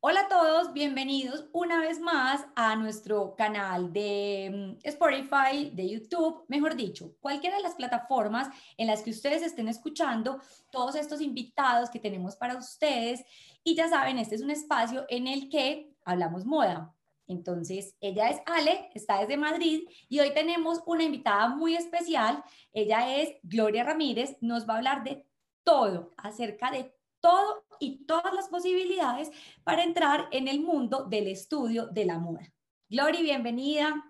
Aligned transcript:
Hola 0.00 0.20
a 0.20 0.28
todos, 0.28 0.72
bienvenidos 0.72 1.46
una 1.52 1.80
vez 1.80 2.00
más 2.00 2.46
a 2.54 2.76
nuestro 2.76 3.34
canal 3.36 3.92
de 3.92 4.76
mm, 4.80 4.86
Spotify, 4.86 5.70
de 5.72 5.88
YouTube, 5.88 6.44
mejor 6.48 6.76
dicho, 6.76 7.14
cualquiera 7.20 7.56
de 7.56 7.62
las 7.62 7.74
plataformas 7.74 8.48
en 8.76 8.86
las 8.86 9.02
que 9.02 9.10
ustedes 9.10 9.42
estén 9.42 9.68
escuchando 9.68 10.40
todos 10.70 10.94
estos 10.94 11.20
invitados 11.20 11.90
que 11.90 11.98
tenemos 11.98 12.36
para 12.36 12.56
ustedes. 12.56 13.22
Y 13.62 13.74
ya 13.74 13.88
saben, 13.88 14.18
este 14.18 14.36
es 14.36 14.42
un 14.42 14.50
espacio 14.50 15.04
en 15.08 15.26
el 15.26 15.48
que 15.48 15.92
hablamos 16.04 16.46
moda. 16.46 16.94
Entonces, 17.28 17.94
ella 18.00 18.30
es 18.30 18.40
Ale, 18.46 18.88
está 18.94 19.20
desde 19.20 19.36
Madrid 19.36 19.86
y 20.08 20.18
hoy 20.20 20.32
tenemos 20.32 20.80
una 20.86 21.04
invitada 21.04 21.48
muy 21.48 21.76
especial. 21.76 22.42
Ella 22.72 23.20
es 23.20 23.34
Gloria 23.42 23.84
Ramírez, 23.84 24.38
nos 24.40 24.66
va 24.66 24.74
a 24.74 24.76
hablar 24.78 25.04
de 25.04 25.26
todo, 25.62 26.14
acerca 26.16 26.70
de 26.70 26.94
todo 27.20 27.66
y 27.78 28.06
todas 28.06 28.32
las 28.32 28.48
posibilidades 28.48 29.30
para 29.62 29.84
entrar 29.84 30.28
en 30.32 30.48
el 30.48 30.60
mundo 30.60 31.04
del 31.04 31.28
estudio 31.28 31.86
de 31.86 32.06
la 32.06 32.18
moda. 32.18 32.50
Glory, 32.88 33.22
bienvenida. 33.22 34.02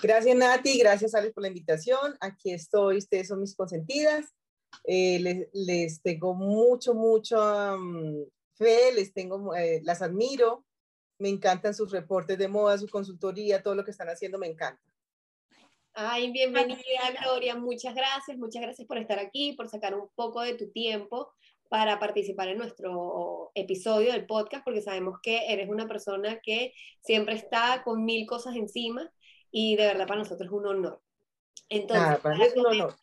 Gracias 0.00 0.36
Nati, 0.36 0.78
gracias 0.78 1.14
Alex 1.14 1.34
por 1.34 1.42
la 1.42 1.48
invitación. 1.48 2.16
Aquí 2.20 2.52
estoy, 2.52 2.98
ustedes 2.98 3.26
son 3.26 3.40
mis 3.40 3.56
consentidas. 3.56 4.26
Eh, 4.84 5.48
les, 5.52 6.00
tengo 6.02 6.34
mucho, 6.34 6.94
mucho 6.94 7.36
um, 7.74 8.24
fe, 8.54 8.92
les 8.94 9.12
tengo, 9.12 9.54
eh, 9.56 9.80
las 9.82 10.02
admiro. 10.02 10.64
Me 11.18 11.28
encantan 11.28 11.74
sus 11.74 11.90
reportes 11.90 12.38
de 12.38 12.48
moda, 12.48 12.78
su 12.78 12.88
consultoría, 12.88 13.62
todo 13.62 13.74
lo 13.74 13.84
que 13.84 13.90
están 13.90 14.08
haciendo 14.08 14.38
me 14.38 14.46
encanta. 14.46 14.80
Ay, 15.94 16.30
bienvenida 16.30 16.78
Gloria, 17.20 17.56
muchas 17.56 17.92
gracias, 17.92 18.38
muchas 18.38 18.62
gracias 18.62 18.86
por 18.86 18.98
estar 18.98 19.18
aquí, 19.18 19.54
por 19.54 19.68
sacar 19.68 19.96
un 19.96 20.08
poco 20.14 20.42
de 20.42 20.54
tu 20.54 20.70
tiempo 20.70 21.32
para 21.68 21.98
participar 21.98 22.48
en 22.48 22.58
nuestro 22.58 23.50
episodio 23.54 24.12
del 24.12 24.26
podcast, 24.26 24.64
porque 24.64 24.80
sabemos 24.80 25.18
que 25.22 25.52
eres 25.52 25.68
una 25.68 25.88
persona 25.88 26.40
que 26.40 26.72
siempre 27.02 27.34
está 27.34 27.82
con 27.82 28.04
mil 28.04 28.26
cosas 28.26 28.54
encima 28.54 29.10
y 29.50 29.76
de 29.76 29.86
verdad 29.86 30.06
para 30.06 30.20
nosotros 30.20 30.46
es 30.46 30.52
un 30.52 30.66
honor. 30.66 31.02
Entonces, 31.68 32.06
ah, 32.06 32.20
para 32.22 32.36
mí 32.36 32.44
es 32.44 32.56
un 32.56 32.66
honor. 32.66 32.94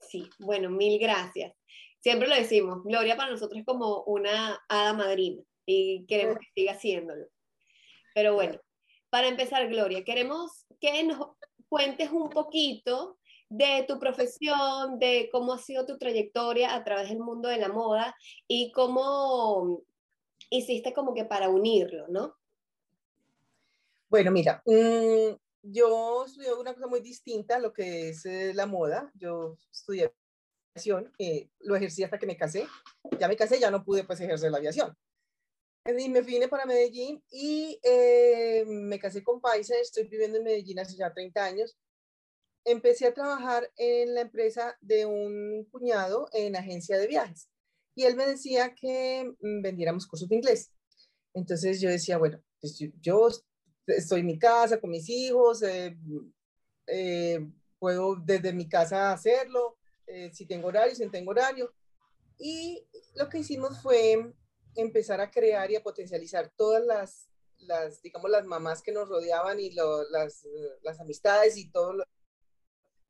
Sí, 0.00 0.30
bueno, 0.38 0.70
mil 0.70 0.98
gracias. 0.98 1.54
Siempre 2.00 2.28
lo 2.28 2.34
decimos, 2.34 2.84
Gloria 2.84 3.16
para 3.16 3.30
nosotros 3.30 3.58
es 3.58 3.66
como 3.66 4.02
una 4.04 4.62
hada 4.68 4.92
madrina 4.92 5.42
y 5.66 6.06
queremos 6.06 6.38
que 6.38 6.46
siga 6.54 6.72
haciéndolo. 6.72 7.26
Pero 8.14 8.34
bueno, 8.34 8.58
para 9.10 9.28
empezar, 9.28 9.68
Gloria, 9.68 10.04
queremos 10.04 10.66
que 10.80 11.04
nos 11.04 11.36
cuentes 11.68 12.10
un 12.10 12.30
poquito 12.30 13.18
de 13.48 13.84
tu 13.86 13.98
profesión, 13.98 14.98
de 14.98 15.28
cómo 15.30 15.52
ha 15.52 15.58
sido 15.58 15.84
tu 15.84 15.98
trayectoria 15.98 16.74
a 16.74 16.82
través 16.84 17.08
del 17.08 17.18
mundo 17.18 17.48
de 17.48 17.58
la 17.58 17.68
moda 17.68 18.16
y 18.48 18.72
cómo 18.72 19.82
hiciste 20.50 20.92
como 20.92 21.14
que 21.14 21.24
para 21.24 21.48
unirlo, 21.48 22.06
¿no? 22.08 22.36
Bueno, 24.08 24.30
mira, 24.30 24.62
mm, 24.64 25.34
yo 25.62 26.24
estudié 26.24 26.54
una 26.54 26.74
cosa 26.74 26.86
muy 26.86 27.00
distinta 27.00 27.56
a 27.56 27.58
lo 27.58 27.72
que 27.72 28.10
es 28.10 28.24
eh, 28.26 28.52
la 28.54 28.66
moda. 28.66 29.10
Yo 29.14 29.56
estudié 29.72 30.12
aviación, 30.74 31.12
eh, 31.18 31.48
lo 31.60 31.74
ejercí 31.74 32.04
hasta 32.04 32.18
que 32.18 32.26
me 32.26 32.36
casé. 32.36 32.66
Ya 33.18 33.28
me 33.28 33.36
casé, 33.36 33.58
ya 33.58 33.70
no 33.70 33.84
pude 33.84 34.04
pues 34.04 34.20
ejercer 34.20 34.50
la 34.50 34.58
aviación. 34.58 34.96
Y 35.86 36.08
me 36.08 36.22
vine 36.22 36.48
para 36.48 36.64
Medellín 36.64 37.22
y 37.30 37.78
eh, 37.82 38.64
me 38.66 38.98
casé 38.98 39.22
con 39.22 39.40
Paisa, 39.40 39.74
estoy 39.76 40.04
viviendo 40.08 40.38
en 40.38 40.44
Medellín 40.44 40.78
hace 40.78 40.96
ya 40.96 41.12
30 41.12 41.44
años 41.44 41.76
empecé 42.64 43.06
a 43.06 43.14
trabajar 43.14 43.70
en 43.76 44.14
la 44.14 44.22
empresa 44.22 44.76
de 44.80 45.04
un 45.06 45.64
cuñado 45.70 46.28
en 46.32 46.56
agencia 46.56 46.98
de 46.98 47.06
viajes 47.06 47.48
y 47.94 48.04
él 48.04 48.16
me 48.16 48.26
decía 48.26 48.74
que 48.74 49.34
mm, 49.40 49.62
vendiéramos 49.62 50.06
cursos 50.06 50.28
de 50.28 50.36
inglés. 50.36 50.72
Entonces 51.32 51.80
yo 51.80 51.88
decía, 51.90 52.18
bueno, 52.18 52.42
pues 52.60 52.78
yo 53.00 53.28
estoy 53.86 54.20
en 54.20 54.26
mi 54.26 54.38
casa 54.38 54.80
con 54.80 54.90
mis 54.90 55.08
hijos, 55.08 55.62
eh, 55.62 55.96
eh, 56.86 57.46
puedo 57.78 58.16
desde 58.16 58.52
mi 58.52 58.68
casa 58.68 59.12
hacerlo, 59.12 59.76
eh, 60.06 60.30
si 60.32 60.46
tengo 60.46 60.68
horario, 60.68 60.94
si 60.94 61.04
no 61.04 61.10
tengo 61.10 61.30
horario. 61.30 61.72
Y 62.38 62.84
lo 63.14 63.28
que 63.28 63.38
hicimos 63.38 63.80
fue 63.80 64.32
empezar 64.74 65.20
a 65.20 65.30
crear 65.30 65.70
y 65.70 65.76
a 65.76 65.82
potencializar 65.82 66.52
todas 66.56 66.84
las, 66.84 67.28
las 67.58 68.02
digamos, 68.02 68.30
las 68.30 68.46
mamás 68.46 68.82
que 68.82 68.92
nos 68.92 69.08
rodeaban 69.08 69.60
y 69.60 69.70
las, 69.70 70.46
las 70.82 71.00
amistades 71.00 71.56
y 71.56 71.70
todo 71.70 71.92
lo, 71.92 72.04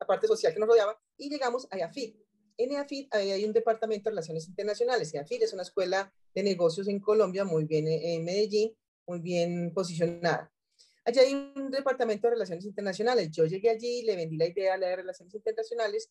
la 0.00 0.06
parte 0.06 0.26
social 0.26 0.52
que 0.52 0.60
nos 0.60 0.68
rodeaba, 0.68 1.00
y 1.16 1.30
llegamos 1.30 1.66
a 1.70 1.78
EAFIT. 1.78 2.16
En 2.56 2.72
EAFIT 2.72 3.14
hay 3.14 3.44
un 3.44 3.52
departamento 3.52 4.04
de 4.04 4.12
relaciones 4.12 4.46
internacionales. 4.46 5.12
EAFIT 5.12 5.42
es 5.42 5.52
una 5.52 5.62
escuela 5.62 6.12
de 6.34 6.42
negocios 6.42 6.88
en 6.88 7.00
Colombia, 7.00 7.44
muy 7.44 7.64
bien 7.64 7.86
en 7.88 8.24
Medellín, 8.24 8.76
muy 9.06 9.20
bien 9.20 9.72
posicionada. 9.74 10.50
Allí 11.04 11.18
hay 11.18 11.34
un 11.34 11.70
departamento 11.70 12.26
de 12.26 12.34
relaciones 12.34 12.64
internacionales. 12.64 13.30
Yo 13.30 13.44
llegué 13.44 13.70
allí, 13.70 14.02
le 14.02 14.16
vendí 14.16 14.36
la 14.36 14.46
idea 14.46 14.74
a 14.74 14.78
la 14.78 14.88
de 14.88 14.96
relaciones 14.96 15.34
internacionales 15.34 16.10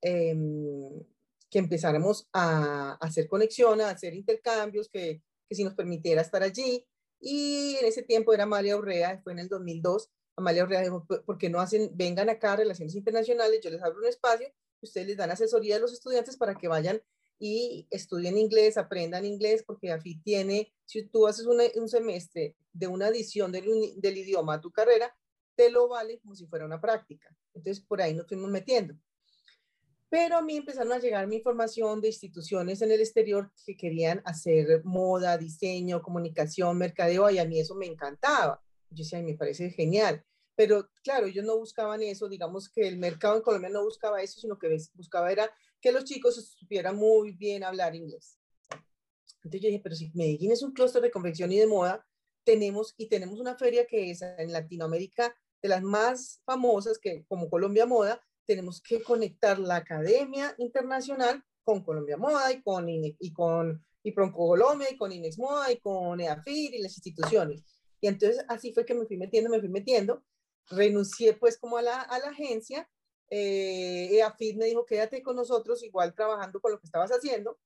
em, 0.00 1.04
que 1.50 1.58
empezáramos 1.58 2.28
a, 2.32 2.92
hacer 3.00 3.28
conexión, 3.28 3.80
a 3.80 3.90
hacer 3.90 4.14
intercambios, 4.14 4.88
que, 4.88 5.22
que 5.48 5.54
si 5.54 5.64
nos 5.64 5.74
permitiera 5.74 6.22
estar 6.22 6.42
allí. 6.42 6.86
Y 7.20 7.76
en 7.80 7.86
ese 7.86 8.02
tiempo 8.02 8.32
era 8.32 8.46
María 8.46 8.76
Urrea, 8.76 9.20
fue 9.22 9.32
en 9.32 9.40
el 9.40 9.48
2002, 9.48 10.10
Amalia 10.38 10.62
Orrea 10.62 10.82
dijo, 10.82 11.04
¿por 11.04 11.36
qué 11.36 11.50
no 11.50 11.60
hacen, 11.60 11.90
vengan 11.94 12.28
acá 12.28 12.52
a 12.52 12.56
Relaciones 12.56 12.94
Internacionales, 12.94 13.60
yo 13.62 13.70
les 13.70 13.82
abro 13.82 13.98
un 13.98 14.06
espacio, 14.06 14.48
ustedes 14.80 15.08
les 15.08 15.16
dan 15.16 15.32
asesoría 15.32 15.76
a 15.76 15.78
los 15.80 15.92
estudiantes 15.92 16.36
para 16.36 16.54
que 16.54 16.68
vayan 16.68 17.02
y 17.40 17.88
estudien 17.90 18.38
inglés, 18.38 18.78
aprendan 18.78 19.24
inglés, 19.24 19.64
porque 19.66 19.90
AFI 19.90 20.20
tiene, 20.22 20.72
si 20.84 21.02
tú 21.08 21.26
haces 21.26 21.46
un 21.46 21.88
semestre 21.88 22.56
de 22.72 22.86
una 22.86 23.08
edición 23.08 23.50
del, 23.50 23.64
del, 23.96 24.16
idioma 24.16 24.54
a 24.54 24.60
tu 24.60 24.70
carrera, 24.70 25.12
te 25.56 25.70
lo 25.70 25.88
vale 25.88 26.20
como 26.20 26.36
si 26.36 26.46
fuera 26.46 26.64
una 26.64 26.80
práctica. 26.80 27.28
Entonces, 27.54 27.84
por 27.84 28.00
ahí 28.00 28.14
nos 28.14 28.28
fuimos 28.28 28.50
metiendo. 28.50 28.94
Pero 30.10 30.38
a 30.38 30.42
mí 30.42 30.56
empezaron 30.56 30.92
a 30.92 30.98
llegar 30.98 31.26
mi 31.26 31.36
información 31.36 32.00
de 32.00 32.08
instituciones 32.08 32.80
en 32.80 32.90
el 32.90 33.00
exterior 33.00 33.52
que 33.66 33.76
querían 33.76 34.22
hacer 34.24 34.82
moda, 34.84 35.36
diseño, 35.36 36.00
comunicación, 36.00 36.78
mercadeo, 36.78 37.28
y 37.30 37.38
a 37.38 37.44
mí 37.44 37.60
eso 37.60 37.74
me 37.74 37.86
encantaba. 37.86 38.62
Yo 38.90 39.04
decía, 39.04 39.20
me 39.22 39.34
parece 39.34 39.70
genial. 39.70 40.24
Pero 40.56 40.88
claro, 41.04 41.26
ellos 41.26 41.44
no 41.44 41.58
buscaban 41.58 42.02
eso, 42.02 42.28
digamos 42.28 42.68
que 42.68 42.88
el 42.88 42.96
mercado 42.96 43.36
en 43.36 43.42
Colombia 43.42 43.70
no 43.70 43.84
buscaba 43.84 44.22
eso, 44.22 44.40
sino 44.40 44.58
que 44.58 44.76
buscaba 44.94 45.30
era 45.30 45.50
que 45.80 45.92
los 45.92 46.04
chicos 46.04 46.34
supieran 46.58 46.96
muy 46.96 47.32
bien 47.32 47.62
hablar 47.62 47.94
inglés. 47.94 48.38
Entonces 49.36 49.60
yo 49.60 49.68
dije, 49.68 49.80
pero 49.80 49.94
si 49.94 50.10
Medellín 50.14 50.50
es 50.50 50.62
un 50.62 50.72
clúster 50.72 51.00
de 51.00 51.10
confección 51.10 51.52
y 51.52 51.58
de 51.58 51.66
moda, 51.66 52.04
tenemos 52.44 52.94
y 52.96 53.08
tenemos 53.08 53.38
una 53.38 53.56
feria 53.56 53.86
que 53.86 54.10
es 54.10 54.22
en 54.22 54.52
Latinoamérica 54.52 55.34
de 55.62 55.68
las 55.68 55.82
más 55.82 56.40
famosas, 56.44 56.98
que 56.98 57.24
como 57.28 57.48
Colombia 57.48 57.86
Moda, 57.86 58.20
tenemos 58.48 58.80
que 58.80 59.02
conectar 59.02 59.58
la 59.58 59.76
academia 59.76 60.54
internacional 60.56 61.44
con 61.62 61.84
Colombia 61.84 62.16
Moda 62.16 62.50
y 62.50 62.62
con, 62.62 62.88
y 62.88 63.32
con 63.34 63.84
y 64.02 64.14
Colombia 64.14 64.88
y 64.90 64.96
con 64.96 65.12
Inex 65.12 65.38
Moda 65.38 65.70
y 65.70 65.78
con 65.78 66.18
EAFIR 66.18 66.74
y 66.74 66.82
las 66.82 66.96
instituciones. 66.96 67.62
Y 68.00 68.08
entonces 68.08 68.42
así 68.48 68.72
fue 68.72 68.86
que 68.86 68.94
me 68.94 69.04
fui 69.04 69.18
metiendo, 69.18 69.50
me 69.50 69.60
fui 69.60 69.68
metiendo. 69.68 70.24
Renuncié 70.70 71.34
pues 71.34 71.58
como 71.58 71.76
a 71.76 71.82
la, 71.82 72.00
a 72.00 72.18
la 72.20 72.30
agencia. 72.30 72.88
Eh, 73.28 74.08
EAFIT 74.12 74.56
me 74.56 74.64
dijo, 74.64 74.86
quédate 74.86 75.22
con 75.22 75.36
nosotros, 75.36 75.82
igual 75.82 76.14
trabajando 76.14 76.58
con 76.60 76.72
lo 76.72 76.80
que 76.80 76.86
estabas 76.86 77.10
haciendo, 77.10 77.58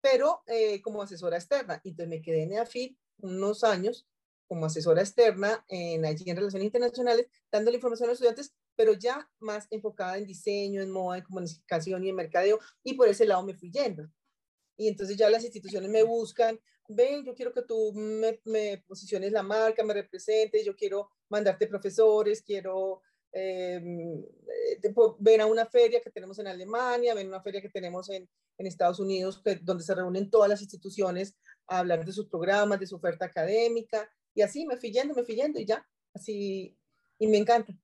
pero 0.00 0.42
eh, 0.46 0.80
como 0.80 1.02
asesora 1.02 1.36
externa. 1.36 1.82
Entonces 1.84 2.08
me 2.08 2.22
quedé 2.22 2.44
en 2.44 2.52
EAFIT 2.52 2.96
unos 3.18 3.62
años 3.62 4.06
como 4.48 4.66
asesora 4.66 5.02
externa 5.02 5.64
en, 5.68 6.04
allí 6.04 6.24
en 6.28 6.36
Relaciones 6.36 6.64
Internacionales, 6.64 7.26
dando 7.52 7.70
la 7.70 7.76
información 7.76 8.08
a 8.08 8.12
los 8.12 8.16
estudiantes, 8.16 8.52
pero 8.80 8.94
ya 8.94 9.30
más 9.40 9.66
enfocada 9.70 10.16
en 10.16 10.26
diseño, 10.26 10.80
en 10.80 10.90
moda, 10.90 11.18
en 11.18 11.24
comunicación 11.24 12.02
y 12.02 12.08
en 12.08 12.14
mercadeo, 12.14 12.58
y 12.82 12.94
por 12.94 13.08
ese 13.08 13.26
lado 13.26 13.42
me 13.42 13.52
fui 13.52 13.70
yendo. 13.70 14.10
Y 14.74 14.88
entonces 14.88 15.18
ya 15.18 15.28
las 15.28 15.44
instituciones 15.44 15.90
me 15.90 16.02
buscan, 16.02 16.58
ven, 16.88 17.22
yo 17.22 17.34
quiero 17.34 17.52
que 17.52 17.60
tú 17.60 17.92
me, 17.92 18.40
me 18.46 18.82
posiciones 18.88 19.32
la 19.32 19.42
marca, 19.42 19.84
me 19.84 19.92
representes, 19.92 20.64
yo 20.64 20.74
quiero 20.74 21.10
mandarte 21.28 21.66
profesores, 21.66 22.40
quiero 22.40 23.02
eh, 23.34 23.82
ven 25.18 25.40
a 25.42 25.46
una 25.46 25.66
feria 25.66 26.00
que 26.00 26.10
tenemos 26.10 26.38
en 26.38 26.46
Alemania, 26.46 27.12
ven 27.12 27.26
a 27.26 27.36
una 27.36 27.42
feria 27.42 27.60
que 27.60 27.68
tenemos 27.68 28.08
en, 28.08 28.26
en 28.56 28.66
Estados 28.66 28.98
Unidos, 28.98 29.42
donde 29.60 29.84
se 29.84 29.94
reúnen 29.94 30.30
todas 30.30 30.48
las 30.48 30.62
instituciones 30.62 31.36
a 31.66 31.80
hablar 31.80 32.06
de 32.06 32.14
sus 32.14 32.30
programas, 32.30 32.80
de 32.80 32.86
su 32.86 32.96
oferta 32.96 33.26
académica, 33.26 34.10
y 34.34 34.40
así 34.40 34.64
me 34.64 34.78
fui 34.78 34.90
yendo, 34.90 35.12
me 35.12 35.24
fui 35.24 35.34
yendo, 35.34 35.60
y 35.60 35.66
ya, 35.66 35.86
así, 36.14 36.78
y 37.18 37.26
me 37.26 37.36
encanta. 37.36 37.74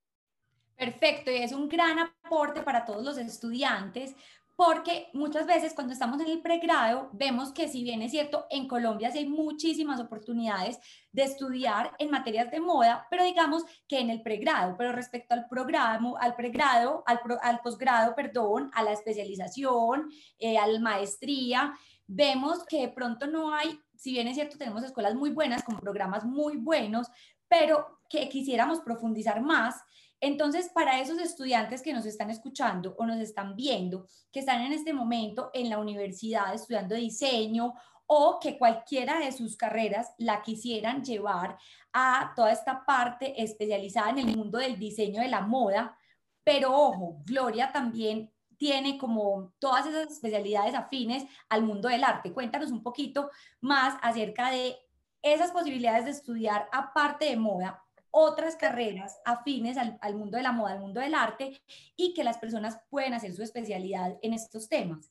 Perfecto, 0.77 1.31
y 1.31 1.37
es 1.37 1.53
un 1.53 1.69
gran 1.69 1.99
aporte 1.99 2.63
para 2.63 2.85
todos 2.85 3.03
los 3.03 3.19
estudiantes 3.19 4.15
porque 4.57 5.11
muchas 5.13 5.47
veces 5.47 5.75
cuando 5.75 5.93
estamos 5.93 6.19
en 6.21 6.29
el 6.29 6.41
pregrado 6.41 7.11
vemos 7.13 7.53
que 7.53 7.69
si 7.69 7.83
bien 7.83 8.01
es 8.01 8.11
cierto, 8.11 8.47
en 8.49 8.67
Colombia 8.67 9.11
sí 9.11 9.19
hay 9.19 9.29
muchísimas 9.29 10.01
oportunidades 10.01 10.79
de 11.13 11.25
estudiar 11.25 11.95
en 11.99 12.11
materias 12.11 12.51
de 12.51 12.61
moda, 12.61 13.07
pero 13.11 13.23
digamos 13.23 13.65
que 13.87 14.01
en 14.01 14.09
el 14.09 14.23
pregrado, 14.23 14.75
pero 14.79 14.93
respecto 14.93 15.35
al 15.35 15.47
programa, 15.47 16.15
al 16.19 16.35
pregrado, 16.37 17.05
al, 17.07 17.61
posgrado, 17.61 18.15
perdón, 18.15 18.71
a 18.73 18.83
la 18.83 18.93
especialización, 18.93 20.11
eh, 20.39 20.57
a 20.57 20.67
la 20.67 20.81
maestría, 20.81 21.75
vemos 22.07 22.65
que 22.65 22.81
de 22.81 22.89
pronto 22.89 23.27
no 23.27 23.53
hay, 23.53 23.79
si 23.95 24.13
bien 24.13 24.27
es 24.27 24.37
cierto, 24.37 24.57
tenemos 24.57 24.83
escuelas 24.83 25.15
muy 25.15 25.31
buenas 25.31 25.65
con 25.65 25.79
programas 25.79 26.25
muy 26.25 26.57
buenos, 26.57 27.09
pero 27.47 28.01
que 28.09 28.29
quisiéramos 28.31 28.81
profundizar 28.81 29.43
más 29.43 29.83
entonces, 30.27 30.69
para 30.71 31.01
esos 31.01 31.21
estudiantes 31.21 31.83
que 31.83 31.93
nos 31.93 32.05
están 32.05 32.31
escuchando 32.31 32.97
o 32.99 33.07
nos 33.07 33.19
están 33.19 33.55
viendo, 33.55 34.09
que 34.33 34.41
están 34.41 34.61
en 34.63 34.73
este 34.73 34.93
momento 34.93 35.51
en 35.55 35.71
la 35.71 35.79
universidad 35.79 36.53
estudiando 36.53 36.97
diseño 36.97 37.75
o 38.07 38.41
que 38.41 38.59
cualquiera 38.59 39.21
de 39.21 39.31
sus 39.31 39.57
carreras 39.57 40.15
la 40.19 40.43
quisieran 40.43 41.05
llevar 41.05 41.57
a 41.93 42.33
toda 42.35 42.51
esta 42.51 42.85
parte 42.85 43.41
especializada 43.41 44.11
en 44.11 44.19
el 44.19 44.37
mundo 44.37 44.59
del 44.59 44.77
diseño 44.81 45.21
de 45.21 45.29
la 45.29 45.43
moda, 45.43 45.97
pero 46.43 46.75
ojo, 46.75 47.23
Gloria 47.25 47.71
también 47.71 48.33
tiene 48.57 48.99
como 48.99 49.53
todas 49.61 49.87
esas 49.87 50.11
especialidades 50.11 50.75
afines 50.75 51.25
al 51.49 51.63
mundo 51.63 51.89
del 51.89 52.03
arte. 52.03 52.33
Cuéntanos 52.33 52.73
un 52.73 52.83
poquito 52.83 53.31
más 53.61 53.97
acerca 54.03 54.51
de 54.51 54.77
esas 55.23 55.53
posibilidades 55.53 56.05
de 56.05 56.11
estudiar 56.11 56.69
aparte 56.73 57.27
de 57.27 57.37
moda 57.37 57.86
otras 58.19 58.57
carreras 58.57 59.21
afines 59.27 59.77
al, 59.77 60.15
mundo 60.15 60.39
de 60.39 60.43
la 60.43 60.53
moda, 60.53 60.73
al 60.73 60.81
mundo 60.81 61.01
del 61.01 61.15
arte, 61.15 61.61
y 61.97 62.15
que 62.15 62.25
las 62.25 62.39
personas 62.39 62.79
pueden 62.89 63.13
hacer 63.13 63.35
su 63.35 63.43
especialidad 63.43 64.19
en 64.23 64.33
estos 64.33 64.71
temas? 64.71 65.11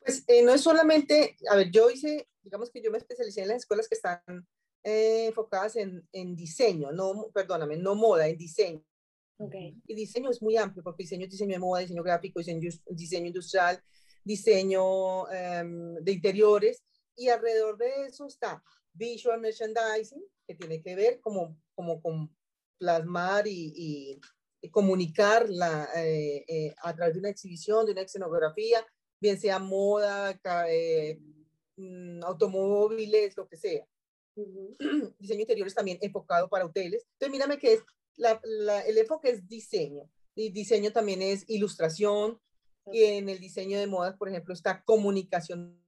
Pues 0.00 0.24
eh, 0.26 0.42
no 0.42 0.52
es 0.52 0.60
solamente, 0.60 1.36
a 1.48 1.54
ver, 1.54 1.70
yo 1.70 1.90
hice, 1.90 2.28
digamos 2.42 2.70
que 2.70 2.82
yo 2.82 2.90
me 2.90 2.98
especialicé 2.98 3.42
en 3.42 3.48
las 3.48 3.58
escuelas 3.58 3.86
que 3.86 3.94
están 3.94 4.46
eh, 4.82 5.26
enfocadas 5.26 5.76
en, 5.76 6.08
en, 6.12 6.34
diseño, 6.34 6.90
no, 6.90 7.30
perdóname, 7.32 7.76
no 7.76 7.94
moda, 7.94 8.26
en 8.26 8.36
diseño. 8.36 8.82
Okay. 9.36 9.80
Y 9.86 9.94
diseño 9.94 10.30
es 10.30 10.42
muy 10.42 10.56
amplio, 10.56 10.82
porque 10.82 11.04
diseño 11.04 11.24
es 11.24 11.30
diseño 11.30 11.52
de 11.52 11.60
moda, 11.60 11.82
diseño 11.82 12.02
gráfico, 12.02 12.40
diseño, 12.40 12.68
diseño 12.90 13.26
industrial, 13.28 13.80
diseño 14.24 15.30
em, 15.30 15.94
de 16.02 16.12
interiores, 16.12 16.82
y 17.14 17.28
alrededor 17.28 17.78
de 17.78 18.06
eso 18.06 18.26
está 18.26 18.60
visual 18.92 19.40
merchandising, 19.40 20.24
que 20.46 20.56
tiene 20.56 20.82
que 20.82 20.96
ver 20.96 21.20
como, 21.20 21.56
como 21.78 22.02
con 22.02 22.28
plasmar 22.76 23.46
y, 23.46 24.20
comunicar 24.72 25.48
la, 25.48 25.88
eh, 25.94 26.44
eh, 26.48 26.74
a 26.82 26.92
través 26.92 27.14
de 27.14 27.20
una 27.20 27.28
exhibición, 27.28 27.86
de 27.86 27.92
una 27.92 28.02
escenografía, 28.02 28.84
bien 29.20 29.38
sea 29.38 29.60
moda, 29.60 30.36
eh, 30.68 31.20
mm, 31.76 32.24
automóviles, 32.24 33.36
lo 33.36 33.46
que 33.46 33.56
sea. 33.56 33.86
Diseño 35.20 35.42
interiores 35.42 35.76
también 35.76 35.98
enfocado 36.00 36.48
para 36.48 36.66
hoteles. 36.66 37.06
Entonces, 37.12 37.30
mírame 37.30 37.58
que 37.58 37.74
es, 37.74 37.84
la, 38.16 38.40
el 38.84 38.98
enfoque 38.98 39.30
es 39.30 39.46
diseño. 39.46 40.10
Y 40.34 40.50
diseño 40.50 40.90
también 40.90 41.22
es 41.22 41.48
ilustración. 41.48 42.40
Y 42.92 43.04
en 43.04 43.28
el 43.28 43.38
diseño 43.38 43.78
de 43.78 43.86
modas, 43.86 44.16
por 44.16 44.28
ejemplo, 44.28 44.52
está 44.52 44.82
comunicación 44.82 45.80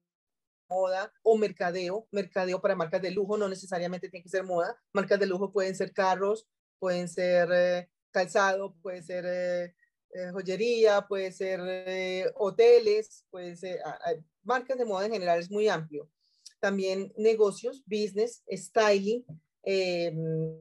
moda 0.71 1.13
o 1.23 1.37
mercadeo, 1.37 2.07
mercadeo 2.13 2.61
para 2.61 2.77
marcas 2.77 3.03
de 3.03 3.11
lujo, 3.11 3.37
no 3.37 3.49
necesariamente 3.49 4.09
tiene 4.09 4.23
que 4.23 4.31
ser 4.31 4.45
moda, 4.45 4.81
marcas 4.93 5.19
de 5.19 5.27
lujo 5.27 5.53
pueden 5.53 5.75
ser 5.75 5.93
carros, 5.93 6.47
pueden 6.79 7.09
ser 7.09 7.49
eh, 7.53 7.91
calzado, 8.11 8.75
puede 8.81 9.03
ser 9.03 9.25
eh, 9.27 9.75
eh, 10.15 10.31
joyería, 10.33 11.07
puede 11.07 11.31
ser 11.31 12.33
hoteles, 12.37 13.27
puede 13.31 13.57
ser, 13.57 13.81
marcas 14.43 14.79
de 14.79 14.85
moda 14.85 15.07
en 15.07 15.13
general 15.13 15.39
es 15.39 15.51
muy 15.51 15.69
amplio. 15.69 16.11
También 16.59 17.13
negocios, 17.17 17.85
business, 17.87 18.43
styling. 18.51 19.25
Em, 19.63 20.59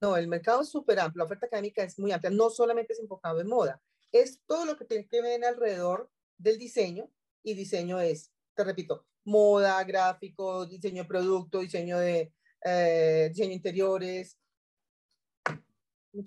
no, 0.00 0.16
el 0.16 0.26
mercado 0.26 0.62
es 0.62 0.68
súper 0.68 0.98
amplio, 0.98 1.20
la 1.20 1.26
oferta 1.26 1.46
académica 1.46 1.84
es 1.84 1.98
muy 1.98 2.10
amplia, 2.10 2.30
no 2.30 2.50
solamente 2.50 2.92
es 2.92 2.98
enfocado 2.98 3.40
en 3.40 3.46
moda, 3.46 3.80
es 4.10 4.40
todo 4.46 4.64
lo 4.64 4.76
que 4.76 4.84
tiene 4.84 5.06
que 5.06 5.22
ver 5.22 5.44
alrededor 5.44 6.10
del 6.38 6.58
diseño 6.58 7.08
y 7.44 7.54
diseño 7.54 8.00
es, 8.00 8.32
te 8.54 8.64
repito, 8.64 9.06
moda, 9.24 9.82
gráfico, 9.84 10.66
diseño 10.66 11.02
de 11.02 11.08
producto, 11.08 11.60
diseño 11.60 11.98
de 11.98 12.32
eh, 12.64 13.28
diseño 13.30 13.52
interiores. 13.52 14.38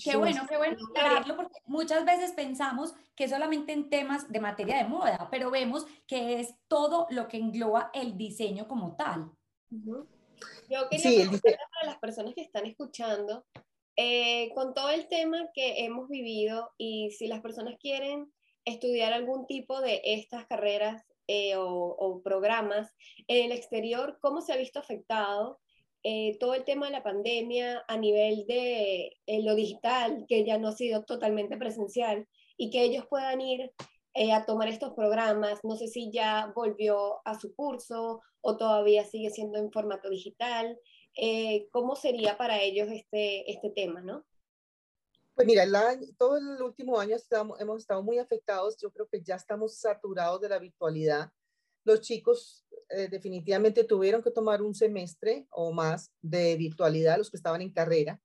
Qué 0.04 0.18
bueno, 0.18 0.48
qué 0.50 0.58
bueno 0.58 0.78
aclararlo 0.90 1.36
porque 1.36 1.60
muchas 1.66 2.06
veces 2.06 2.32
pensamos 2.32 2.94
que 3.16 3.30
solamente 3.30 3.72
en 3.72 3.90
temas 3.90 4.32
de 4.32 4.40
materia 4.40 4.78
de 4.78 4.90
moda, 4.90 5.28
pero 5.30 5.52
vemos 5.52 5.86
que 6.08 6.40
es 6.40 6.56
todo 6.68 7.06
lo 7.12 7.28
que 7.28 7.38
engloba 7.38 7.92
el 7.94 8.18
diseño 8.18 8.68
como 8.68 8.96
tal. 8.96 9.30
Yo 9.70 10.90
quería 10.90 11.30
sí, 11.32 11.40
para 11.42 11.86
las 11.86 12.00
personas 12.00 12.34
que 12.34 12.42
están 12.42 12.66
escuchando, 12.66 13.46
eh, 13.96 14.52
con 14.56 14.74
todo 14.74 14.90
el 14.90 15.08
tema 15.08 15.50
que 15.54 15.86
hemos 15.86 16.10
vivido 16.10 16.72
y 16.78 17.12
si 17.12 17.28
las 17.28 17.42
personas 17.42 17.76
quieren 17.80 18.34
estudiar 18.66 19.14
algún 19.14 19.46
tipo 19.46 19.82
de 19.82 20.02
estas 20.04 20.48
carreras 20.48 21.06
eh, 21.28 21.56
o, 21.58 22.22
programas 22.24 22.94
en 23.28 23.46
el 23.46 23.52
exterior, 23.52 24.18
¿cómo 24.22 24.42
se 24.42 24.54
ha 24.54 24.58
visto 24.58 24.80
afectado 24.80 25.60
eh, 26.04 26.38
todo 26.40 26.54
el 26.54 26.64
tema 26.64 26.86
de 26.86 26.92
la 26.92 27.04
pandemia 27.04 27.84
a 27.88 27.98
nivel 27.98 28.46
de 28.48 29.18
eh, 29.26 29.42
lo 29.44 29.56
digital, 29.56 30.26
que 30.28 30.46
ya 30.46 30.58
no 30.58 30.70
ha 30.70 30.72
sido 30.74 31.04
totalmente 31.04 31.58
presencial, 31.58 32.28
y 32.58 32.70
que 32.70 32.84
ellos 32.84 33.06
puedan 33.10 33.42
ir 33.42 33.72
a 34.32 34.46
tomar 34.46 34.70
estos 34.70 34.94
programas? 34.94 35.60
No 35.64 35.76
sé 35.76 35.88
si 35.88 36.12
ya 36.12 36.54
volvió 36.56 37.22
a 37.26 37.38
su 37.38 37.54
curso 37.54 38.22
o 38.42 38.58
todavía 38.58 39.04
sigue 39.04 39.30
siendo 39.30 39.58
en 39.60 39.72
formato 39.72 40.10
digital. 40.10 40.80
¿Cómo 41.72 41.96
sería 41.98 42.38
para 42.38 42.62
ellos 42.62 42.88
este, 42.90 43.52
este 43.52 43.72
tema, 43.72 44.02
no? 44.02 44.24
Pues 45.36 45.48
mira, 45.48 45.66
todo 46.18 46.38
el 46.38 46.62
último 46.62 46.98
año 46.98 47.18
estamos, 47.18 47.60
hemos 47.60 47.82
estado 47.82 48.02
muy 48.02 48.20
afectados. 48.20 48.78
Yo 48.78 48.90
creo 48.90 49.06
que 49.10 49.22
ya 49.22 49.36
estamos 49.36 49.78
saturados 49.78 50.40
de 50.40 50.48
la 50.48 50.60
virtualidad. 50.60 51.30
Los 51.84 52.00
chicos 52.00 52.66
eh, 52.90 53.10
definitivamente 53.10 53.84
tuvieron 53.84 54.24
que 54.24 54.32
tomar 54.32 54.62
un 54.62 54.74
semestre 54.74 55.46
o 55.52 55.74
más 55.74 56.10
de 56.22 56.56
virtualidad, 56.56 57.18
los 57.18 57.30
que 57.30 57.36
estaban 57.36 57.62
en 57.62 57.74
carrera. 57.74 58.22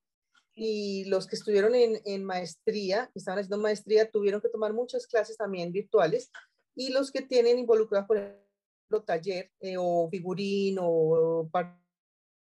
Y 0.54 1.04
los 1.06 1.26
que 1.26 1.34
estuvieron 1.34 1.74
en, 1.74 2.00
en 2.04 2.24
maestría, 2.24 3.10
que 3.12 3.18
estaban 3.18 3.40
haciendo 3.40 3.58
maestría, 3.58 4.08
tuvieron 4.08 4.40
que 4.40 4.48
tomar 4.48 4.72
muchas 4.72 5.08
clases 5.08 5.36
también 5.36 5.72
virtuales. 5.72 6.30
Y 6.76 6.92
los 6.92 7.10
que 7.10 7.22
tienen 7.22 7.58
involucrados, 7.58 8.06
por 8.06 8.18
ejemplo, 8.18 9.02
taller 9.04 9.50
eh, 9.58 9.74
o 9.76 10.08
figurín 10.08 10.78
o 10.80 11.48
parte 11.50 11.74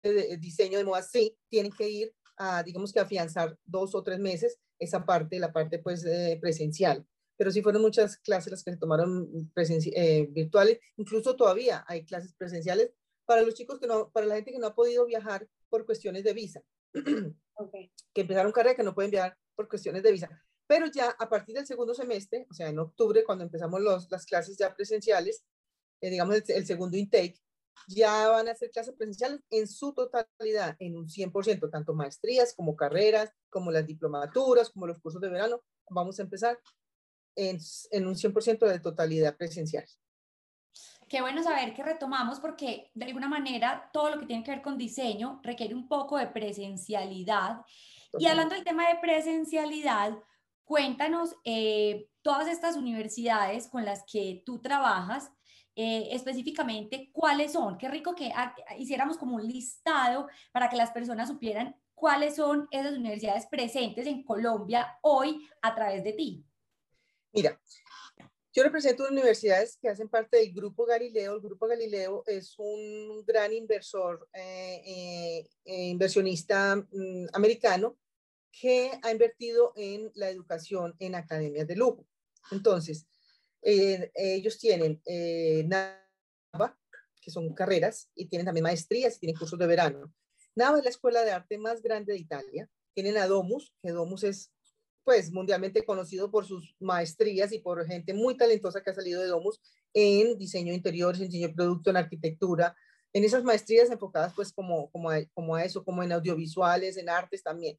de 0.03 0.37
diseño 0.37 0.77
de 0.77 0.85
moda, 0.85 1.03
sí, 1.03 1.35
tienen 1.49 1.73
que 1.73 1.89
ir 1.89 2.15
a, 2.39 2.63
digamos 2.63 2.93
que 2.93 3.01
afianzar 3.01 3.57
dos 3.65 3.95
o 3.95 4.03
tres 4.03 4.19
meses 4.19 4.59
esa 4.79 5.05
parte, 5.05 5.39
la 5.39 5.53
parte 5.53 5.79
pues 5.79 6.05
eh, 6.05 6.39
presencial. 6.41 7.07
Pero 7.37 7.51
sí 7.51 7.63
fueron 7.63 7.83
muchas 7.83 8.17
clases 8.19 8.51
las 8.51 8.65
que 8.65 8.73
se 8.73 8.77
tomaron 8.79 9.51
eh, 9.57 10.27
virtuales, 10.31 10.81
incluso 10.97 11.37
todavía 11.37 11.85
hay 11.87 12.05
clases 12.05 12.33
presenciales 12.35 12.91
para 13.27 13.43
los 13.43 13.55
chicos 13.55 13.79
que 13.79 13.87
no, 13.87 14.11
para 14.11 14.27
la 14.27 14.37
gente 14.37 14.53
que 14.53 14.59
no 14.59 14.69
ha 14.69 14.75
podido 14.75 15.05
viajar 15.05 15.47
por 15.69 15.85
cuestiones 15.85 16.25
de 16.25 16.33
visa, 16.33 16.63
que 16.93 18.21
empezaron 18.21 18.53
carrera 18.53 18.75
que 18.75 18.83
no 18.83 18.95
pueden 18.95 19.11
viajar 19.11 19.37
por 19.55 19.69
cuestiones 19.69 20.03
de 20.03 20.13
visa. 20.13 20.31
Pero 20.67 20.87
ya 20.87 21.11
a 21.11 21.29
partir 21.29 21.55
del 21.55 21.67
segundo 21.67 21.95
semestre, 21.95 22.47
o 22.51 22.55
sea, 22.55 22.69
en 22.69 22.79
octubre, 22.79 23.25
cuando 23.25 23.45
empezamos 23.45 23.81
los, 23.81 24.11
las 24.11 24.25
clases 24.25 24.57
ya 24.57 24.75
presenciales, 24.75 25.45
eh, 26.01 26.11
digamos 26.11 26.37
el, 26.37 26.45
el, 26.49 26.67
segundo 26.67 26.97
intake, 26.97 27.41
ya 27.87 28.29
van 28.29 28.49
a 28.49 28.55
ser 28.55 28.71
clases 28.71 28.95
presenciales 28.95 29.41
en 29.51 29.69
su 29.69 29.93
totalidad, 29.95 30.77
en 30.79 30.97
un 30.97 31.07
100%, 31.09 31.71
tanto 31.71 31.95
maestrías 31.95 32.55
como 32.55 32.77
carreras, 32.77 33.33
como 33.51 33.71
las 33.71 33.87
diplomaturas, 33.87 34.71
como 34.71 34.87
los 34.87 34.99
cursos 35.01 35.21
de 35.21 35.29
verano. 35.29 35.63
Vamos 35.91 36.19
a 36.19 36.23
empezar 36.23 36.59
en, 37.37 37.59
en 37.91 38.07
un 38.07 38.15
100% 38.15 38.67
de 38.67 38.81
totalidad 38.81 39.37
presencial. 39.37 39.85
Qué 41.09 41.23
bueno 41.23 41.43
saber 41.43 41.73
que 41.75 41.83
retomamos 41.83 42.39
porque 42.39 42.91
de 42.95 43.07
alguna 43.07 43.29
manera 43.29 43.89
todo 43.93 44.11
lo 44.11 44.21
que 44.21 44.27
tiene 44.27 44.45
que 44.45 44.51
ver 44.51 44.63
con 44.63 44.77
diseño 44.77 45.41
requiere 45.43 45.75
un 45.75 45.89
poco 45.89 46.19
de 46.19 46.27
presencialidad. 46.27 47.63
Y 48.19 48.27
hablando 48.27 48.55
del 48.55 48.65
tema 48.65 48.89
de 48.89 48.99
presencialidad, 49.01 50.19
cuéntanos 50.65 51.35
eh, 51.45 52.11
todas 52.21 52.47
estas 52.47 52.77
universidades 52.77 53.69
con 53.69 53.87
las 53.87 54.05
que 54.11 54.43
tú 54.45 54.61
trabajas, 54.61 55.33
eh, 55.81 56.09
específicamente 56.11 57.09
cuáles 57.13 57.53
son. 57.53 57.79
Qué 57.79 57.87
rico 57.89 58.13
que 58.13 58.33
hiciéramos 58.79 59.17
como 59.17 59.37
un 59.37 59.47
listado 59.47 60.27
para 60.51 60.69
que 60.69 60.75
las 60.75 60.91
personas 60.91 61.29
supieran 61.29 61.77
cuáles 61.95 62.35
son 62.35 62.67
esas 62.73 62.95
universidades 62.95 63.47
presentes 63.47 64.05
en 64.09 64.25
Colombia 64.25 64.99
hoy 65.03 65.49
a 65.63 65.77
través 65.77 66.03
de 66.03 66.15
ti. 66.15 66.45
Mira, 67.33 67.61
yo 68.53 68.65
represento 68.65 69.07
universidades 69.09 69.79
que 69.81 69.89
hacen 69.89 70.09
parte 70.09 70.39
del 70.39 70.53
Grupo 70.53 70.85
Galileo. 70.85 71.37
El 71.37 71.43
Grupo 71.43 71.69
Galileo 71.69 72.25
es 72.27 72.59
un 72.59 73.25
gran 73.25 73.53
inversor, 73.53 74.29
eh, 74.33 75.47
eh, 75.65 75.89
inversionista 75.91 76.75
mm, 76.75 77.27
americano 77.35 77.97
que 78.51 78.91
ha 79.01 79.13
invertido 79.13 79.73
en 79.77 80.11
la 80.17 80.29
educación 80.29 80.97
en 80.99 81.15
academias 81.15 81.69
de 81.69 81.77
lujo. 81.77 82.05
Entonces, 82.51 83.07
Eh, 83.63 84.11
ellos 84.15 84.59
tienen 84.59 85.01
eh, 85.07 85.65
NAVA, 85.67 86.79
que 87.21 87.31
son 87.31 87.53
carreras, 87.55 88.11
y 88.15 88.27
tienen 88.27 88.47
también 88.47 88.65
maestrías 88.65 89.17
y 89.17 89.21
tienen 89.21 89.37
cursos 89.37 89.59
de 89.59 89.67
verano. 89.67 90.13
NAVA 90.55 90.79
es 90.79 90.85
la 90.85 90.91
escuela 90.91 91.25
de 91.25 91.33
arte 91.33 91.59
más 91.59 91.83
grande 91.83 92.13
de 92.13 92.19
Italia. 92.19 92.69
Tienen 92.95 93.17
a 93.17 93.27
Domus, 93.27 93.75
que 93.83 93.91
Domus 93.91 94.25
es 94.25 94.53
pues 95.05 95.33
mundialmente 95.33 95.87
conocido 95.87 96.31
por 96.31 96.45
sus 96.45 96.77
maestrías 96.81 97.53
y 97.53 97.61
por 97.61 97.87
gente 97.87 98.13
muy 98.13 98.37
talentosa 98.37 98.83
que 98.83 98.91
ha 98.91 98.95
salido 98.95 99.23
de 99.23 99.29
Domus 99.29 99.59
en 99.95 100.37
diseño 100.37 100.73
de 100.73 100.77
interiores, 100.77 101.19
en 101.21 101.29
diseño 101.29 101.49
de 101.49 101.55
producto, 101.55 101.89
en 101.89 101.97
arquitectura, 101.97 102.77
en 103.15 103.25
esas 103.25 103.43
maestrías 103.43 103.91
enfocadas 103.91 104.35
pues 104.35 104.53
como, 104.53 104.91
como, 104.91 105.11
a, 105.11 105.25
como 105.33 105.55
a 105.55 105.65
eso, 105.65 105.83
como 105.83 106.03
en 106.03 106.13
audiovisuales, 106.13 106.99
en 106.99 107.09
artes 107.09 107.43
también. 107.43 107.79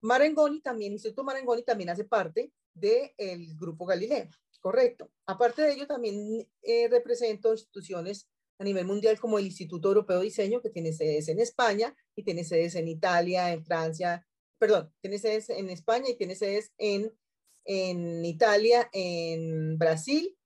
Marangoni 0.00 0.62
también, 0.62 0.92
Instituto 0.92 1.22
Marangoni 1.22 1.62
también 1.62 1.90
hace 1.90 2.04
parte 2.04 2.50
del 2.74 3.56
Grupo 3.56 3.86
Galileo, 3.86 4.28
correcto. 4.60 5.10
Aparte 5.26 5.62
de 5.62 5.72
ello, 5.72 5.86
también 5.86 6.46
eh, 6.62 6.88
represento 6.88 7.52
instituciones 7.52 8.28
a 8.58 8.64
nivel 8.64 8.84
mundial 8.84 9.18
como 9.18 9.38
el 9.38 9.46
Instituto 9.46 9.88
Europeo 9.88 10.18
de 10.18 10.24
Diseño, 10.24 10.60
que 10.60 10.70
tiene 10.70 10.92
sedes 10.92 11.28
en 11.28 11.40
España 11.40 11.96
y 12.14 12.22
tiene 12.22 12.44
sedes 12.44 12.74
en 12.74 12.88
Italia, 12.88 13.52
en 13.52 13.64
Francia, 13.64 14.26
perdón, 14.58 14.92
tiene 15.00 15.18
sedes 15.18 15.48
en 15.48 15.70
España 15.70 16.10
y 16.10 16.16
tiene 16.16 16.34
sedes 16.34 16.72
en, 16.76 17.12
en 17.64 18.24
Italia, 18.24 18.90
en 18.92 19.78
Brasil 19.78 20.36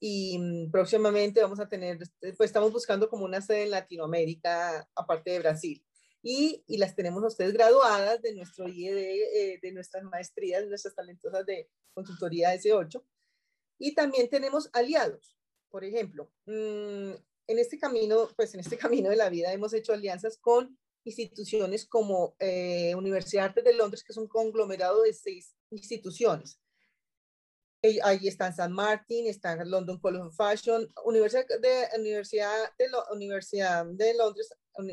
y 0.00 0.38
mm, 0.38 0.70
próximamente 0.72 1.42
vamos 1.42 1.60
a 1.60 1.68
tener, 1.68 1.98
pues 2.20 2.48
estamos 2.48 2.72
buscando 2.72 3.08
como 3.08 3.24
una 3.24 3.40
sede 3.40 3.64
en 3.64 3.70
Latinoamérica, 3.70 4.88
aparte 4.96 5.30
de 5.30 5.38
Brasil 5.38 5.84
y, 6.22 6.62
y, 6.66 6.76
las 6.78 6.94
tenemos 6.94 7.24
a 7.24 7.28
ustedes 7.28 7.52
graduadas 7.52 8.20
de 8.20 8.34
nuestro 8.34 8.68
IED, 8.68 8.96
eh, 8.96 9.58
de 9.62 9.72
nuestras 9.72 10.04
maestrías, 10.04 10.66
nuestras 10.66 10.94
talentosas 10.94 11.46
de 11.46 11.70
consultoría 11.94 12.54
S8. 12.54 13.02
Y 13.78 13.94
también 13.94 14.28
tenemos 14.28 14.68
aliados. 14.72 15.36
Por 15.70 15.84
ejemplo, 15.84 16.30
mm, 16.46 17.12
en 17.46 17.58
este 17.58 17.78
camino, 17.78 18.28
pues 18.36 18.54
en 18.54 18.60
este 18.60 18.76
camino 19.06 19.10
de 19.10 19.16
la 19.16 19.30
vida 19.30 19.52
hemos 19.52 19.72
hecho 19.72 19.92
alianzas 19.92 20.38
con 20.38 20.78
instituciones 21.04 21.86
como 21.86 22.36
eh, 22.38 22.94
Universidad 22.94 23.42
de 23.42 23.48
Artes 23.48 23.64
de 23.64 23.74
Londres, 23.74 24.04
que 24.04 24.12
es 24.12 24.18
un 24.18 24.28
conglomerado 24.28 25.02
de 25.02 25.12
seis 25.12 25.56
instituciones. 25.70 26.60
Ahí 28.02 28.28
están 28.28 28.54
San 28.54 28.72
Martin, 28.72 29.26
está 29.26 29.64
London 29.64 29.98
College 29.98 30.24
of 30.24 30.36
Fashion, 30.36 30.86
Universidad 31.02 31.46
de, 31.62 31.88
Universidad 31.98 32.70
de, 32.78 32.86
Universidad 33.10 33.86
de 33.86 34.14
Londres 34.14 34.52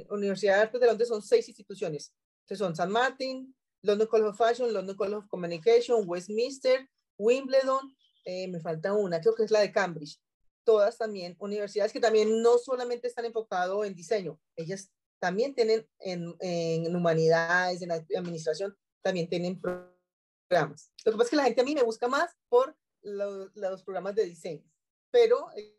Universidad 0.10 0.56
de 0.56 0.62
Artes 0.62 0.82
de 0.82 0.88
Londres 0.88 1.10
son 1.10 1.22
seis 1.22 1.48
instituciones. 1.48 2.14
Son 2.56 2.76
San 2.76 2.92
Martin, 2.92 3.54
London 3.82 4.08
College 4.08 4.30
of 4.30 4.38
Fashion, 4.38 4.74
London 4.74 4.96
College 4.96 5.18
of 5.18 5.28
Communication, 5.28 6.04
Westminster, 6.08 6.88
Wimbledon, 7.18 7.96
eh, 8.26 8.48
me 8.48 8.60
falta 8.60 8.94
una, 8.94 9.20
creo 9.20 9.36
que 9.36 9.44
es 9.44 9.52
la 9.52 9.62
de 9.62 9.72
Cambridge. 9.72 10.20
Todas 10.64 10.98
también 10.98 11.36
universidades 11.40 11.94
que 11.94 12.00
también 12.00 12.42
no 12.42 12.58
solamente 12.58 13.08
están 13.08 13.26
enfocadas 13.26 13.72
en 13.86 13.96
diseño, 13.96 14.40
ellas 14.56 14.92
también 15.20 15.56
tienen 15.56 15.88
en, 16.00 16.36
en 16.40 16.96
humanidades, 16.96 17.82
en 17.82 17.92
administración, 17.92 18.78
también 19.02 19.30
tienen 19.30 19.60
programas. 19.60 20.92
Lo 21.06 21.12
que 21.12 21.18
pasa 21.18 21.24
es 21.24 21.30
que 21.30 21.36
la 21.38 21.44
gente 21.46 21.62
a 21.62 21.64
mí 21.64 21.74
me 21.74 21.84
busca 21.84 22.08
más 22.08 22.36
por 22.50 22.76
los, 23.02 23.56
los 23.56 23.84
programas 23.84 24.16
de 24.16 24.26
diseño, 24.26 24.64
pero 25.10 25.50
eh, 25.56 25.78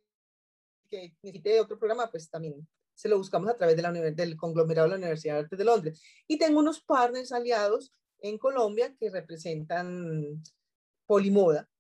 que 0.89 1.15
necesite 1.23 1.61
otro 1.61 1.79
programa, 1.79 2.11
pues 2.11 2.31
también 2.31 2.67
se 2.99 3.09
lo 3.09 3.17
buscamos 3.17 3.49
a 3.49 3.57
través 3.57 3.77
de 3.77 3.83
la, 3.83 3.93
del 3.93 4.37
conglomerado 4.37 4.89
de 4.89 4.91
la 4.91 4.99
Universidad 4.99 5.35
de 5.35 5.41
Artes 5.41 5.59
de 5.59 5.65
Londres. 5.65 6.03
Y 6.27 6.37
tengo 6.37 6.59
unos 6.59 6.81
partners 6.81 7.31
aliados 7.31 7.95
en 8.19 8.39
Colombia 8.39 8.93
que 8.99 9.09
representan 9.09 10.43
Polimoda. 11.07 11.71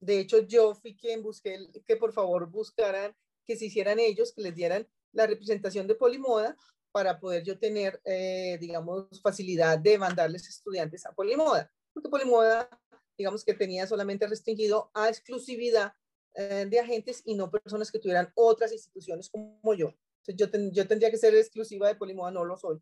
De 0.00 0.20
hecho, 0.20 0.38
yo 0.38 0.74
fui 0.74 0.96
quien 0.96 1.22
busqué 1.22 1.58
que 1.86 1.96
por 1.96 2.14
favor 2.14 2.48
buscaran, 2.48 3.14
que 3.44 3.56
se 3.56 3.66
hicieran 3.66 3.98
ellos, 3.98 4.32
que 4.32 4.40
les 4.40 4.54
dieran 4.54 4.88
la 5.12 5.26
representación 5.26 5.86
de 5.86 5.96
Polimoda 5.96 6.56
para 6.92 7.20
poder 7.20 7.44
yo 7.44 7.58
tener, 7.58 8.00
eh, 8.06 8.56
digamos, 8.58 9.06
facilidad 9.20 9.78
de 9.78 9.98
mandarles 9.98 10.48
estudiantes 10.48 11.04
a 11.04 11.12
Polimoda. 11.12 11.70
Porque 11.92 12.08
Polimoda, 12.08 12.70
digamos 13.18 13.44
que 13.44 13.52
tenía 13.52 13.86
solamente 13.86 14.26
restringido 14.26 14.90
a 14.94 15.10
exclusividad 15.10 15.92
eh, 16.36 16.66
de 16.70 16.80
agentes 16.80 17.20
y 17.26 17.34
no 17.34 17.50
personas 17.50 17.92
que 17.92 17.98
tuvieran 17.98 18.32
otras 18.34 18.72
instituciones 18.72 19.28
como 19.28 19.74
yo 19.74 19.92
yo, 20.36 20.46
yo 20.72 20.86
tendría 20.86 21.10
que 21.10 21.16
ser 21.16 21.34
exclusiva 21.34 21.88
de 21.88 21.96
Polimoda, 21.96 22.30
no 22.30 22.44
lo 22.44 22.56
soy. 22.56 22.78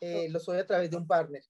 Eh, 0.00 0.28
lo 0.28 0.40
soy 0.40 0.58
a 0.58 0.66
través 0.66 0.90
de 0.90 0.96
un 0.96 1.06
partner. 1.06 1.42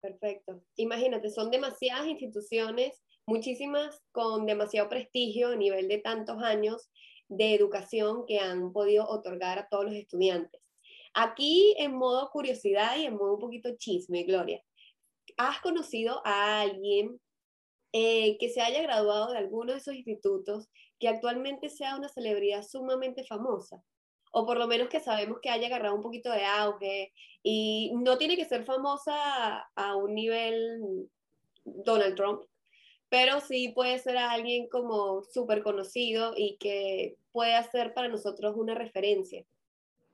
Perfecto. 0.00 0.64
Imagínate, 0.76 1.30
son 1.30 1.50
demasiadas 1.50 2.06
instituciones, 2.06 3.02
muchísimas 3.26 4.02
con 4.10 4.46
demasiado 4.46 4.88
prestigio 4.88 5.48
a 5.48 5.56
nivel 5.56 5.88
de 5.88 5.98
tantos 5.98 6.42
años 6.42 6.90
de 7.28 7.54
educación 7.54 8.26
que 8.26 8.40
han 8.40 8.72
podido 8.72 9.08
otorgar 9.08 9.58
a 9.58 9.68
todos 9.68 9.84
los 9.86 9.94
estudiantes. 9.94 10.60
Aquí, 11.14 11.74
en 11.78 11.94
modo 11.94 12.30
curiosidad 12.30 12.96
y 12.96 13.04
en 13.04 13.14
modo 13.14 13.34
un 13.34 13.40
poquito 13.40 13.76
chisme, 13.76 14.24
Gloria, 14.24 14.62
¿has 15.36 15.60
conocido 15.60 16.20
a 16.24 16.62
alguien 16.62 17.20
eh, 17.92 18.38
que 18.38 18.48
se 18.48 18.62
haya 18.62 18.82
graduado 18.82 19.32
de 19.32 19.38
alguno 19.38 19.72
de 19.72 19.78
esos 19.78 19.94
institutos 19.94 20.68
que 20.98 21.08
actualmente 21.08 21.68
sea 21.68 21.96
una 21.96 22.08
celebridad 22.08 22.62
sumamente 22.62 23.24
famosa? 23.24 23.82
O 24.32 24.46
por 24.46 24.56
lo 24.56 24.66
menos 24.66 24.88
que 24.88 25.00
sabemos 25.00 25.38
que 25.40 25.50
haya 25.50 25.66
agarrado 25.68 25.94
un 25.94 26.02
poquito 26.02 26.30
de 26.32 26.44
auge 26.44 27.12
y 27.42 27.92
no 27.94 28.18
tiene 28.18 28.36
que 28.36 28.46
ser 28.46 28.64
famosa 28.64 29.60
a 29.74 29.96
un 29.96 30.14
nivel 30.14 31.08
Donald 31.64 32.16
Trump, 32.16 32.42
pero 33.08 33.40
sí 33.40 33.68
puede 33.68 33.98
ser 33.98 34.16
alguien 34.16 34.68
como 34.68 35.22
súper 35.22 35.62
conocido 35.62 36.32
y 36.36 36.56
que 36.56 37.16
puede 37.30 37.62
ser 37.64 37.92
para 37.94 38.08
nosotros 38.08 38.54
una 38.56 38.74
referencia. 38.74 39.44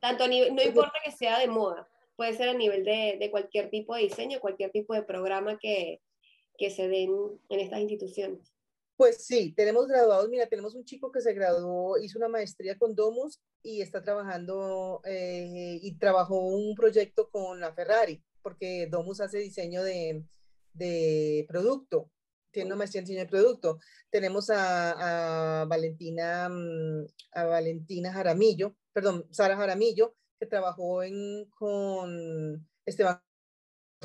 Tanto 0.00 0.26
no 0.28 0.34
importa 0.34 0.98
que 1.04 1.12
sea 1.12 1.38
de 1.38 1.48
moda, 1.48 1.88
puede 2.16 2.34
ser 2.34 2.48
a 2.48 2.54
nivel 2.54 2.84
de, 2.84 3.16
de 3.18 3.30
cualquier 3.30 3.70
tipo 3.70 3.94
de 3.94 4.02
diseño, 4.02 4.40
cualquier 4.40 4.70
tipo 4.70 4.94
de 4.94 5.02
programa 5.02 5.58
que, 5.58 6.00
que 6.56 6.70
se 6.70 6.88
den 6.88 7.12
en 7.48 7.60
estas 7.60 7.80
instituciones. 7.80 8.52
Pues 8.98 9.24
sí, 9.24 9.52
tenemos 9.56 9.86
graduados, 9.86 10.28
mira, 10.28 10.48
tenemos 10.48 10.74
un 10.74 10.84
chico 10.84 11.12
que 11.12 11.20
se 11.20 11.32
graduó, 11.32 11.98
hizo 11.98 12.18
una 12.18 12.26
maestría 12.26 12.76
con 12.76 12.96
Domus 12.96 13.40
y 13.62 13.80
está 13.80 14.02
trabajando 14.02 15.00
eh, 15.04 15.78
y 15.80 15.96
trabajó 15.98 16.40
un 16.40 16.74
proyecto 16.74 17.30
con 17.30 17.60
la 17.60 17.72
Ferrari, 17.72 18.20
porque 18.42 18.88
Domus 18.90 19.20
hace 19.20 19.38
diseño 19.38 19.84
de, 19.84 20.24
de 20.72 21.44
producto, 21.46 22.10
tiene 22.50 22.70
una 22.70 22.76
maestría 22.76 22.98
en 22.98 23.04
diseño 23.04 23.24
de 23.24 23.30
producto. 23.30 23.78
Tenemos 24.10 24.50
a, 24.50 25.60
a, 25.60 25.64
Valentina, 25.66 26.48
mm, 26.48 27.06
a 27.34 27.44
Valentina 27.44 28.12
Jaramillo, 28.12 28.74
perdón, 28.92 29.28
Sara 29.30 29.56
Jaramillo, 29.56 30.16
que 30.40 30.46
trabajó 30.46 31.04
en, 31.04 31.48
con 31.50 32.68
Esteban 32.84 33.22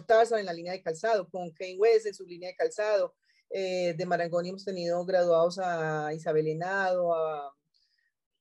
Tarzan 0.06 0.42
en 0.42 0.46
la 0.46 0.54
línea 0.54 0.74
de 0.74 0.84
calzado, 0.84 1.28
con 1.32 1.50
Kane 1.50 1.78
West 1.78 2.06
en 2.06 2.14
su 2.14 2.28
línea 2.28 2.50
de 2.50 2.56
calzado, 2.56 3.16
eh, 3.56 3.94
de 3.96 4.06
Marangoni 4.08 4.50
hemos 4.50 4.66
tenido 4.66 5.06
graduados 5.06 5.60
a 5.60 6.12
Isabel 6.12 6.48
Henado, 6.48 7.14
a, 7.14 7.56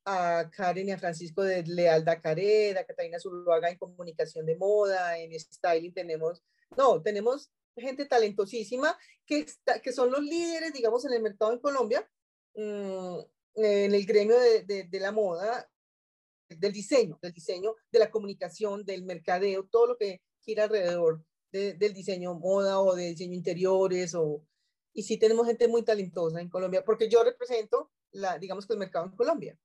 a 0.06 0.50
Karen 0.50 0.88
y 0.88 0.92
a 0.92 0.98
Francisco 0.98 1.42
de 1.42 1.62
Leal 1.64 2.02
Dacared, 2.02 2.78
a 2.78 2.86
Catalina 2.86 3.20
Zuluaga 3.20 3.68
en 3.68 3.76
comunicación 3.76 4.46
de 4.46 4.56
moda, 4.56 5.18
en 5.18 5.38
styling 5.38 5.92
tenemos, 5.92 6.42
no, 6.78 7.02
tenemos 7.02 7.50
gente 7.76 8.06
talentosísima 8.06 8.98
que, 9.26 9.44
que 9.82 9.92
son 9.92 10.10
los 10.10 10.22
líderes, 10.22 10.72
digamos, 10.72 11.04
en 11.04 11.12
el 11.12 11.22
mercado 11.22 11.52
en 11.52 11.58
Colombia, 11.58 12.08
mm, 12.54 13.18
en 13.56 13.94
el 13.94 14.06
gremio 14.06 14.38
de, 14.40 14.84
de, 14.84 15.00
la 15.00 15.12
moda, 15.12 15.68
del 16.48 16.72
diseño, 16.72 17.18
del 17.20 17.32
diseño, 17.32 17.76
de 17.90 17.98
la 17.98 18.10
comunicación, 18.10 18.82
del 18.86 19.04
mercadeo, 19.04 19.68
todo 19.70 19.88
lo 19.88 19.98
que 19.98 20.22
gira 20.40 20.64
alrededor 20.64 21.22
del 21.50 21.92
diseño 21.92 22.32
moda 22.32 22.80
o 22.80 22.94
de 22.94 23.08
diseño 23.08 23.34
interiores 23.34 24.14
o, 24.14 24.42
y 24.94 25.02
sí 25.02 25.16
tenemos 25.16 25.46
gente 25.46 25.68
muy 25.68 25.82
talentosa 25.82 26.40
en 26.40 26.48
Colombia, 26.48 26.84
porque 26.84 27.08
yo 27.08 27.24
represento, 27.24 27.90
la, 28.12 28.38
digamos 28.38 28.66
que 28.66 28.74
el 28.74 28.78
mercado 28.78 29.06
en 29.06 29.16
Colombia. 29.16 29.58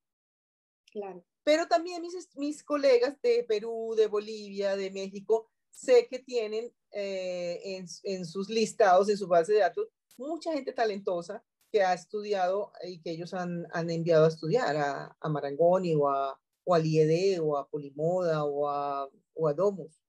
Claro. 0.92 1.24
Pero 1.44 1.68
también 1.68 2.02
mis, 2.02 2.36
mis 2.36 2.64
colegas 2.64 3.22
de 3.22 3.44
Perú, 3.48 3.94
de 3.96 4.08
Bolivia, 4.08 4.76
de 4.76 4.92
México, 4.92 5.50
sé 5.70 6.08
que 6.08 6.20
tienen 6.20 6.72
eh, 6.92 7.60
en, 7.64 7.86
en, 8.04 8.26
sus 8.26 8.50
listados, 8.50 9.10
en 9.10 9.18
su 9.18 9.28
base 9.28 9.54
de 9.54 9.60
datos, 9.60 9.88
mucha 10.18 10.52
gente 10.54 10.74
talentosa 10.74 11.44
que 11.72 11.84
ha 11.84 11.94
estudiado 11.94 12.72
y 12.84 13.02
que 13.02 13.12
ellos 13.12 13.34
han, 13.34 13.68
han 13.72 13.90
enviado 13.90 14.26
a 14.26 14.30
estudiar 14.30 14.76
a, 14.78 15.16
a 15.20 15.30
Marangoni 15.30 15.96
o 15.96 16.10
a, 16.10 16.40
o 16.64 16.74
al 16.74 16.86
IED 16.86 17.42
o 17.42 17.58
a 17.58 17.68
Polimoda 17.68 18.44
o 18.46 18.68
a, 18.68 19.10
o 19.34 19.48
a 19.48 19.54
Domus. 19.54 20.02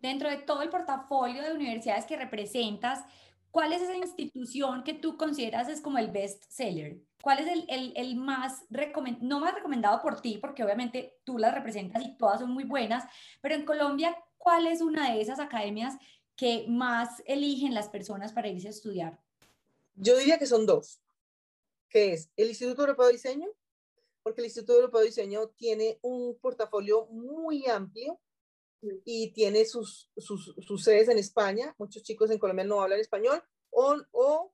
Dentro 0.00 0.28
de 0.28 0.38
todo 0.38 0.62
el 0.62 0.70
portafolio 0.70 1.42
de 1.42 1.54
universidades 1.54 2.04
que 2.04 2.16
representas, 2.16 3.00
¿cuál 3.54 3.72
es 3.72 3.82
esa 3.82 3.96
institución 3.96 4.82
que 4.82 4.94
tú 4.94 5.16
consideras 5.16 5.68
es 5.68 5.80
como 5.80 5.98
el 5.98 6.10
best 6.10 6.42
seller? 6.48 7.00
¿Cuál 7.22 7.38
es 7.38 7.46
el, 7.46 7.64
el, 7.68 7.92
el 7.94 8.16
más 8.16 8.64
no 9.20 9.38
más 9.38 9.54
recomendado 9.54 10.02
por 10.02 10.20
ti, 10.20 10.38
porque 10.38 10.64
obviamente 10.64 11.20
tú 11.22 11.38
las 11.38 11.54
representas 11.54 12.02
y 12.04 12.16
todas 12.16 12.40
son 12.40 12.50
muy 12.50 12.64
buenas, 12.64 13.04
pero 13.40 13.54
en 13.54 13.64
Colombia, 13.64 14.16
¿cuál 14.38 14.66
es 14.66 14.80
una 14.80 15.14
de 15.14 15.20
esas 15.20 15.38
academias 15.38 15.94
que 16.34 16.66
más 16.68 17.22
eligen 17.26 17.74
las 17.74 17.88
personas 17.88 18.32
para 18.32 18.48
irse 18.48 18.66
a 18.66 18.70
estudiar? 18.70 19.20
Yo 19.94 20.16
diría 20.18 20.36
que 20.36 20.46
son 20.46 20.66
dos. 20.66 21.00
que 21.88 22.12
es 22.12 22.30
el 22.36 22.48
Instituto 22.48 22.82
Europeo 22.82 23.06
de 23.06 23.12
Diseño, 23.12 23.46
porque 24.24 24.40
el 24.40 24.46
Instituto 24.46 24.72
Europeo 24.72 24.98
de 24.98 25.06
Diseño 25.06 25.46
tiene 25.50 26.00
un 26.02 26.36
portafolio 26.40 27.06
muy 27.06 27.66
amplio 27.66 28.20
y 29.04 29.32
tiene 29.32 29.64
sus, 29.64 30.10
sus, 30.16 30.54
sus, 30.66 30.82
sedes 30.82 31.08
en 31.08 31.18
España. 31.18 31.74
Muchos 31.78 32.02
chicos 32.02 32.30
en 32.30 32.38
Colombia 32.38 32.64
no 32.64 32.80
hablan 32.82 33.00
español 33.00 33.42
o, 33.70 33.96
o, 34.12 34.52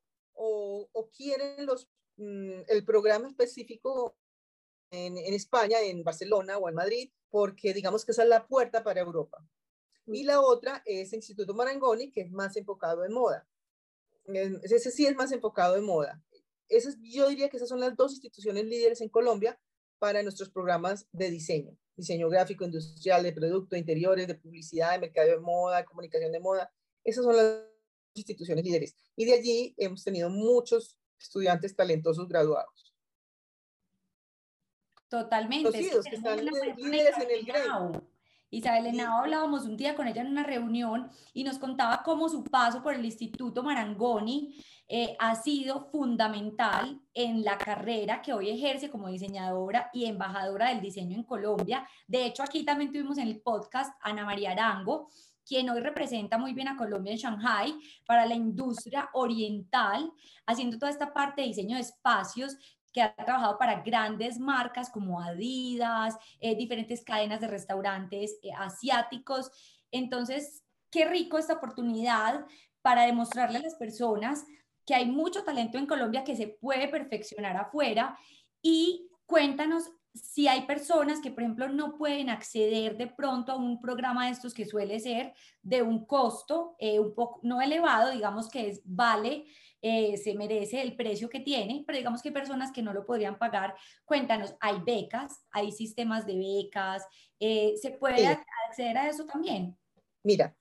o, 0.93 1.11
quieren 1.11 1.67
los, 1.67 1.89
mm, 2.17 2.63
el 2.69 2.85
programa 2.85 3.29
específico 3.29 4.17
en, 4.91 5.19
en, 5.19 5.35
España, 5.35 5.81
en 5.81 6.03
Barcelona 6.03 6.59
o 6.59 6.69
en 6.69 6.75
Madrid, 6.75 7.11
porque 7.31 7.75
digamos 7.75 8.05
que 8.05 8.13
esa 8.13 8.23
es 8.23 8.29
la 8.29 8.47
puerta 8.47 8.83
para 8.83 9.01
Europa. 9.01 9.47
Y 10.07 10.25
la 10.25 10.41
otra 10.41 10.83
es 10.87 11.13
el 11.13 11.19
Instituto 11.19 11.55
Marangoni, 11.55 12.11
que 12.11 12.23
es 12.23 12.33
más 12.33 12.57
enfocado 12.57 13.05
en 13.05 13.13
moda. 13.13 13.47
Ese 14.27 14.91
sí 14.91 15.07
es 15.07 15.15
más 15.15 15.33
enfocado 15.33 15.77
en 15.77 15.85
moda. 15.85 16.23
Esas, 16.69 16.97
yo 17.01 17.29
diría 17.29 17.49
que 17.49 17.57
esas 17.57 17.69
son 17.69 17.81
las 17.81 17.97
dos 17.97 18.13
instituciones 18.13 18.65
líderes 18.65 19.01
en 19.01 19.09
Colombia 19.09 19.61
para 20.01 20.25
nuestros 20.25 20.51
programas 20.51 21.07
de 21.13 21.31
diseño 21.31 21.77
diseño 22.01 22.29
gráfico, 22.29 22.65
industrial, 22.65 23.23
de 23.23 23.33
producto, 23.33 23.77
interiores, 23.77 24.27
de 24.27 24.35
publicidad, 24.35 24.93
de 24.93 25.01
mercado 25.01 25.29
de 25.29 25.39
moda, 25.39 25.85
comunicación 25.85 26.33
de 26.33 26.41
moda. 26.41 26.73
Esas 27.05 27.25
son 27.25 27.37
las 27.37 27.61
instituciones 28.15 28.65
líderes. 28.65 28.97
Y 29.17 29.25
de 29.27 29.35
allí 29.35 29.75
hemos 29.77 30.03
tenido 30.03 30.29
muchos 30.31 30.99
estudiantes 31.19 31.77
talentosos 31.77 32.27
graduados. 32.27 32.95
Totalmente. 35.09 35.93
Los 35.93 36.05
que 36.05 36.17
están 36.17 36.45
líderes 36.77 37.19
en 37.19 37.31
el 37.31 37.45
gremio. 37.45 38.07
Isabel 38.51 38.87
Henao 38.87 39.21
hablábamos 39.21 39.65
un 39.65 39.77
día 39.77 39.95
con 39.95 40.09
ella 40.09 40.23
en 40.23 40.29
una 40.29 40.43
reunión 40.43 41.09
y 41.33 41.45
nos 41.45 41.59
contaba 41.59 42.03
cómo 42.03 42.29
su 42.29 42.43
paso 42.43 42.83
por 42.83 42.95
el 42.95 43.05
Instituto 43.05 43.63
Marangoni 43.63 44.61
eh, 44.89 45.15
ha 45.21 45.37
sido 45.37 45.89
fundamental 45.93 47.01
en 47.15 47.45
la 47.45 47.57
carrera 47.57 48.21
que 48.21 48.33
hoy 48.33 48.51
ejerce 48.51 48.91
como 48.91 49.09
diseñadora 49.09 49.89
y 49.93 50.07
embajadora 50.07 50.71
del 50.71 50.81
diseño 50.81 51.17
en 51.17 51.23
Colombia. 51.23 51.89
De 52.09 52.27
hecho, 52.27 52.43
aquí 52.43 52.65
también 52.65 52.91
tuvimos 52.91 53.19
en 53.19 53.29
el 53.29 53.41
podcast 53.41 53.95
Ana 54.03 54.25
María 54.25 54.51
Arango, 54.51 55.11
quien 55.47 55.71
hoy 55.71 55.81
representa 55.81 56.37
muy 56.37 56.53
bien 56.53 56.67
a 56.67 56.77
Colombia 56.77 57.13
en 57.13 57.19
Shanghai 57.19 57.75
para 58.05 58.27
la 58.27 58.35
industria 58.35 59.11
oriental, 59.13 60.13
haciendo 60.45 60.77
toda 60.77 60.91
esta 60.91 61.13
parte 61.13 61.43
de 61.43 61.49
diseño 61.49 61.77
de 61.77 61.83
espacios 61.83 62.57
que 62.93 63.03
ha 63.03 63.15
trabajado 63.15 63.59
para 63.59 63.83
grandes 63.83 64.39
marcas 64.39 64.91
como 64.91 65.21
Adidas, 65.21 66.17
eh, 66.41 66.57
diferentes 66.57 67.03
cadenas 67.03 67.41
de 67.41 67.49
restaurantes 67.49 68.39
eh, 68.43 68.51
asiáticos. 68.57 69.51
Entonces, 69.91 70.65
qué 70.91 71.05
rico 71.05 71.39
esta 71.39 71.55
oportunidad 71.55 72.45
para 72.83 73.03
demostrarle 73.03 73.59
a 73.59 73.63
las 73.63 73.75
personas 73.75 74.45
que 74.85 74.95
hay 74.95 75.07
mucho 75.07 75.45
talento 75.45 75.79
en 75.79 75.87
Colombia 75.87 76.25
que 76.25 76.37
se 76.37 76.49
puede 76.49 76.89
perfeccionar 76.89 77.57
afuera 77.57 78.19
y 78.63 79.09
cuéntanos 79.27 79.91
si 80.13 80.49
hay 80.49 80.63
personas 80.63 81.21
que, 81.21 81.31
por 81.31 81.43
ejemplo, 81.43 81.69
no 81.69 81.97
pueden 81.97 82.31
acceder 82.31 82.97
de 82.97 83.07
pronto 83.07 83.53
a 83.53 83.57
un 83.57 83.81
programa 83.81 84.27
de 84.27 84.33
estos 84.33 84.55
que 84.55 84.67
suele 84.67 84.99
ser 84.99 85.35
de 85.63 85.83
un 85.83 86.05
costo 86.05 86.75
eh, 86.79 86.99
un 86.99 87.15
poco 87.15 87.39
no 87.45 87.63
elevado, 87.63 88.11
digamos 88.11 88.49
que 88.49 88.69
es 88.69 88.81
vale 88.85 89.45
eh, 89.83 90.19
se 90.19 90.35
merece 90.35 90.83
el 90.83 90.95
precio 90.95 91.31
que 91.31 91.41
tiene, 91.41 91.85
pero 91.87 91.97
digamos 91.97 92.21
que 92.21 92.29
hay 92.29 92.35
personas 92.35 92.71
que 92.71 92.83
no 92.83 92.93
lo 92.93 93.07
podrían 93.07 93.39
pagar. 93.39 93.75
Cuéntanos, 94.05 94.55
¿hay 94.61 94.81
becas? 94.85 95.43
¿Hay 95.51 95.73
sistemas 95.73 96.27
de 96.27 96.37
becas? 96.37 97.07
Eh, 97.39 97.75
¿Se 97.81 97.93
puede 97.93 98.27
acceder 98.27 98.99
a 98.99 99.09
eso 99.09 99.25
también? 99.25 99.79
Mira, 100.23 100.55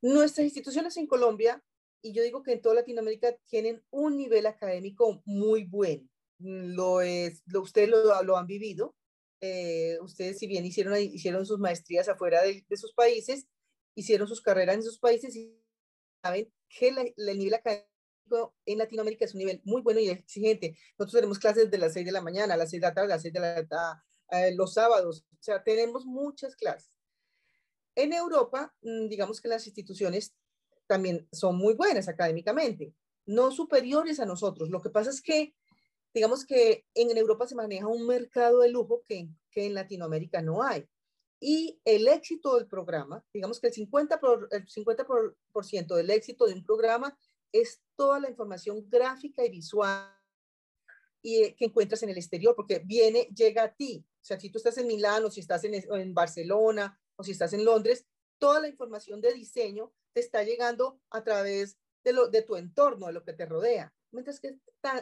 nuestras 0.00 0.44
instituciones 0.44 0.96
en 0.96 1.08
Colombia, 1.08 1.62
y 2.00 2.12
yo 2.12 2.22
digo 2.22 2.44
que 2.44 2.52
en 2.52 2.62
toda 2.62 2.76
Latinoamérica, 2.76 3.34
tienen 3.48 3.82
un 3.90 4.16
nivel 4.16 4.46
académico 4.46 5.20
muy 5.24 5.64
bueno. 5.64 6.08
Lo 6.38 7.00
es, 7.00 7.42
lo, 7.46 7.62
ustedes 7.62 7.88
lo, 7.88 8.36
han 8.36 8.46
vivido. 8.46 8.94
Eh, 9.40 9.98
ustedes, 10.00 10.38
si 10.38 10.46
bien 10.46 10.64
hicieron, 10.64 10.96
hicieron 10.96 11.44
sus 11.44 11.58
maestrías 11.58 12.08
afuera 12.08 12.40
de, 12.42 12.64
sus 12.76 12.94
países, 12.94 13.48
hicieron 13.96 14.28
sus 14.28 14.40
carreras 14.40 14.76
en 14.76 14.82
sus 14.84 15.00
países 15.00 15.34
y 15.34 15.60
saben 16.22 16.52
que 16.68 16.88
el 17.16 17.38
nivel 17.38 17.54
académico 17.54 17.97
en 18.66 18.78
Latinoamérica 18.78 19.24
es 19.24 19.34
un 19.34 19.38
nivel 19.38 19.60
muy 19.64 19.82
bueno 19.82 20.00
y 20.00 20.08
exigente. 20.08 20.76
Nosotros 20.98 21.20
tenemos 21.20 21.38
clases 21.38 21.70
de 21.70 21.78
las 21.78 21.92
6 21.92 22.06
de 22.06 22.12
la 22.12 22.20
mañana, 22.20 22.54
a 22.54 22.56
las 22.56 22.70
6 22.70 22.80
de 22.80 22.88
la 22.88 22.94
tarde, 22.94 23.12
a 23.12 23.16
las 23.16 23.22
6 23.22 23.34
de 23.34 23.40
la 23.40 23.66
tarde, 23.66 24.00
eh, 24.30 24.54
los 24.54 24.74
sábados, 24.74 25.24
o 25.32 25.42
sea, 25.42 25.62
tenemos 25.62 26.04
muchas 26.04 26.54
clases. 26.54 26.90
En 27.94 28.12
Europa, 28.12 28.74
mm, 28.82 29.08
digamos 29.08 29.40
que 29.40 29.48
las 29.48 29.66
instituciones 29.66 30.34
también 30.86 31.26
son 31.32 31.56
muy 31.56 31.74
buenas 31.74 32.08
académicamente, 32.08 32.94
no 33.26 33.50
superiores 33.50 34.20
a 34.20 34.26
nosotros. 34.26 34.70
Lo 34.70 34.82
que 34.82 34.90
pasa 34.90 35.10
es 35.10 35.22
que, 35.22 35.54
digamos 36.12 36.44
que 36.44 36.86
en 36.94 37.16
Europa 37.16 37.46
se 37.46 37.54
maneja 37.54 37.86
un 37.86 38.06
mercado 38.06 38.60
de 38.60 38.68
lujo 38.68 39.02
que, 39.04 39.28
que 39.50 39.66
en 39.66 39.74
Latinoamérica 39.74 40.42
no 40.42 40.62
hay. 40.62 40.86
Y 41.40 41.80
el 41.84 42.08
éxito 42.08 42.56
del 42.56 42.66
programa, 42.66 43.24
digamos 43.32 43.60
que 43.60 43.68
el 43.68 43.72
50%, 43.72 44.20
por, 44.20 44.48
el 44.50 44.68
50 44.68 45.06
por 45.06 45.64
ciento 45.64 45.96
del 45.96 46.10
éxito 46.10 46.46
de 46.46 46.54
un 46.54 46.64
programa 46.64 47.16
es 47.52 47.80
toda 47.96 48.20
la 48.20 48.28
información 48.28 48.88
gráfica 48.88 49.44
y 49.44 49.50
visual 49.50 50.14
y, 51.22 51.42
eh, 51.42 51.56
que 51.56 51.66
encuentras 51.66 52.02
en 52.02 52.10
el 52.10 52.16
exterior, 52.16 52.54
porque 52.54 52.80
viene, 52.80 53.28
llega 53.34 53.64
a 53.64 53.74
ti. 53.74 54.04
O 54.20 54.24
sea, 54.24 54.38
si 54.38 54.50
tú 54.50 54.58
estás 54.58 54.78
en 54.78 54.86
Milán 54.86 55.24
o 55.24 55.30
si 55.30 55.40
estás 55.40 55.64
en, 55.64 55.74
en 55.74 56.14
Barcelona 56.14 57.00
o 57.16 57.24
si 57.24 57.32
estás 57.32 57.52
en 57.52 57.64
Londres, 57.64 58.06
toda 58.38 58.60
la 58.60 58.68
información 58.68 59.20
de 59.20 59.32
diseño 59.32 59.92
te 60.12 60.20
está 60.20 60.42
llegando 60.42 61.00
a 61.10 61.24
través 61.24 61.78
de, 62.04 62.12
lo, 62.12 62.28
de 62.28 62.42
tu 62.42 62.56
entorno, 62.56 63.06
de 63.06 63.12
lo 63.12 63.24
que 63.24 63.32
te 63.32 63.46
rodea. 63.46 63.92
Mientras, 64.10 64.40
que, 64.40 64.58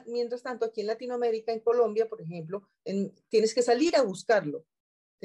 mientras 0.06 0.42
tanto, 0.42 0.66
aquí 0.66 0.80
en 0.80 0.88
Latinoamérica, 0.88 1.52
en 1.52 1.60
Colombia, 1.60 2.08
por 2.08 2.20
ejemplo, 2.20 2.68
tienes 3.28 3.54
que 3.54 3.62
salir 3.62 3.94
a 3.96 4.02
buscarlo. 4.02 4.66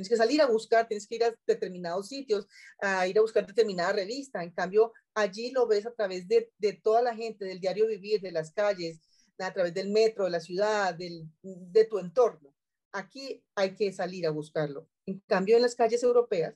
Tienes 0.02 0.10
que 0.10 0.18
salir 0.18 0.42
a 0.42 0.48
buscar, 0.48 0.88
tienes 0.88 1.06
que 1.06 1.14
ir 1.14 1.24
a 1.24 1.36
determinados 1.46 2.08
sitios, 2.08 2.48
a 2.80 3.06
ir 3.06 3.20
a 3.20 3.22
buscar 3.22 3.46
determinada 3.46 3.94
revista. 3.94 4.42
En 4.42 4.50
cambio, 4.50 4.94
allí 5.14 5.52
lo 5.52 5.68
ves 5.68 5.86
a 5.86 5.94
través 5.94 6.28
de, 6.28 6.52
toda 6.82 7.04
la 7.04 7.16
gente, 7.16 7.46
del 7.46 7.60
diario 7.60 7.86
vivir, 7.86 8.20
de 8.20 8.32
las 8.32 8.52
calles, 8.52 9.00
a 9.38 9.54
través 9.54 9.76
del 9.76 9.92
metro, 9.92 10.26
de 10.26 10.32
la 10.32 10.40
ciudad, 10.40 10.96
del, 10.96 11.30
de 11.44 11.86
tu 11.86 12.00
entorno. 12.00 12.56
Aquí 12.92 13.44
hay 13.54 13.76
que 13.76 13.94
salir 13.94 14.26
a 14.26 14.32
buscarlo. 14.32 14.88
En 15.06 15.20
cambio, 15.28 15.56
en 15.56 15.62
las 15.62 15.76
calles 15.76 16.02
europeas, 16.02 16.56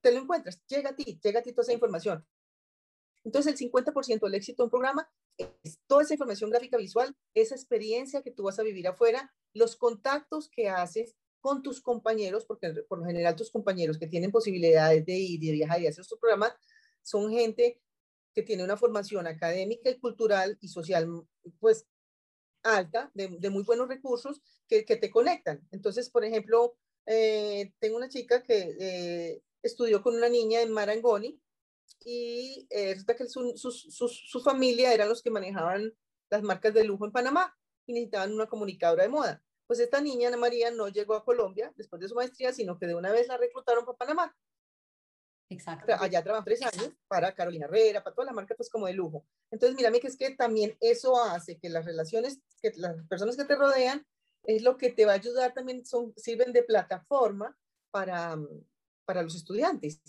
te 0.00 0.12
lo 0.12 0.20
encuentras, 0.20 0.62
llega 0.68 0.90
a 0.90 0.94
ti, 0.96 1.18
llega 1.20 1.40
a 1.40 1.42
ti 1.42 1.50
toda 1.50 1.64
esa 1.64 1.72
información. 1.72 2.24
Entonces, 3.24 3.60
el 3.60 3.72
50% 3.72 4.20
del 4.20 4.34
éxito 4.36 4.62
de 4.62 4.66
un 4.66 4.70
programa 4.70 5.10
es 5.36 5.80
toda 5.88 6.04
esa 6.04 6.14
información 6.14 6.50
gráfica 6.50 6.76
visual, 6.76 7.12
esa 7.34 7.56
experiencia 7.56 8.22
que 8.22 8.30
tú 8.30 8.44
vas 8.44 8.60
a 8.60 8.62
vivir 8.62 8.86
afuera, 8.86 9.34
los 9.52 9.74
contactos 9.74 10.48
que 10.48 10.68
haces 10.68 11.16
con 11.44 11.62
tus 11.62 11.82
compañeros, 11.82 12.46
porque 12.46 12.72
por 12.88 13.00
lo 13.00 13.04
general 13.04 13.36
tus 13.36 13.50
compañeros 13.50 13.98
que 13.98 14.06
tienen 14.06 14.32
posibilidades 14.32 15.04
de 15.04 15.12
ir 15.12 15.44
y 15.44 15.48
de 15.48 15.52
viajar 15.52 15.78
y 15.78 15.86
hacer 15.86 16.00
estos 16.00 16.18
programas 16.18 16.54
son 17.02 17.30
gente 17.30 17.82
que 18.32 18.42
tiene 18.42 18.64
una 18.64 18.78
formación 18.78 19.26
académica 19.26 19.90
y 19.90 19.98
cultural 19.98 20.56
y 20.62 20.68
social, 20.68 21.06
pues 21.60 21.86
alta, 22.62 23.10
de, 23.12 23.50
muy 23.50 23.62
buenos 23.62 23.88
recursos 23.88 24.40
que, 24.66 24.84
te 24.84 25.10
conectan. 25.10 25.60
Entonces, 25.70 26.08
por 26.08 26.24
ejemplo, 26.24 26.78
eh, 27.04 27.74
tengo 27.78 27.98
una 27.98 28.08
chica 28.08 28.42
que 28.42 28.74
eh, 28.80 29.42
estudió 29.62 30.02
con 30.02 30.14
una 30.16 30.30
niña 30.30 30.62
en 30.62 30.72
Marangoni 30.72 31.38
y 32.06 32.66
eh, 32.70 32.94
resulta 32.94 33.16
que 33.16 33.28
su, 33.28 33.52
su, 33.58 33.70
su, 34.08 34.40
familia 34.40 34.94
eran 34.94 35.10
los 35.10 35.20
que 35.20 35.28
manejaban 35.28 35.92
las 36.30 36.42
marcas 36.42 36.72
de 36.72 36.84
lujo 36.84 37.04
en 37.04 37.12
Panamá 37.12 37.54
y 37.84 37.92
necesitaban 37.92 38.32
una 38.32 38.46
comunicadora 38.46 39.02
de 39.02 39.10
moda. 39.10 39.44
Pues 39.66 39.80
esta 39.80 40.00
niña, 40.00 40.28
Ana 40.28 40.36
María, 40.36 40.70
no 40.70 40.88
llegó 40.88 41.14
a 41.14 41.24
Colombia 41.24 41.72
después 41.76 42.00
de 42.00 42.08
su 42.08 42.14
maestría, 42.14 42.52
sino 42.52 42.78
que 42.78 42.86
de 42.86 42.94
una 42.94 43.12
vez 43.12 43.28
la 43.28 43.36
reclutaron 43.36 43.84
para 43.84 43.98
Panamá. 43.98 44.36
Exacto. 45.48 45.92
Allá 45.98 46.22
trabajan 46.22 46.44
tres 46.44 46.62
años 46.62 46.90
para 47.06 47.34
Carolina 47.34 47.66
Herrera, 47.66 48.02
para 48.02 48.14
toda 48.14 48.26
la 48.26 48.32
marca, 48.32 48.54
pues 48.54 48.70
como 48.70 48.86
de 48.86 48.94
lujo. 48.94 49.26
Entonces, 49.50 49.76
mírame 49.76 50.00
que 50.00 50.08
es 50.08 50.16
que 50.16 50.34
también 50.34 50.76
eso 50.80 51.22
hace 51.22 51.58
que 51.58 51.68
las 51.68 51.84
relaciones, 51.84 52.40
que 52.60 52.72
las 52.76 53.06
personas 53.06 53.36
que 53.36 53.44
te 53.44 53.56
rodean, 53.56 54.04
es 54.44 54.62
lo 54.62 54.76
que 54.76 54.90
te 54.90 55.06
va 55.06 55.12
a 55.12 55.16
ayudar 55.16 55.54
también, 55.54 55.84
son, 55.86 56.12
sirven 56.16 56.52
de 56.52 56.62
plataforma 56.62 57.56
para, 57.90 58.36
para 59.06 59.22
los 59.22 59.34
estudiantes. 59.34 60.00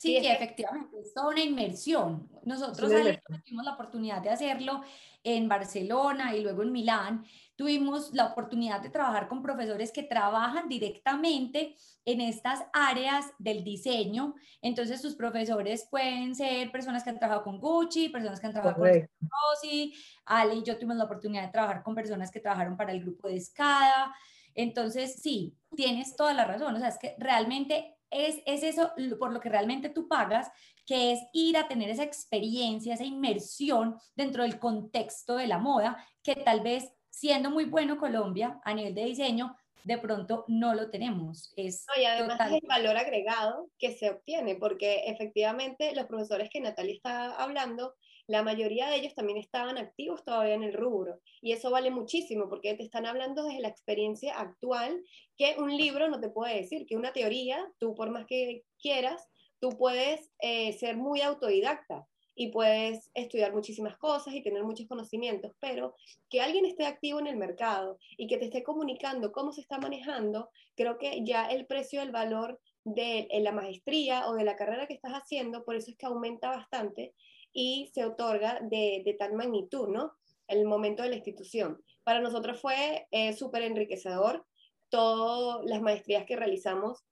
Sí, 0.00 0.16
efectivamente, 0.16 0.98
es 0.98 1.12
toda 1.12 1.28
una 1.28 1.42
inmersión. 1.42 2.26
Nosotros 2.44 2.90
tuvimos 2.90 3.64
la 3.64 3.74
oportunidad 3.74 4.22
de 4.22 4.30
hacerlo 4.30 4.82
en 5.22 5.46
Barcelona 5.46 6.34
y 6.34 6.40
luego 6.40 6.62
en 6.62 6.72
Milán. 6.72 7.26
Tuvimos 7.60 8.14
la 8.14 8.24
oportunidad 8.24 8.80
de 8.80 8.88
trabajar 8.88 9.28
con 9.28 9.42
profesores 9.42 9.92
que 9.92 10.02
trabajan 10.02 10.66
directamente 10.66 11.76
en 12.06 12.22
estas 12.22 12.64
áreas 12.72 13.26
del 13.38 13.62
diseño. 13.62 14.34
Entonces, 14.62 15.02
sus 15.02 15.14
profesores 15.14 15.86
pueden 15.90 16.34
ser 16.34 16.72
personas 16.72 17.04
que 17.04 17.10
han 17.10 17.18
trabajado 17.18 17.44
con 17.44 17.60
Gucci, 17.60 18.08
personas 18.08 18.40
que 18.40 18.46
han 18.46 18.54
trabajado 18.54 18.82
con 18.82 19.28
Rossi. 19.28 19.92
Ale 20.24 20.54
y 20.54 20.62
yo 20.62 20.76
tuvimos 20.76 20.96
la 20.96 21.04
oportunidad 21.04 21.42
de 21.42 21.52
trabajar 21.52 21.82
con 21.82 21.94
personas 21.94 22.30
que 22.30 22.40
trabajaron 22.40 22.78
para 22.78 22.92
el 22.92 23.02
grupo 23.02 23.28
de 23.28 23.36
Escada. 23.36 24.16
Entonces, 24.54 25.20
sí, 25.20 25.54
tienes 25.76 26.16
toda 26.16 26.32
la 26.32 26.46
razón. 26.46 26.74
O 26.74 26.78
sea, 26.78 26.88
es 26.88 26.96
que 26.96 27.14
realmente 27.18 27.98
es, 28.08 28.36
eso 28.46 28.92
por 29.18 29.34
lo 29.34 29.40
que 29.40 29.50
realmente 29.50 29.90
tú 29.90 30.08
pagas, 30.08 30.50
que 30.86 31.12
es 31.12 31.20
ir 31.34 31.58
a 31.58 31.68
tener 31.68 31.90
esa 31.90 32.04
experiencia, 32.04 32.94
esa 32.94 33.04
inmersión 33.04 33.96
dentro 34.16 34.44
del 34.44 34.58
contexto 34.58 35.36
de 35.36 35.46
la 35.46 35.58
moda, 35.58 36.02
que 36.22 36.36
tal 36.36 36.62
vez 36.62 36.90
siendo 37.10 37.50
muy 37.50 37.64
bueno 37.64 37.98
Colombia 37.98 38.60
a 38.64 38.72
nivel 38.72 38.94
de 38.94 39.04
diseño, 39.04 39.56
de 39.84 39.98
pronto 39.98 40.44
no 40.48 40.74
lo 40.74 40.90
tenemos. 40.90 41.52
Es 41.56 41.86
y 41.96 42.04
además 42.04 42.40
es 42.46 42.62
el 42.62 42.68
valor 42.68 42.96
agregado 42.96 43.70
que 43.78 43.92
se 43.92 44.10
obtiene, 44.10 44.56
porque 44.56 45.04
efectivamente 45.06 45.94
los 45.94 46.06
profesores 46.06 46.50
que 46.50 46.60
Natalia 46.60 46.94
está 46.94 47.36
hablando, 47.36 47.94
la 48.26 48.42
mayoría 48.42 48.88
de 48.88 48.96
ellos 48.96 49.14
también 49.14 49.38
estaban 49.38 49.78
activos 49.78 50.24
todavía 50.24 50.54
en 50.54 50.62
el 50.62 50.74
rubro. 50.74 51.20
Y 51.40 51.52
eso 51.52 51.70
vale 51.70 51.90
muchísimo, 51.90 52.48
porque 52.48 52.74
te 52.74 52.84
están 52.84 53.06
hablando 53.06 53.44
desde 53.44 53.60
la 53.60 53.68
experiencia 53.68 54.38
actual, 54.38 55.02
que 55.36 55.56
un 55.58 55.76
libro 55.76 56.08
no 56.08 56.20
te 56.20 56.28
puede 56.28 56.56
decir, 56.56 56.86
que 56.86 56.96
una 56.96 57.12
teoría, 57.12 57.66
tú 57.78 57.94
por 57.94 58.10
más 58.10 58.26
que 58.26 58.62
quieras, 58.80 59.28
tú 59.60 59.70
puedes 59.70 60.30
eh, 60.40 60.72
ser 60.74 60.96
muy 60.96 61.22
autodidacta 61.22 62.06
y 62.40 62.48
puedes 62.48 63.10
estudiar 63.12 63.52
muchísimas 63.52 63.98
cosas 63.98 64.32
y 64.32 64.42
tener 64.42 64.64
muchos 64.64 64.86
conocimientos, 64.88 65.52
pero 65.60 65.94
que 66.30 66.40
alguien 66.40 66.64
esté 66.64 66.86
activo 66.86 67.20
en 67.20 67.26
el 67.26 67.36
mercado 67.36 67.98
y 68.16 68.28
que 68.28 68.38
te 68.38 68.46
esté 68.46 68.62
comunicando 68.62 69.30
cómo 69.30 69.52
se 69.52 69.60
está 69.60 69.76
manejando, 69.76 70.48
creo 70.74 70.96
que 70.96 71.22
ya 71.22 71.50
el 71.50 71.66
precio 71.66 72.00
del 72.00 72.12
valor 72.12 72.58
de 72.84 73.28
la 73.42 73.52
maestría 73.52 74.26
o 74.26 74.32
de 74.32 74.44
la 74.44 74.56
carrera 74.56 74.86
que 74.86 74.94
estás 74.94 75.12
haciendo, 75.12 75.66
por 75.66 75.76
eso 75.76 75.90
es 75.90 75.98
que 75.98 76.06
aumenta 76.06 76.48
bastante 76.48 77.12
y 77.52 77.90
se 77.92 78.06
otorga 78.06 78.58
de, 78.62 79.02
de 79.04 79.12
tal 79.18 79.34
magnitud, 79.34 79.88
¿no? 79.88 80.14
El 80.48 80.64
momento 80.64 81.02
de 81.02 81.10
la 81.10 81.16
institución. 81.16 81.84
Para 82.04 82.20
nosotros 82.20 82.58
fue 82.58 83.06
eh, 83.10 83.34
súper 83.34 83.64
enriquecedor 83.64 84.46
todas 84.88 85.62
las 85.66 85.82
maestrías 85.82 86.24
que 86.24 86.36
realizamos, 86.36 87.04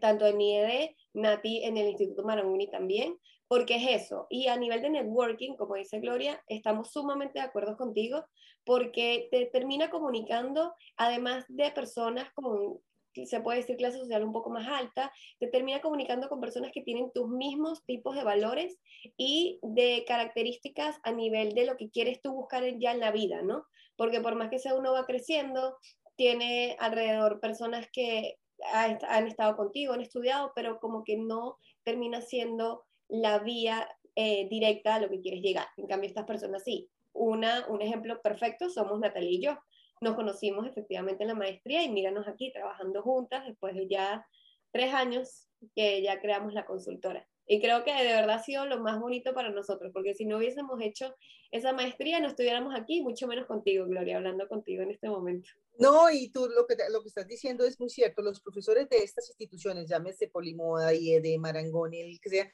tanto 0.00 0.26
en 0.26 0.40
IED, 0.40 0.90
Nati 1.12 1.62
en 1.62 1.76
el 1.76 1.88
Instituto 1.88 2.22
Marangoni 2.22 2.70
también, 2.70 3.18
porque 3.52 3.76
es 3.76 4.02
eso. 4.02 4.26
Y 4.30 4.46
a 4.46 4.56
nivel 4.56 4.80
de 4.80 4.88
networking, 4.88 5.56
como 5.56 5.74
dice 5.74 6.00
Gloria, 6.00 6.42
estamos 6.46 6.90
sumamente 6.90 7.38
de 7.38 7.44
acuerdo 7.44 7.76
contigo, 7.76 8.24
porque 8.64 9.28
te 9.30 9.44
termina 9.44 9.90
comunicando, 9.90 10.72
además 10.96 11.44
de 11.48 11.70
personas 11.70 12.32
con, 12.32 12.78
se 13.12 13.40
puede 13.42 13.58
decir, 13.58 13.76
clase 13.76 13.98
social 13.98 14.24
un 14.24 14.32
poco 14.32 14.48
más 14.48 14.66
alta, 14.66 15.12
te 15.38 15.48
termina 15.48 15.82
comunicando 15.82 16.30
con 16.30 16.40
personas 16.40 16.72
que 16.72 16.80
tienen 16.80 17.12
tus 17.12 17.28
mismos 17.28 17.84
tipos 17.84 18.16
de 18.16 18.24
valores 18.24 18.78
y 19.18 19.58
de 19.60 20.06
características 20.08 20.96
a 21.02 21.12
nivel 21.12 21.52
de 21.52 21.66
lo 21.66 21.76
que 21.76 21.90
quieres 21.90 22.22
tú 22.22 22.32
buscar 22.32 22.64
ya 22.78 22.92
en 22.92 23.00
la 23.00 23.12
vida, 23.12 23.42
¿no? 23.42 23.66
Porque 23.96 24.22
por 24.22 24.34
más 24.34 24.48
que 24.48 24.60
sea 24.60 24.74
uno 24.74 24.94
va 24.94 25.04
creciendo, 25.04 25.76
tiene 26.16 26.74
alrededor 26.80 27.38
personas 27.38 27.86
que 27.92 28.36
han 28.72 29.26
estado 29.26 29.56
contigo, 29.58 29.92
han 29.92 30.00
estudiado, 30.00 30.52
pero 30.54 30.78
como 30.80 31.04
que 31.04 31.18
no 31.18 31.58
termina 31.84 32.22
siendo 32.22 32.86
la 33.12 33.38
vía 33.40 33.86
eh, 34.16 34.48
directa 34.48 34.94
a 34.94 35.00
lo 35.00 35.10
que 35.10 35.20
quieres 35.20 35.42
llegar. 35.42 35.66
En 35.76 35.86
cambio, 35.86 36.08
estas 36.08 36.24
personas 36.24 36.64
sí. 36.64 36.90
Una, 37.12 37.66
un 37.68 37.82
ejemplo 37.82 38.20
perfecto 38.22 38.70
somos 38.70 38.98
Natalia 38.98 39.30
y 39.30 39.42
yo. 39.42 39.58
Nos 40.00 40.14
conocimos 40.14 40.66
efectivamente 40.66 41.22
en 41.22 41.28
la 41.28 41.34
maestría 41.34 41.82
y 41.82 41.90
míranos 41.90 42.26
aquí 42.26 42.50
trabajando 42.52 43.02
juntas 43.02 43.46
después 43.46 43.74
de 43.74 43.86
ya 43.86 44.26
tres 44.72 44.94
años 44.94 45.46
que 45.76 46.02
ya 46.02 46.20
creamos 46.20 46.54
la 46.54 46.64
consultora. 46.64 47.28
Y 47.46 47.60
creo 47.60 47.84
que 47.84 47.92
de 47.92 48.14
verdad 48.14 48.36
ha 48.36 48.42
sido 48.42 48.64
lo 48.64 48.80
más 48.80 48.98
bonito 48.98 49.34
para 49.34 49.50
nosotros, 49.50 49.90
porque 49.92 50.14
si 50.14 50.24
no 50.24 50.38
hubiésemos 50.38 50.80
hecho 50.80 51.14
esa 51.50 51.72
maestría, 51.72 52.18
no 52.18 52.28
estuviéramos 52.28 52.74
aquí, 52.74 53.02
mucho 53.02 53.26
menos 53.26 53.46
contigo, 53.46 53.84
Gloria, 53.86 54.16
hablando 54.16 54.48
contigo 54.48 54.82
en 54.82 54.90
este 54.90 55.10
momento. 55.10 55.50
No, 55.78 56.10
y 56.10 56.30
tú 56.30 56.48
lo 56.48 56.66
que, 56.66 56.76
lo 56.90 57.02
que 57.02 57.08
estás 57.08 57.26
diciendo 57.26 57.64
es 57.66 57.78
muy 57.78 57.90
cierto. 57.90 58.22
Los 58.22 58.40
profesores 58.40 58.88
de 58.88 58.98
estas 58.98 59.28
instituciones, 59.28 59.88
llámese 59.88 60.28
Polimoda, 60.28 60.94
IED, 60.94 61.38
Marangoni, 61.38 62.00
el 62.00 62.20
que 62.20 62.30
sea, 62.30 62.52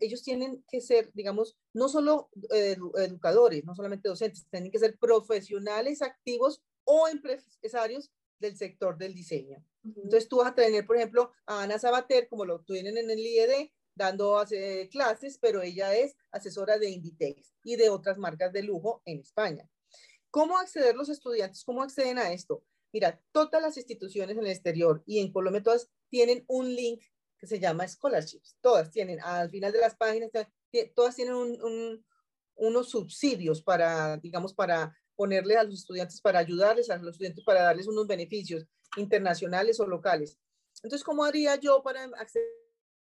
ellos 0.00 0.22
tienen 0.22 0.64
que 0.70 0.80
ser, 0.80 1.10
digamos, 1.14 1.56
no 1.72 1.88
solo 1.88 2.30
educadores, 2.50 3.64
no 3.64 3.74
solamente 3.74 4.08
docentes, 4.08 4.46
tienen 4.50 4.70
que 4.70 4.78
ser 4.78 4.96
profesionales 4.98 6.02
activos 6.02 6.62
o 6.84 7.08
empresarios 7.08 8.10
del 8.38 8.56
sector 8.56 8.96
del 8.96 9.14
diseño. 9.14 9.64
Entonces 9.84 10.28
tú 10.28 10.38
vas 10.38 10.52
a 10.52 10.54
tener, 10.54 10.86
por 10.86 10.96
ejemplo, 10.96 11.32
a 11.46 11.62
Ana 11.62 11.78
Sabater, 11.78 12.28
como 12.28 12.44
lo 12.44 12.60
tienen 12.60 12.96
en 12.98 13.10
el 13.10 13.18
IED, 13.18 13.70
dando 13.94 14.40
clases, 14.90 15.38
pero 15.38 15.60
ella 15.60 15.96
es 15.96 16.16
asesora 16.30 16.78
de 16.78 16.88
Inditex 16.90 17.52
y 17.64 17.74
de 17.76 17.90
otras 17.90 18.16
marcas 18.16 18.52
de 18.52 18.62
lujo 18.62 19.02
en 19.04 19.18
España. 19.18 19.68
¿Cómo 20.30 20.56
acceder 20.56 20.94
los 20.94 21.08
estudiantes? 21.08 21.64
¿Cómo 21.64 21.82
acceden 21.82 22.18
a 22.18 22.32
esto? 22.32 22.62
Mira, 22.92 23.20
todas 23.32 23.60
las 23.60 23.76
instituciones 23.76 24.36
en 24.36 24.44
el 24.44 24.52
exterior 24.52 25.02
y 25.04 25.18
en 25.18 25.32
Colombia 25.32 25.62
todas 25.62 25.90
tienen 26.10 26.44
un 26.46 26.74
link 26.74 27.02
que 27.38 27.46
se 27.46 27.60
llama 27.60 27.86
scholarships. 27.86 28.56
Todas 28.60 28.90
tienen, 28.90 29.20
al 29.20 29.50
final 29.50 29.72
de 29.72 29.80
las 29.80 29.96
páginas, 29.96 30.30
todas 30.94 31.14
tienen 31.14 31.34
unos 32.56 32.90
subsidios 32.90 33.62
para, 33.62 34.16
digamos, 34.16 34.52
para 34.52 34.94
ponerle 35.14 35.56
a 35.56 35.64
los 35.64 35.74
estudiantes, 35.74 36.20
para 36.20 36.40
ayudarles 36.40 36.90
a 36.90 36.96
los 36.98 37.12
estudiantes, 37.12 37.44
para 37.44 37.62
darles 37.62 37.86
unos 37.86 38.06
beneficios 38.06 38.66
internacionales 38.96 39.80
o 39.80 39.86
locales. 39.86 40.38
Entonces, 40.82 41.04
¿cómo 41.04 41.24
haría 41.24 41.56
yo 41.56 41.82
para 41.82 42.04
acceder 42.04 42.46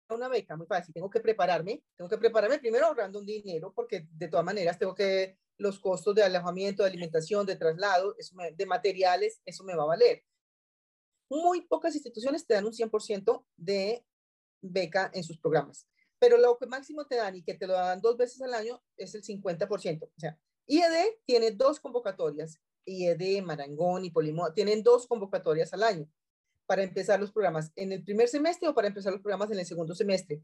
a 0.08 0.14
una 0.14 0.28
beca? 0.28 0.56
Muy 0.56 0.66
fácil, 0.66 0.92
tengo 0.92 1.08
que 1.08 1.20
prepararme, 1.20 1.82
tengo 1.96 2.08
que 2.08 2.18
prepararme 2.18 2.58
primero 2.58 2.86
ahorrando 2.86 3.18
un 3.18 3.26
dinero, 3.26 3.72
porque 3.74 4.06
de 4.10 4.28
todas 4.28 4.44
maneras 4.44 4.78
tengo 4.78 4.94
que, 4.94 5.38
los 5.58 5.78
costos 5.78 6.14
de 6.14 6.22
alojamiento, 6.22 6.82
de 6.82 6.88
alimentación, 6.88 7.46
de 7.46 7.56
traslado, 7.56 8.16
de 8.54 8.66
materiales, 8.66 9.40
eso 9.44 9.64
me 9.64 9.76
va 9.76 9.84
a 9.84 9.86
valer. 9.86 10.24
Muy 11.30 11.62
pocas 11.62 11.94
instituciones 11.94 12.46
te 12.46 12.54
dan 12.54 12.66
un 12.66 12.72
100% 12.72 13.44
de 13.56 14.04
beca 14.62 15.10
en 15.12 15.24
sus 15.24 15.38
programas. 15.38 15.86
Pero 16.18 16.38
lo 16.38 16.56
que 16.56 16.66
máximo 16.66 17.06
te 17.06 17.16
dan 17.16 17.36
y 17.36 17.42
que 17.42 17.54
te 17.54 17.66
lo 17.66 17.74
dan 17.74 18.00
dos 18.00 18.16
veces 18.16 18.40
al 18.42 18.54
año 18.54 18.82
es 18.96 19.14
el 19.14 19.22
50%. 19.22 20.04
O 20.04 20.20
sea, 20.20 20.38
IED 20.66 21.16
tiene 21.26 21.50
dos 21.50 21.80
convocatorias, 21.80 22.60
IED, 22.84 23.42
Marangón 23.42 24.04
y 24.04 24.10
Polimo, 24.10 24.52
tienen 24.52 24.82
dos 24.82 25.06
convocatorias 25.06 25.72
al 25.74 25.82
año 25.82 26.08
para 26.66 26.84
empezar 26.84 27.20
los 27.20 27.32
programas 27.32 27.72
en 27.76 27.92
el 27.92 28.04
primer 28.04 28.28
semestre 28.28 28.68
o 28.68 28.74
para 28.74 28.88
empezar 28.88 29.12
los 29.12 29.20
programas 29.20 29.50
en 29.50 29.58
el 29.58 29.66
segundo 29.66 29.94
semestre. 29.94 30.40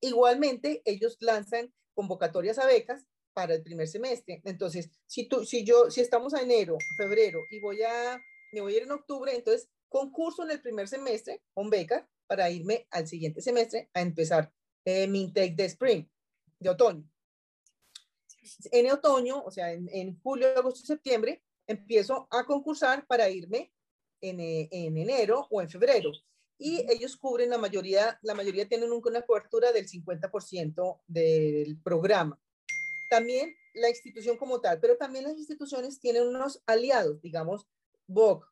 Igualmente, 0.00 0.82
ellos 0.84 1.16
lanzan 1.20 1.72
convocatorias 1.94 2.58
a 2.58 2.66
becas 2.66 3.06
para 3.32 3.54
el 3.54 3.62
primer 3.62 3.86
semestre. 3.86 4.40
Entonces, 4.44 4.90
si 5.06 5.28
tú, 5.28 5.44
si 5.44 5.64
yo, 5.64 5.90
si 5.90 6.00
estamos 6.00 6.34
a 6.34 6.42
enero, 6.42 6.76
febrero 6.96 7.40
y 7.50 7.60
voy 7.60 7.82
a, 7.82 8.20
me 8.52 8.60
voy 8.60 8.74
a 8.74 8.76
ir 8.78 8.82
en 8.82 8.92
octubre, 8.92 9.34
entonces 9.34 9.68
concurso 9.88 10.44
en 10.44 10.50
el 10.50 10.60
primer 10.60 10.88
semestre 10.88 11.42
con 11.54 11.70
becas 11.70 12.04
para 12.30 12.48
irme 12.48 12.86
al 12.92 13.08
siguiente 13.08 13.42
semestre 13.42 13.90
a 13.92 14.00
empezar 14.00 14.52
eh, 14.84 15.08
mi 15.08 15.22
intake 15.22 15.56
de 15.56 15.64
spring, 15.64 16.06
de 16.60 16.70
otoño. 16.70 17.02
En 18.70 18.88
otoño, 18.88 19.42
o 19.42 19.50
sea, 19.50 19.72
en, 19.72 20.16
julio, 20.20 20.56
agosto, 20.56 20.86
septiembre, 20.86 21.42
empiezo 21.66 22.28
a 22.30 22.44
concursar 22.44 23.04
para 23.08 23.28
irme 23.28 23.72
en, 24.20 24.38
eh, 24.38 24.68
en, 24.70 24.96
enero 24.96 25.48
o 25.50 25.60
en 25.60 25.68
febrero. 25.68 26.12
Y 26.56 26.86
ellos 26.88 27.16
cubren 27.16 27.50
la 27.50 27.58
mayoría, 27.58 28.16
la 28.22 28.34
mayoría 28.34 28.68
tienen 28.68 28.92
una 28.92 29.22
cobertura 29.22 29.72
del 29.72 29.88
50% 29.88 31.00
del 31.08 31.80
programa. 31.82 32.40
También 33.10 33.56
la 33.74 33.90
institución 33.90 34.36
como 34.36 34.60
tal, 34.60 34.78
pero 34.78 34.96
también 34.96 35.24
las 35.24 35.36
instituciones 35.36 35.98
tienen 35.98 36.28
unos 36.28 36.62
aliados, 36.64 37.20
digamos, 37.20 37.66
Vogue, 38.06 38.46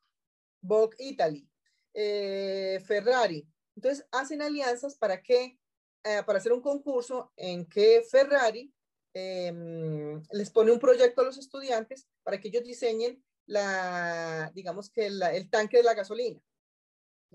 Vogue 0.59 0.97
Italy, 0.99 1.47
eh, 1.93 2.83
Ferrari, 2.85 3.47
entonces, 3.79 4.05
hacen 4.11 4.41
alianzas 4.41 4.95
para 4.97 5.21
que, 5.21 5.57
eh, 6.03 6.21
para 6.25 6.39
hacer 6.39 6.51
un 6.51 6.61
concurso 6.61 7.31
en 7.37 7.65
que 7.65 8.03
Ferrari 8.11 8.73
em, 9.13 10.21
les 10.31 10.51
pone 10.51 10.71
un 10.71 10.79
proyecto 10.79 11.21
a 11.21 11.23
los 11.23 11.37
estudiantes 11.37 12.05
para 12.23 12.39
que 12.39 12.49
ellos 12.49 12.63
diseñen 12.63 13.23
la, 13.45 14.51
digamos 14.53 14.89
que 14.89 15.07
el 15.07 15.49
tanque 15.49 15.77
de 15.77 15.83
la 15.83 15.93
gasolina 15.93 16.39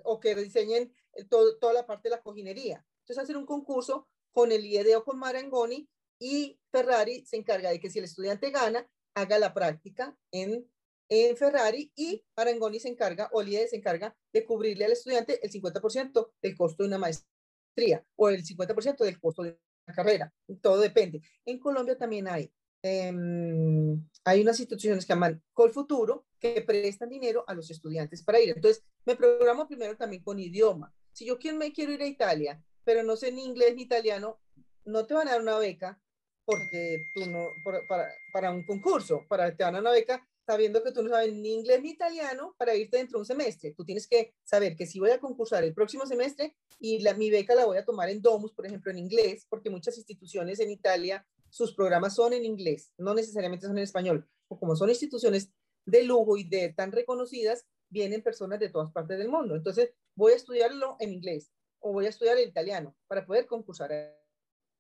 o 0.03 0.21
que 0.21 0.35
diseñen 0.35 0.93
toda 1.31 1.73
la 1.73 1.87
parte 1.87 2.09
de 2.09 2.17
la 2.17 2.23
cojinería. 2.23 2.85
Entonces, 3.01 3.25
hacen 3.25 3.37
un 3.37 3.47
concurso 3.47 4.07
con 4.33 4.53
el 4.53 4.67
IED 4.67 4.99
o 4.99 5.05
con 5.05 5.19
Marangoni 5.19 5.89
y 6.19 6.61
Ferrari 6.71 7.25
se 7.25 7.37
encarga 7.37 7.71
de 7.71 7.81
que 7.81 7.89
si 7.89 8.01
el 8.01 8.05
estudiante 8.05 8.51
gana, 8.51 8.87
haga 9.15 9.39
la 9.39 9.55
práctica 9.55 10.15
en 10.31 10.71
en 11.09 11.37
Ferrari 11.37 11.93
y 11.95 12.25
Arangoni 12.37 12.81
se 12.81 12.89
encarga, 12.89 13.29
o 13.33 13.43
IED 13.43 13.69
se 13.69 13.77
encarga 13.77 14.17
de 14.33 14.45
cubrirle 14.45 14.85
al 14.85 14.93
estudiante 14.93 15.45
el 15.45 15.51
50% 15.51 16.33
del 16.41 16.57
costo 16.57 16.83
de 16.83 16.89
una 16.89 16.99
maestría 16.99 18.05
o 18.17 18.29
el 18.29 18.45
50% 18.45 19.05
del 19.05 19.21
costo 19.21 19.43
de 19.43 19.59
una 19.87 19.95
carrera. 19.95 20.33
Todo 20.61 20.81
depende. 20.81 21.21
En 21.45 21.59
Colombia 21.59 21.97
también 21.97 22.29
hay, 22.29 22.53
em, 22.83 24.09
hay 24.25 24.41
unas 24.41 24.59
instituciones 24.59 25.05
que 25.05 25.13
llaman 25.13 25.43
Colfuturo 25.53 26.27
que 26.39 26.63
prestan 26.63 27.09
dinero 27.09 27.45
a 27.47 27.55
los 27.55 27.71
estudiantes 27.71 28.23
para 28.23 28.41
ir. 28.41 28.51
Entonces, 28.51 28.85
me 29.05 29.17
programo 29.17 29.67
primero 29.67 29.97
también 29.97 30.23
con 30.23 30.39
idioma. 30.39 30.95
Si 31.13 31.27
yo 31.27 31.39
me 31.55 31.73
quiero 31.73 31.93
ir 31.93 32.03
a 32.03 32.07
Italia, 32.07 32.63
pero 32.85 33.03
no 33.03 33.17
sé 33.17 33.33
ni 33.33 33.45
inglés 33.45 33.75
ni 33.77 33.83
italiano, 33.83 34.41
no 34.85 35.07
te 35.07 35.15
van 35.15 35.29
a 35.29 35.33
dar 35.33 35.41
una 35.41 35.59
beca 35.59 36.01
porque 36.45 36.99
tú 37.15 37.27
no, 37.31 37.49
para, 37.89 38.09
para 38.33 38.51
un 38.51 38.65
concurso, 38.65 39.25
para, 39.29 39.57
te 39.57 39.65
van 39.65 39.75
a 39.75 39.79
dar 39.79 39.83
una 39.83 39.91
beca 39.93 40.29
sabiendo 40.47 40.83
que 40.83 40.93
tú 40.93 41.03
no 41.03 41.11
sabes 41.11 41.33
ni 41.33 41.55
inglés 41.55 41.83
ni 41.83 41.91
italiano 41.91 42.55
para 42.59 42.75
irte 42.75 42.99
dentro 42.99 43.19
de 43.19 43.23
un 43.23 43.27
semestre. 43.27 43.73
Tú 43.73 43.85
tienes 43.85 44.07
que 44.07 44.35
saber 44.45 44.77
que 44.77 44.87
si 44.87 45.01
voy 45.01 45.11
a 45.11 45.21
concursar 45.21 45.65
el 45.65 45.75
próximo 45.75 46.07
semestre 46.07 46.57
y 46.79 47.01
la, 47.01 47.15
mi 47.15 47.31
beca 47.31 47.55
la 47.55 47.65
voy 47.65 47.79
a 47.79 47.85
tomar 47.85 48.11
en 48.11 48.21
Domus, 48.21 48.53
por 48.53 48.67
ejemplo, 48.67 48.91
en 48.91 48.99
inglés, 48.99 49.47
porque 49.49 49.71
muchas 49.71 49.97
instituciones 49.97 50.61
en 50.61 50.71
Italia, 50.71 51.27
sus 51.49 51.75
programas 51.75 52.15
son 52.15 52.33
en 52.33 52.45
inglés, 52.45 52.93
no 52.99 53.15
necesariamente 53.15 53.67
son 53.67 53.79
en 53.79 53.85
español. 53.85 54.29
O 54.49 54.59
como 54.59 54.77
son 54.77 54.91
instituciones 54.91 55.51
de 55.87 56.03
lujo 56.03 56.37
y 56.37 56.45
de 56.45 56.73
tan 56.73 56.93
reconocidas, 56.93 57.67
vienen 57.89 58.23
personas 58.23 58.59
de 58.61 58.69
todas 58.69 58.91
partes 58.93 59.19
del 59.19 59.29
mundo. 59.29 59.55
Entonces, 59.55 59.91
voy 60.15 60.33
a 60.33 60.37
estudiarlo 60.37 60.97
en 61.01 61.13
inglés 61.13 61.53
o 61.81 61.93
voy 61.93 62.07
a 62.07 62.09
estudiar 62.09 62.39
el 62.39 62.49
italiano 62.49 62.97
para 63.07 63.25
poder 63.25 63.47
concursar 63.47 63.93
a 63.93 64.15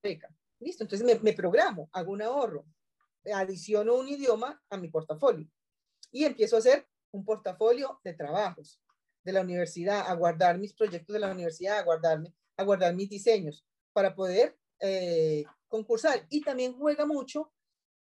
beca. 0.03 0.35
Listo, 0.61 0.85
entonces 0.85 1.07
me, 1.07 1.19
me 1.21 1.33
programo, 1.33 1.89
hago 1.93 2.13
un 2.13 2.23
ahorro, 2.23 2.65
adiciono 3.33 3.95
un 3.95 4.09
idioma 4.09 4.63
a 4.71 4.77
mi 4.77 4.89
portafolio 4.89 5.49
y 6.11 6.25
empiezo 6.25 6.57
a 6.57 6.61
hacer 6.61 6.87
un 7.11 7.25
portafolio 7.25 8.01
de 8.05 8.15
trabajos 8.15 8.81
de 9.25 9.33
la 9.33 9.41
universidad, 9.41 10.05
a 10.07 10.15
guardar 10.15 10.59
mis 10.59 10.75
proyectos 10.75 11.15
de 11.15 11.21
la 11.21 11.33
universidad, 11.33 11.79
a, 11.79 11.83
guardarme, 11.83 12.35
a 12.57 12.65
guardar 12.65 12.95
mis 12.95 13.09
diseños 13.09 13.65
para 13.93 14.15
poder 14.15 14.57
eh, 14.81 15.45
concursar. 15.69 16.27
Y 16.29 16.43
también 16.43 16.75
juega 16.75 17.07
mucho 17.07 17.53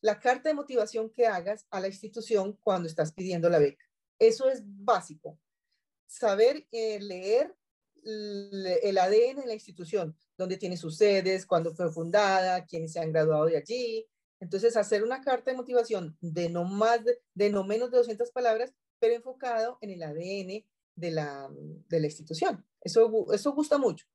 la 0.01 0.21
carta 0.21 0.49
de 0.49 0.55
motivación 0.55 1.11
que 1.11 1.27
hagas 1.27 1.67
a 1.71 1.81
la 1.81 1.89
institución 1.89 2.59
cuando 2.63 2.89
estás 2.89 3.13
pidiendo 3.13 3.49
la 3.49 3.59
beca. 3.59 3.85
Eso 4.19 4.49
es 4.49 4.63
básico. 4.65 5.39
Saber 6.07 6.67
eh, 6.71 7.01
leer 7.01 7.55
el 8.05 8.99
ADN 8.99 9.41
de 9.41 9.47
la 9.47 9.55
institución, 9.55 10.17
dónde 10.37 10.57
tiene 10.57 10.77
sus 10.77 10.97
sedes, 10.97 11.47
cuándo 11.47 11.75
fue 11.75 11.91
fundada, 11.91 12.65
quiénes 12.65 12.93
se 12.93 13.01
han 13.01 13.13
graduado 13.13 13.47
de 13.47 13.57
allí. 13.57 14.07
Entonces, 14.41 14.77
hacer 14.77 15.03
una 15.03 15.21
carta 15.21 15.51
de 15.51 15.57
motivación 15.57 16.17
de 16.21 16.49
no 16.49 16.65
más 16.65 17.01
de, 17.35 17.51
no 17.51 17.65
menos 17.65 17.91
de 17.91 17.99
200 17.99 18.31
palabras, 18.31 18.73
pero 18.99 19.15
enfocado 19.15 19.79
en 19.81 19.91
el 19.91 20.03
ADN 20.03 20.65
de 20.95 21.11
la, 21.11 21.49
de 21.51 22.01
la 22.01 22.07
institución. 22.07 22.65
Eso, 22.81 23.33
eso 23.33 23.53
gusta 23.53 23.79
mucho. 23.79 24.07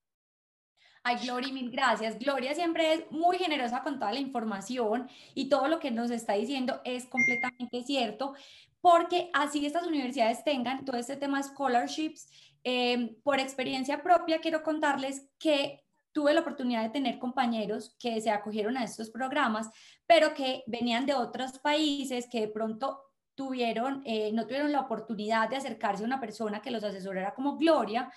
Ay, 1.05 1.17
Gloria, 1.21 1.51
mil 1.51 1.69
gracias. 1.69 2.17
Gloria 2.17 2.55
siempre 2.55 2.93
es 2.93 3.11
muy 3.11 3.37
generosa 3.37 3.83
con 3.83 3.99
toda 3.99 4.13
la 4.13 4.21
información 4.21 5.09
y 5.35 5.49
todo 5.49 5.67
lo 5.67 5.79
que 5.79 5.91
nos 5.91 6.09
está 6.11 6.33
diciendo 6.33 6.79
es 6.85 7.05
completamente 7.07 7.83
cierto, 7.83 8.33
porque 8.79 9.29
así 9.33 9.65
estas 9.65 9.85
universidades 9.85 10.45
tengan 10.45 10.85
todo 10.85 10.95
este 10.95 11.17
tema 11.17 11.39
de 11.39 11.49
scholarships. 11.49 12.29
Eh, 12.63 13.17
por 13.23 13.41
experiencia 13.41 14.01
propia, 14.01 14.39
quiero 14.39 14.63
contarles 14.63 15.27
que 15.37 15.83
tuve 16.13 16.33
la 16.33 16.41
oportunidad 16.41 16.83
de 16.83 16.89
tener 16.89 17.19
compañeros 17.19 17.95
que 17.99 18.21
se 18.21 18.29
acogieron 18.29 18.77
a 18.77 18.83
estos 18.83 19.09
programas, 19.09 19.69
pero 20.05 20.33
que 20.33 20.63
venían 20.67 21.05
de 21.05 21.15
otros 21.15 21.59
países 21.59 22.27
que 22.31 22.41
de 22.41 22.47
pronto 22.47 23.01
tuvieron, 23.35 24.03
eh, 24.05 24.31
no 24.31 24.45
tuvieron 24.45 24.71
la 24.71 24.81
oportunidad 24.81 25.49
de 25.49 25.57
acercarse 25.57 26.03
a 26.03 26.07
una 26.07 26.21
persona 26.21 26.61
que 26.61 26.71
los 26.71 26.83
asesorara 26.83 27.33
como 27.33 27.57
Gloria 27.57 28.11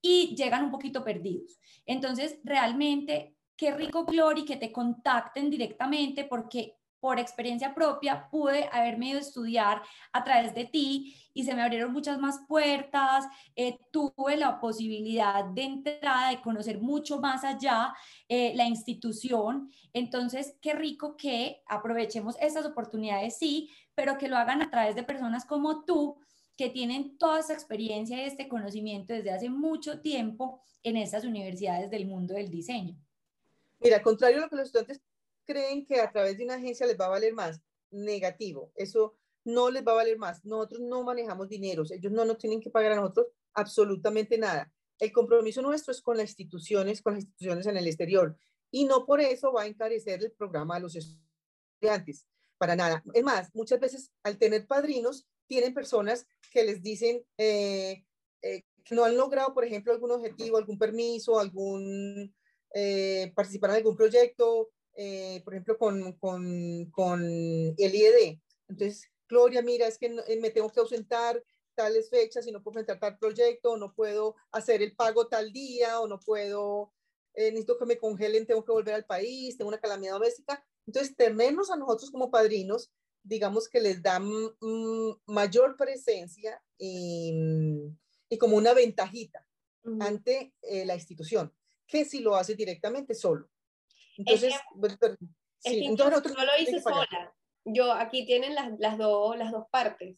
y 0.00 0.34
llegan 0.34 0.64
un 0.64 0.70
poquito 0.70 1.04
perdidos. 1.04 1.60
Entonces, 1.86 2.40
realmente, 2.42 3.36
qué 3.56 3.72
rico, 3.72 4.04
Gloria, 4.04 4.44
que 4.44 4.56
te 4.56 4.72
contacten 4.72 5.50
directamente 5.50 6.24
porque 6.24 6.78
por 7.02 7.18
experiencia 7.18 7.74
propia 7.74 8.28
pude 8.30 8.68
haberme 8.70 9.08
ido 9.08 9.18
a 9.18 9.22
estudiar 9.22 9.82
a 10.12 10.22
través 10.22 10.54
de 10.54 10.66
ti 10.66 11.16
y 11.34 11.42
se 11.42 11.52
me 11.52 11.62
abrieron 11.62 11.92
muchas 11.92 12.16
más 12.20 12.38
puertas, 12.46 13.26
eh, 13.56 13.80
tuve 13.90 14.36
la 14.36 14.60
posibilidad 14.60 15.44
de 15.46 15.64
entrada, 15.64 16.30
de 16.30 16.40
conocer 16.40 16.80
mucho 16.80 17.18
más 17.18 17.42
allá 17.42 17.92
eh, 18.28 18.52
la 18.54 18.66
institución. 18.66 19.68
Entonces, 19.92 20.56
qué 20.62 20.74
rico 20.74 21.16
que 21.16 21.64
aprovechemos 21.66 22.36
estas 22.40 22.66
oportunidades, 22.66 23.36
sí, 23.36 23.68
pero 23.96 24.16
que 24.16 24.28
lo 24.28 24.36
hagan 24.36 24.62
a 24.62 24.70
través 24.70 24.94
de 24.94 25.02
personas 25.02 25.44
como 25.44 25.84
tú, 25.84 26.20
que 26.56 26.70
tienen 26.70 27.18
toda 27.18 27.40
esa 27.40 27.52
experiencia 27.52 28.16
y 28.16 28.26
este 28.26 28.46
conocimiento 28.46 29.12
desde 29.12 29.32
hace 29.32 29.50
mucho 29.50 30.00
tiempo 30.00 30.62
en 30.84 30.96
estas 30.96 31.24
universidades 31.24 31.90
del 31.90 32.06
mundo 32.06 32.34
del 32.34 32.48
diseño. 32.48 32.96
Mira, 33.80 34.00
contrario 34.00 34.38
a 34.38 34.40
lo 34.42 34.48
que 34.48 34.54
los 34.54 34.66
estudiantes 34.66 35.00
creen 35.52 35.84
que 35.84 36.00
a 36.00 36.10
través 36.10 36.38
de 36.38 36.44
una 36.44 36.54
agencia 36.54 36.86
les 36.86 36.98
va 36.98 37.06
a 37.06 37.10
valer 37.10 37.34
más, 37.34 37.60
negativo, 37.90 38.72
eso 38.74 39.14
no 39.44 39.70
les 39.70 39.84
va 39.84 39.92
a 39.92 39.96
valer 39.96 40.18
más. 40.18 40.44
Nosotros 40.44 40.80
no 40.80 41.02
manejamos 41.02 41.48
dineros, 41.48 41.90
ellos 41.90 42.12
no 42.12 42.24
nos 42.24 42.38
tienen 42.38 42.60
que 42.60 42.70
pagar 42.70 42.92
a 42.92 42.96
nosotros 42.96 43.26
absolutamente 43.54 44.38
nada. 44.38 44.72
El 44.98 45.12
compromiso 45.12 45.60
nuestro 45.62 45.92
es 45.92 46.00
con 46.00 46.16
las 46.16 46.30
instituciones, 46.30 47.02
con 47.02 47.14
las 47.14 47.24
instituciones 47.24 47.66
en 47.66 47.76
el 47.76 47.86
exterior 47.86 48.36
y 48.70 48.84
no 48.84 49.04
por 49.04 49.20
eso 49.20 49.52
va 49.52 49.62
a 49.62 49.66
encarecer 49.66 50.22
el 50.22 50.32
programa 50.32 50.76
a 50.76 50.80
los 50.80 50.96
estudiantes, 50.96 52.26
para 52.56 52.76
nada. 52.76 53.02
Es 53.12 53.22
más, 53.22 53.50
muchas 53.54 53.78
veces 53.80 54.10
al 54.22 54.38
tener 54.38 54.66
padrinos, 54.66 55.26
tienen 55.46 55.74
personas 55.74 56.26
que 56.50 56.64
les 56.64 56.82
dicen 56.82 57.22
eh, 57.36 58.04
eh, 58.40 58.62
que 58.84 58.94
no 58.94 59.04
han 59.04 59.16
logrado, 59.16 59.52
por 59.52 59.64
ejemplo, 59.64 59.92
algún 59.92 60.12
objetivo, 60.12 60.56
algún 60.56 60.78
permiso, 60.78 61.38
algún 61.38 62.34
eh, 62.74 63.32
participar 63.34 63.70
en 63.70 63.76
algún 63.76 63.96
proyecto, 63.96 64.70
por 65.44 65.54
ejemplo, 65.54 65.78
con, 65.78 66.12
con, 66.14 66.86
con, 66.90 67.22
el 67.24 67.94
IED. 67.94 68.38
Entonces, 68.68 69.08
Gloria, 69.28 69.62
mira, 69.62 69.86
es 69.86 69.98
que 69.98 70.10
me 70.10 70.50
tengo 70.50 70.70
que 70.70 70.80
ausentar 70.80 71.42
tales 71.74 72.10
fechas 72.10 72.46
y 72.46 72.52
no 72.52 72.62
puedo 72.62 72.74
presentar 72.74 73.00
tal 73.00 73.18
proyecto, 73.18 73.72
o 73.72 73.76
no 73.76 73.94
puedo 73.94 74.36
hacer 74.50 74.82
el 74.82 74.94
pago 74.94 75.28
tal 75.28 75.52
día, 75.52 76.00
o 76.00 76.06
no 76.06 76.20
puedo, 76.20 76.92
necesito 77.34 77.78
que 77.78 77.86
me 77.86 77.98
congelen, 77.98 78.46
tengo 78.46 78.64
que 78.64 78.72
volver 78.72 78.94
al 78.94 79.06
país, 79.06 79.56
tengo 79.56 79.68
una 79.68 79.80
calamidad 79.80 80.14
doméstica. 80.14 80.62
Entonces, 80.86 81.16
tenernos 81.16 81.70
a 81.70 81.76
nosotros 81.76 82.10
como 82.10 82.30
padrinos 82.30 82.92
digamos 83.22 83.68
que 83.68 83.80
les 83.80 84.02
da 84.02 84.20
mayor 85.26 85.76
presencia 85.76 86.62
y, 86.78 87.32
como 88.38 88.56
una 88.56 88.74
ventajita 88.74 89.46
ante 90.00 90.54
eh, 90.62 90.84
la 90.86 90.94
institución, 90.94 91.52
que 91.86 92.04
si 92.04 92.20
lo 92.20 92.36
hace 92.36 92.54
directamente 92.54 93.14
solo. 93.14 93.48
Entonces, 94.16 94.54
pues, 94.78 94.98
entonces 95.64 96.34
no 96.36 96.44
lo 96.44 96.52
hice 96.60 96.80
sola. 96.80 97.34
Yo 97.64 97.92
aquí 97.92 98.26
tienen 98.26 98.54
las, 98.54 98.72
las, 98.78 98.98
dos, 98.98 99.36
las 99.36 99.52
dos 99.52 99.66
partes. 99.70 100.16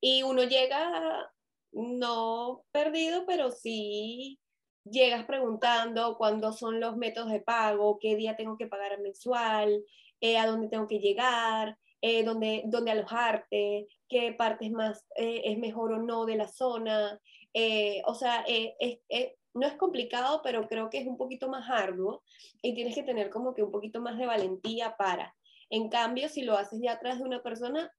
Y 0.00 0.22
uno 0.22 0.44
llega 0.44 1.30
no 1.72 2.64
perdido, 2.72 3.26
pero 3.26 3.50
sí 3.50 4.38
llegas 4.84 5.26
preguntando 5.26 6.16
cuándo 6.16 6.52
son 6.52 6.80
los 6.80 6.96
métodos 6.96 7.30
de 7.30 7.40
pago, 7.40 7.98
qué 8.00 8.16
día 8.16 8.36
tengo 8.36 8.56
que 8.56 8.66
pagar 8.66 8.98
mensual, 9.00 9.84
eh, 10.20 10.38
a 10.38 10.46
dónde 10.46 10.68
tengo 10.68 10.86
que 10.86 10.98
llegar, 10.98 11.76
eh, 12.00 12.22
dónde, 12.24 12.64
alojarte, 12.90 13.88
qué 14.08 14.32
parte 14.32 14.70
más, 14.70 15.04
eh, 15.16 15.42
es 15.44 15.58
mejor 15.58 15.92
o 15.92 15.98
no 15.98 16.26
de 16.26 16.36
la 16.36 16.48
zona. 16.48 17.20
Eh, 17.52 18.02
o 18.06 18.14
sea, 18.14 18.44
no 19.58 19.66
es 19.66 19.74
complicado, 19.74 20.40
pero 20.42 20.68
creo 20.68 20.90
que 20.90 20.98
es 20.98 21.06
un 21.06 21.16
poquito 21.16 21.48
más 21.48 21.68
arduo 21.68 22.22
y 22.62 22.74
tienes 22.74 22.94
que 22.94 23.02
tener 23.02 23.30
como 23.30 23.54
que 23.54 23.62
un 23.62 23.70
poquito 23.70 24.00
más 24.00 24.18
de 24.18 24.26
valentía 24.26 24.96
para. 24.96 25.34
En 25.70 25.88
cambio, 25.88 26.28
si 26.28 26.42
lo 26.42 26.56
haces 26.56 26.80
ya 26.82 26.92
atrás 26.92 27.18
de 27.18 27.24
una 27.24 27.42
persona, 27.42 27.92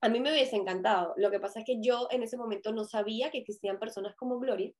a 0.00 0.08
mí 0.08 0.20
me 0.20 0.32
hubiese 0.32 0.56
encantado. 0.56 1.14
Lo 1.16 1.30
que 1.30 1.40
pasa 1.40 1.60
es 1.60 1.66
que 1.66 1.80
yo 1.80 2.08
en 2.10 2.22
ese 2.22 2.36
momento 2.36 2.72
no 2.72 2.84
sabía 2.84 3.30
que 3.30 3.38
existían 3.38 3.78
personas 3.78 4.14
como 4.16 4.38
Gloria, 4.38 4.72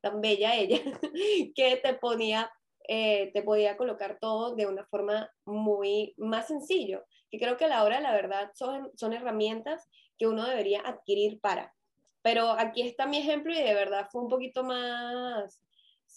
tan 0.00 0.20
bella 0.20 0.54
ella, 0.54 0.78
que 1.54 1.76
te 1.82 1.94
ponía, 1.94 2.50
te 2.86 3.42
podía 3.44 3.76
colocar 3.76 4.18
todo 4.20 4.54
de 4.54 4.66
una 4.66 4.84
forma 4.86 5.30
muy 5.44 6.14
más 6.16 6.48
sencillo 6.48 7.04
que 7.30 7.38
creo 7.38 7.56
que 7.56 7.66
a 7.66 7.68
la 7.68 7.84
hora, 7.84 8.00
la 8.00 8.12
verdad, 8.12 8.50
son, 8.54 8.90
son 8.96 9.12
herramientas 9.12 9.88
que 10.18 10.26
uno 10.26 10.46
debería 10.46 10.80
adquirir 10.80 11.40
para. 11.40 11.74
Pero 12.22 12.50
aquí 12.52 12.82
está 12.82 13.06
mi 13.06 13.18
ejemplo 13.18 13.52
y 13.52 13.62
de 13.62 13.74
verdad 13.74 14.08
fue 14.10 14.22
un 14.22 14.28
poquito 14.28 14.64
más, 14.64 15.62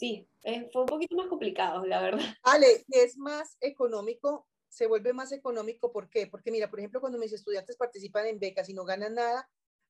sí, 0.02 0.28
fue 0.74 0.82
un 0.82 0.88
poquito 0.88 1.16
más 1.16 1.28
complicado, 1.28 1.86
la 1.86 2.02
verdad. 2.02 2.20
Ale, 2.44 2.84
es 2.90 3.18
más 3.18 3.56
económico, 3.62 4.48
se 4.68 4.88
vuelve 4.88 5.14
más 5.14 5.32
económico, 5.32 5.92
¿por 5.92 6.10
qué? 6.10 6.26
Porque 6.26 6.50
mira, 6.50 6.72
por 6.72 6.80
ejemplo, 6.80 7.00
cuando 7.00 7.20
mis 7.20 7.34
estudiantes 7.34 7.78
participan 7.78 8.26
en 8.26 8.40
becas 8.40 8.68
y 8.68 8.74
no 8.74 8.84
ganan 8.84 9.14
nada, 9.14 9.48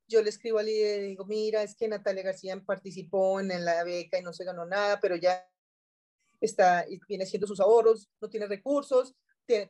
yo 0.10 0.21
le 0.21 0.30
escribo 0.30 0.60
al 0.60 0.65
líder 0.65 1.04
y 1.04 1.08
digo, 1.08 1.26
mira, 1.26 1.63
es 1.63 1.78
que 1.78 1.88
Natalia 1.88 2.24
García 2.24 2.62
participó 2.65 3.39
en 3.39 3.63
la 3.63 3.86
beca 3.86 4.19
y 4.19 4.21
no 4.21 4.34
se 4.34 4.43
ganó 4.43 4.65
nada, 4.65 5.00
pero 5.00 5.15
ya 5.15 5.50
está, 6.41 6.86
viene 7.08 7.24
haciendo 7.24 7.47
sus 7.47 7.62
ahorros, 7.62 8.10
no 8.19 8.30
tiene 8.30 8.47
recursos, 8.47 9.15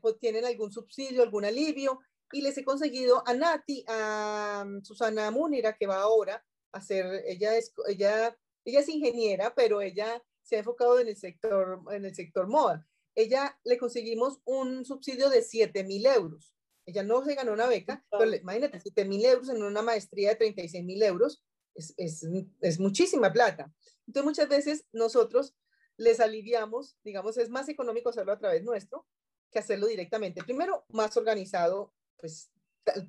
pues, 0.01 0.17
tienen 0.19 0.45
algún 0.45 0.71
subsidio, 0.71 1.21
algún 1.21 1.45
alivio, 1.45 1.99
y 2.31 2.41
les 2.41 2.57
he 2.57 2.63
conseguido 2.63 3.21
a 3.27 3.35
Nati, 3.35 3.85
a 3.87 4.63
mm, 4.65 4.81
Susana 4.83 5.29
Múnira, 5.29 5.77
que 5.77 5.85
va 5.85 6.01
ahora 6.01 6.43
a 6.71 6.79
hacer, 6.79 7.23
ella 7.27 7.55
es, 7.55 7.71
ella, 7.87 8.35
ella 8.65 8.79
es 8.79 8.89
ingeniera, 8.89 9.53
pero 9.53 9.81
ella 9.81 10.19
se 10.41 10.55
ha 10.55 10.59
enfocado 10.59 10.99
en 10.99 11.07
el 11.07 11.15
sector, 11.15 11.81
en 11.91 12.05
el 12.05 12.15
sector 12.15 12.47
moda. 12.47 12.87
Ella 13.15 13.59
le 13.63 13.77
conseguimos 13.77 14.39
un 14.45 14.85
subsidio 14.85 15.29
de 15.29 15.41
7 15.41 15.83
mil 15.83 16.05
euros. 16.05 16.53
Ella 16.85 17.03
no 17.03 17.23
se 17.23 17.35
ganó 17.35 17.53
una 17.53 17.67
beca, 17.67 18.03
pero 18.09 18.33
imagínate, 18.35 18.79
7 18.79 19.05
mil 19.05 19.23
euros 19.25 19.49
en 19.49 19.61
una 19.61 19.81
maestría 19.81 20.29
de 20.29 20.35
36 20.35 20.83
mil 20.83 21.01
euros 21.03 21.43
es, 21.75 21.93
es, 21.97 22.27
es 22.61 22.79
muchísima 22.79 23.31
plata. 23.31 23.71
Entonces, 24.07 24.25
muchas 24.25 24.49
veces 24.49 24.85
nosotros 24.91 25.55
les 25.97 26.19
aliviamos, 26.19 26.97
digamos, 27.03 27.37
es 27.37 27.49
más 27.49 27.69
económico 27.69 28.09
hacerlo 28.09 28.31
a 28.31 28.39
través 28.39 28.63
nuestro, 28.63 29.05
que 29.51 29.59
hacerlo 29.59 29.87
directamente. 29.87 30.43
Primero, 30.43 30.85
más 30.89 31.15
organizado, 31.17 31.93
pues 32.17 32.51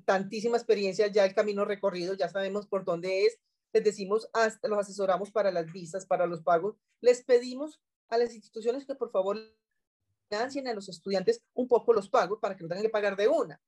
tantísima 0.05 0.57
experiencia, 0.57 1.07
ya 1.07 1.25
el 1.25 1.33
camino 1.33 1.65
recorrido, 1.65 2.13
ya 2.13 2.29
sabemos 2.29 2.67
por 2.67 2.85
dónde 2.85 3.25
es, 3.25 3.39
les 3.73 3.83
decimos, 3.83 4.29
hasta 4.33 4.67
los 4.67 4.79
asesoramos 4.79 5.31
para 5.31 5.51
las 5.51 5.71
visas, 5.71 6.05
para 6.05 6.27
los 6.27 6.41
pagos, 6.41 6.75
les 7.01 7.23
pedimos 7.23 7.81
a 8.09 8.17
las 8.17 8.33
instituciones 8.33 8.85
que 8.85 8.95
por 8.95 9.11
favor 9.11 9.39
financien 10.29 10.67
a 10.67 10.73
los 10.73 10.89
estudiantes 10.89 11.41
un 11.53 11.67
poco 11.67 11.93
los 11.93 12.09
pagos 12.09 12.39
para 12.39 12.55
que 12.55 12.63
no 12.63 12.69
tengan 12.69 12.83
que 12.83 12.89
pagar 12.89 13.15
de 13.15 13.27
una. 13.27 13.61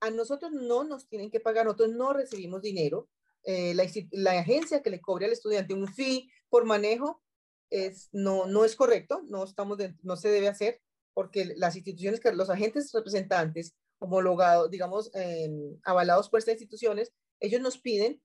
A 0.00 0.10
nosotros 0.10 0.52
no 0.52 0.84
nos 0.84 1.08
tienen 1.08 1.30
que 1.30 1.40
pagar, 1.40 1.64
nosotros 1.64 1.92
no 1.92 2.12
recibimos 2.12 2.62
dinero. 2.62 3.08
Eh, 3.44 3.74
la, 3.74 3.86
la, 4.10 4.40
agencia 4.40 4.82
que 4.82 4.90
le 4.90 5.00
cobre 5.00 5.26
al 5.26 5.32
estudiante 5.32 5.72
un 5.72 5.86
fee 5.86 6.28
por 6.48 6.64
manejo 6.64 7.22
es, 7.70 8.08
no, 8.12 8.46
no 8.46 8.64
es 8.64 8.74
correcto, 8.74 9.22
no, 9.28 9.44
estamos 9.44 9.78
no 10.02 10.16
se 10.16 10.28
debe 10.30 10.48
hacer 10.48 10.80
porque 11.14 11.54
las 11.56 11.76
instituciones, 11.76 12.20
que 12.20 12.32
los 12.32 12.50
agentes 12.50 12.92
representantes 12.92 13.74
homologados, 13.98 14.70
digamos, 14.70 15.10
em, 15.14 15.78
avalados 15.84 16.28
por 16.28 16.40
estas 16.40 16.54
instituciones, 16.54 17.12
ellos 17.40 17.62
nos 17.62 17.78
piden 17.78 18.20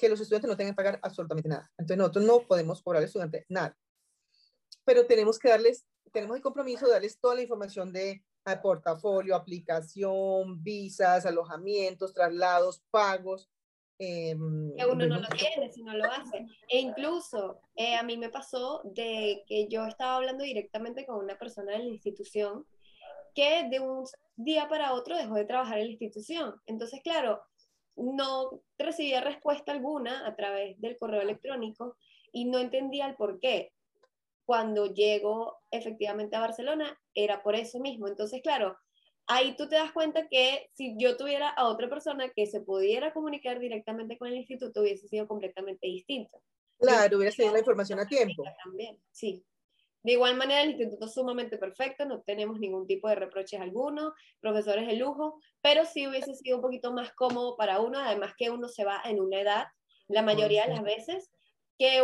que 0.00 0.08
los 0.08 0.20
estudiantes 0.20 0.48
no 0.48 0.56
tengan 0.56 0.72
que 0.72 0.76
pagar 0.76 0.98
absolutamente 1.02 1.48
nada. 1.48 1.70
Entonces 1.76 1.98
nosotros 1.98 2.24
no 2.24 2.40
podemos 2.40 2.80
cobrar 2.82 3.00
al 3.00 3.04
estudiante 3.04 3.44
nada. 3.50 3.76
Pero 4.84 5.06
tenemos 5.06 5.38
que 5.38 5.50
darles, 5.50 5.86
tenemos 6.10 6.36
el 6.36 6.42
compromiso 6.42 6.86
de 6.86 6.92
darles 6.92 7.20
toda 7.20 7.34
la 7.34 7.42
información 7.42 7.92
de 7.92 8.24
portafolio, 8.62 9.36
aplicación, 9.36 10.62
visas, 10.62 11.26
alojamientos, 11.26 12.14
traslados, 12.14 12.82
pagos. 12.90 13.50
Eh, 13.98 14.34
que 14.78 14.86
uno 14.86 15.06
no 15.06 15.20
lo 15.20 15.28
tiene 15.28 15.70
si 15.70 15.82
no 15.82 15.94
lo 15.94 16.04
hace. 16.06 16.46
E 16.68 16.80
incluso 16.80 17.60
eh, 17.76 17.94
a 17.94 18.02
mí 18.02 18.16
me 18.16 18.30
pasó 18.30 18.80
de 18.82 19.44
que 19.46 19.68
yo 19.68 19.84
estaba 19.84 20.16
hablando 20.16 20.42
directamente 20.42 21.04
con 21.04 21.22
una 21.22 21.38
persona 21.38 21.72
de 21.72 21.80
la 21.80 21.84
institución 21.84 22.64
que 23.34 23.68
de 23.70 23.80
un 23.80 24.06
día 24.36 24.66
para 24.68 24.94
otro 24.94 25.16
dejó 25.16 25.34
de 25.34 25.44
trabajar 25.44 25.78
en 25.78 25.84
la 25.84 25.90
institución. 25.90 26.54
Entonces, 26.66 27.00
claro, 27.04 27.42
no 27.96 28.62
recibía 28.78 29.20
respuesta 29.20 29.72
alguna 29.72 30.26
a 30.26 30.36
través 30.36 30.80
del 30.80 30.96
correo 30.96 31.22
electrónico 31.22 31.96
y 32.32 32.44
no 32.44 32.58
entendía 32.58 33.06
el 33.06 33.16
por 33.16 33.40
qué. 33.40 33.72
Cuando 34.44 34.92
llego 34.92 35.58
efectivamente 35.70 36.36
a 36.36 36.40
Barcelona, 36.40 36.98
era 37.14 37.42
por 37.42 37.54
eso 37.54 37.78
mismo. 37.78 38.08
Entonces, 38.08 38.42
claro, 38.42 38.76
ahí 39.26 39.54
tú 39.56 39.68
te 39.68 39.76
das 39.76 39.92
cuenta 39.92 40.28
que 40.28 40.70
si 40.74 40.96
yo 40.98 41.16
tuviera 41.16 41.48
a 41.48 41.68
otra 41.68 41.88
persona 41.88 42.30
que 42.30 42.46
se 42.46 42.60
pudiera 42.60 43.12
comunicar 43.12 43.60
directamente 43.60 44.18
con 44.18 44.28
el 44.28 44.36
instituto, 44.36 44.80
hubiese 44.80 45.06
sido 45.06 45.28
completamente 45.28 45.86
distinto. 45.86 46.42
Claro, 46.78 47.18
hubiera 47.18 47.34
tenido 47.34 47.52
la 47.52 47.60
información 47.60 48.00
a 48.00 48.06
tiempo. 48.06 48.42
También, 48.64 48.98
sí. 49.12 49.44
De 50.02 50.12
igual 50.12 50.36
manera, 50.36 50.62
el 50.62 50.70
instituto 50.70 51.06
es 51.06 51.14
sumamente 51.14 51.58
perfecto, 51.58 52.06
no 52.06 52.22
tenemos 52.22 52.58
ningún 52.58 52.86
tipo 52.86 53.08
de 53.08 53.16
reproches 53.16 53.60
alguno, 53.60 54.14
profesores 54.40 54.86
de 54.86 54.94
lujo, 54.94 55.38
pero 55.60 55.84
sí 55.84 56.06
hubiese 56.06 56.34
sido 56.34 56.56
un 56.56 56.62
poquito 56.62 56.92
más 56.92 57.12
cómodo 57.12 57.56
para 57.56 57.80
uno, 57.80 57.98
además 57.98 58.32
que 58.36 58.50
uno 58.50 58.68
se 58.68 58.84
va 58.84 59.02
en 59.04 59.20
una 59.20 59.40
edad, 59.40 59.66
la 60.08 60.22
mayoría 60.22 60.64
de 60.64 60.70
las 60.70 60.82
veces, 60.82 61.30
que, 61.78 62.02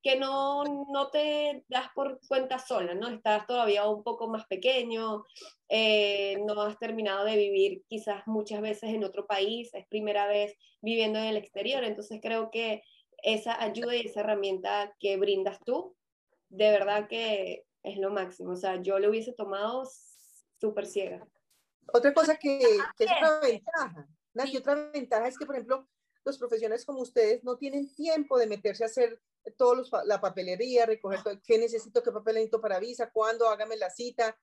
que 0.00 0.16
no, 0.16 0.62
no 0.64 1.10
te 1.10 1.64
das 1.68 1.88
por 1.92 2.20
cuenta 2.28 2.60
sola, 2.60 2.94
¿no? 2.94 3.08
Estás 3.08 3.46
todavía 3.48 3.88
un 3.88 4.04
poco 4.04 4.28
más 4.28 4.46
pequeño, 4.46 5.24
eh, 5.68 6.38
no 6.46 6.62
has 6.62 6.78
terminado 6.78 7.24
de 7.24 7.36
vivir 7.36 7.82
quizás 7.88 8.22
muchas 8.26 8.60
veces 8.60 8.90
en 8.90 9.02
otro 9.02 9.26
país, 9.26 9.74
es 9.74 9.86
primera 9.88 10.28
vez 10.28 10.54
viviendo 10.80 11.18
en 11.18 11.26
el 11.26 11.36
exterior, 11.36 11.82
entonces 11.82 12.20
creo 12.22 12.50
que 12.52 12.82
esa 13.24 13.60
ayuda 13.60 13.96
y 13.96 14.06
esa 14.06 14.20
herramienta 14.20 14.94
que 15.00 15.16
brindas 15.16 15.58
tú 15.64 15.97
de 16.48 16.70
verdad 16.70 17.08
que 17.08 17.66
es 17.82 17.98
lo 17.98 18.10
máximo. 18.10 18.52
O 18.52 18.56
sea, 18.56 18.80
yo 18.80 18.98
le 18.98 19.08
hubiese 19.08 19.32
tomado 19.32 19.88
súper 20.58 20.86
ciega. 20.86 21.26
Otra 21.92 22.12
cosa 22.12 22.36
que, 22.36 22.58
que 22.96 23.04
es 23.04 23.10
otra 23.10 23.40
ventaja, 23.40 24.08
Nati, 24.34 24.56
otra 24.56 24.90
ventaja 24.92 25.28
es 25.28 25.38
que, 25.38 25.46
por 25.46 25.54
ejemplo, 25.54 25.88
los 26.24 26.38
profesionales 26.38 26.84
como 26.84 27.00
ustedes 27.00 27.42
no 27.44 27.56
tienen 27.56 27.94
tiempo 27.94 28.38
de 28.38 28.46
meterse 28.46 28.84
a 28.84 28.86
hacer 28.86 29.20
todos 29.56 29.90
la 30.04 30.20
papelería, 30.20 30.84
recoger 30.84 31.20
qué 31.42 31.58
necesito, 31.58 32.02
qué 32.02 32.12
papel 32.12 32.34
necesito 32.34 32.60
para 32.60 32.78
visa, 32.78 33.10
cuándo, 33.10 33.48
hágame 33.48 33.76
la 33.76 33.88
cita, 33.88 34.36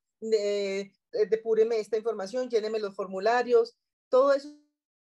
depúreme 1.29 1.79
esta 1.79 1.97
información, 1.97 2.49
lléneme 2.49 2.79
los 2.79 2.95
formularios, 2.95 3.77
todo 4.09 4.33
eso 4.33 4.57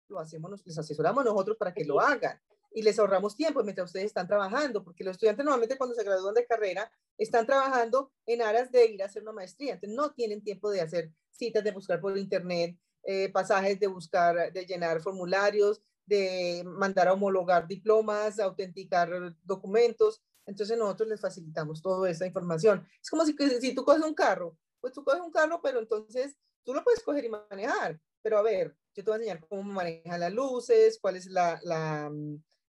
lo 0.08 0.20
hacemos, 0.20 0.66
les 0.66 0.78
asesoramos 0.78 1.24
nosotros 1.24 1.58
para 1.58 1.74
que 1.74 1.86
lo 1.86 2.00
hagan 2.00 2.42
y 2.74 2.82
les 2.82 2.98
ahorramos 3.00 3.36
tiempo 3.36 3.64
mientras 3.64 3.90
ustedes 3.90 4.08
están 4.08 4.28
trabajando, 4.28 4.84
porque 4.84 5.04
los 5.04 5.14
estudiantes 5.14 5.46
normalmente 5.46 5.78
cuando 5.78 5.96
se 5.96 6.04
gradúan 6.04 6.34
de 6.34 6.46
carrera 6.46 6.92
están 7.18 7.46
trabajando 7.46 8.12
en 8.26 8.42
aras 8.42 8.72
de 8.72 8.86
ir 8.88 9.04
a 9.04 9.06
hacer 9.06 9.22
una 9.22 9.32
maestría, 9.32 9.74
entonces 9.74 9.96
no 9.96 10.12
tienen 10.14 10.44
tiempo 10.44 10.72
de 10.72 10.82
hacer 10.82 11.12
citas, 11.32 11.64
de 11.64 11.72
buscar 11.72 12.02
por 12.02 12.18
internet, 12.18 12.78
eh, 13.04 13.30
pasajes, 13.30 13.80
de 13.80 13.88
buscar, 13.88 14.52
de 14.52 14.66
llenar 14.66 15.02
formularios, 15.02 15.82
de 16.06 16.64
mandar 16.66 17.08
a 17.08 17.14
homologar 17.14 17.68
diplomas, 17.68 18.40
autenticar 18.40 19.10
documentos, 19.44 20.22
entonces 20.46 20.78
nosotros 20.78 21.10
les 21.10 21.22
facilitamos 21.22 21.82
toda 21.82 22.10
esa 22.10 22.26
información. 22.26 22.86
Es 23.02 23.10
como 23.10 23.26
si, 23.26 23.36
si 23.62 23.74
tú 23.74 23.84
coges 23.86 24.04
un 24.04 24.14
carro, 24.14 24.58
pues 24.82 24.94
tú 24.94 25.04
coges 25.04 25.22
un 25.22 25.32
carro, 25.32 25.62
pero 25.62 25.80
entonces 25.80 26.36
tú 26.64 26.74
lo 26.74 26.84
puedes 26.84 27.02
coger 27.04 27.26
y 27.26 27.30
manejar, 27.30 28.00
pero 28.22 28.38
a 28.38 28.42
ver, 28.42 28.76
yo 28.96 29.04
te 29.04 29.10
voy 29.10 29.14
a 29.14 29.16
enseñar 29.18 29.48
cómo 29.48 29.64
manejan 29.64 30.20
las 30.20 30.34
luces, 30.34 31.00
cuál 31.02 31.16
es 31.16 31.26
la, 31.28 31.60
la, 31.64 32.12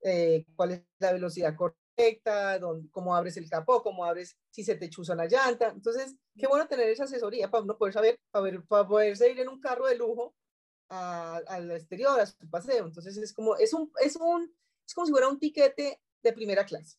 eh, 0.02 0.44
cuál 0.56 0.72
es 0.72 0.82
la 0.98 1.12
velocidad 1.12 1.54
correcta, 1.56 2.58
dónde, 2.58 2.90
cómo 2.90 3.14
abres 3.14 3.36
el 3.36 3.48
capó, 3.48 3.82
cómo 3.82 4.04
abres 4.04 4.36
si 4.50 4.64
se 4.64 4.74
te 4.74 4.90
chuza 4.90 5.14
la 5.14 5.26
llanta. 5.26 5.68
Entonces, 5.68 6.16
qué 6.36 6.46
bueno 6.46 6.66
tener 6.66 6.88
esa 6.88 7.04
asesoría 7.04 7.50
para 7.50 7.64
uno 7.64 7.78
poder 7.78 7.94
saber, 7.94 8.20
para, 8.30 8.44
ver, 8.44 8.64
para 8.64 8.86
poderse 8.86 9.30
ir 9.30 9.40
en 9.40 9.48
un 9.48 9.60
carro 9.60 9.86
de 9.86 9.96
lujo 9.96 10.34
al 10.88 11.70
exterior, 11.70 12.20
a 12.20 12.26
su 12.26 12.50
paseo. 12.50 12.86
Entonces, 12.86 13.16
es 13.16 13.32
como, 13.32 13.56
es, 13.56 13.72
un, 13.72 13.90
es, 14.02 14.16
un, 14.16 14.54
es 14.86 14.94
como 14.94 15.06
si 15.06 15.12
fuera 15.12 15.28
un 15.28 15.38
tiquete 15.38 16.00
de 16.22 16.32
primera 16.32 16.66
clase. 16.66 16.98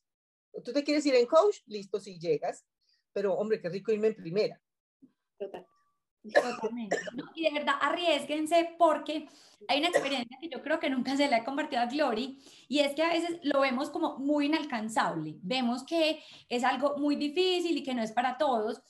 Tú 0.63 0.72
te 0.72 0.84
quieres 0.84 1.06
ir 1.06 1.16
en 1.16 1.26
coach, 1.26 1.60
listo, 1.66 2.00
si 2.00 2.20
llegas, 2.20 2.66
pero 3.12 3.34
hombre, 3.34 3.60
qué 3.60 3.70
rico 3.70 3.92
irme 3.92 4.08
en 4.08 4.16
primera. 4.16 4.62
Total. 5.38 5.68
Totalmente. 6.31 6.97
Y 7.36 7.43
de 7.43 7.51
verdad, 7.51 7.75
arriesguense 7.81 8.75
porque 8.77 9.27
hay 9.67 9.79
una 9.79 9.89
experiencia 9.89 10.38
que 10.39 10.49
yo 10.49 10.62
creo 10.62 10.79
que 10.79 10.89
nunca 10.89 11.15
se 11.17 11.27
le 11.27 11.36
ha 11.36 11.43
compartido 11.43 11.81
a 11.81 11.86
Glory 11.86 12.39
y 12.67 12.79
es 12.79 12.93
que 12.95 13.03
a 13.03 13.09
veces 13.09 13.39
lo 13.43 13.62
vemos 13.62 13.89
como 13.89 14.17
muy 14.19 14.45
inalcanzable. 14.45 15.36
Vemos 15.41 15.83
que 15.83 16.23
es 16.47 16.63
algo 16.63 16.95
muy 16.97 17.15
difícil 17.15 17.77
y 17.77 17.83
que 17.83 17.93
no 17.93 18.01
es 18.01 18.12
para 18.12 18.38
todos. 18.38 18.81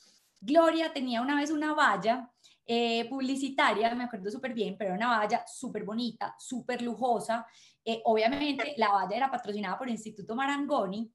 Gloria 0.41 0.93
tenía 0.93 1.21
una 1.21 1.35
vez 1.35 1.51
una 1.51 1.73
valla 1.73 2.29
eh, 2.65 3.07
publicitaria, 3.09 3.93
me 3.95 4.05
acuerdo 4.05 4.29
súper 4.29 4.53
bien, 4.53 4.75
pero 4.77 4.93
una 4.93 5.17
valla 5.17 5.43
súper 5.47 5.83
bonita, 5.83 6.35
súper 6.37 6.81
lujosa. 6.81 7.45
Eh, 7.83 8.01
obviamente 8.05 8.73
la 8.77 8.89
valla 8.89 9.15
era 9.15 9.31
patrocinada 9.31 9.77
por 9.77 9.87
el 9.87 9.93
Instituto 9.93 10.35
Marangoni 10.35 11.11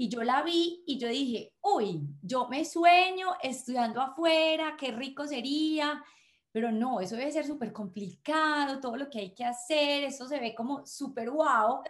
y 0.00 0.08
yo 0.08 0.22
la 0.22 0.42
vi 0.42 0.82
y 0.86 0.96
yo 0.96 1.08
dije, 1.08 1.52
uy, 1.60 2.00
yo 2.22 2.48
me 2.48 2.64
sueño 2.64 3.34
estudiando 3.42 4.00
afuera, 4.00 4.74
qué 4.78 4.92
rico 4.92 5.26
sería, 5.26 6.02
pero 6.50 6.72
no, 6.72 7.00
eso 7.00 7.16
debe 7.16 7.30
ser 7.30 7.46
súper 7.46 7.70
complicado, 7.70 8.80
todo 8.80 8.96
lo 8.96 9.10
que 9.10 9.18
hay 9.18 9.34
que 9.34 9.44
hacer, 9.44 10.04
eso 10.04 10.26
se 10.26 10.40
ve 10.40 10.54
como 10.54 10.86
súper 10.86 11.30
guau. 11.30 11.82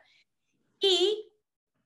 Y 0.81 1.31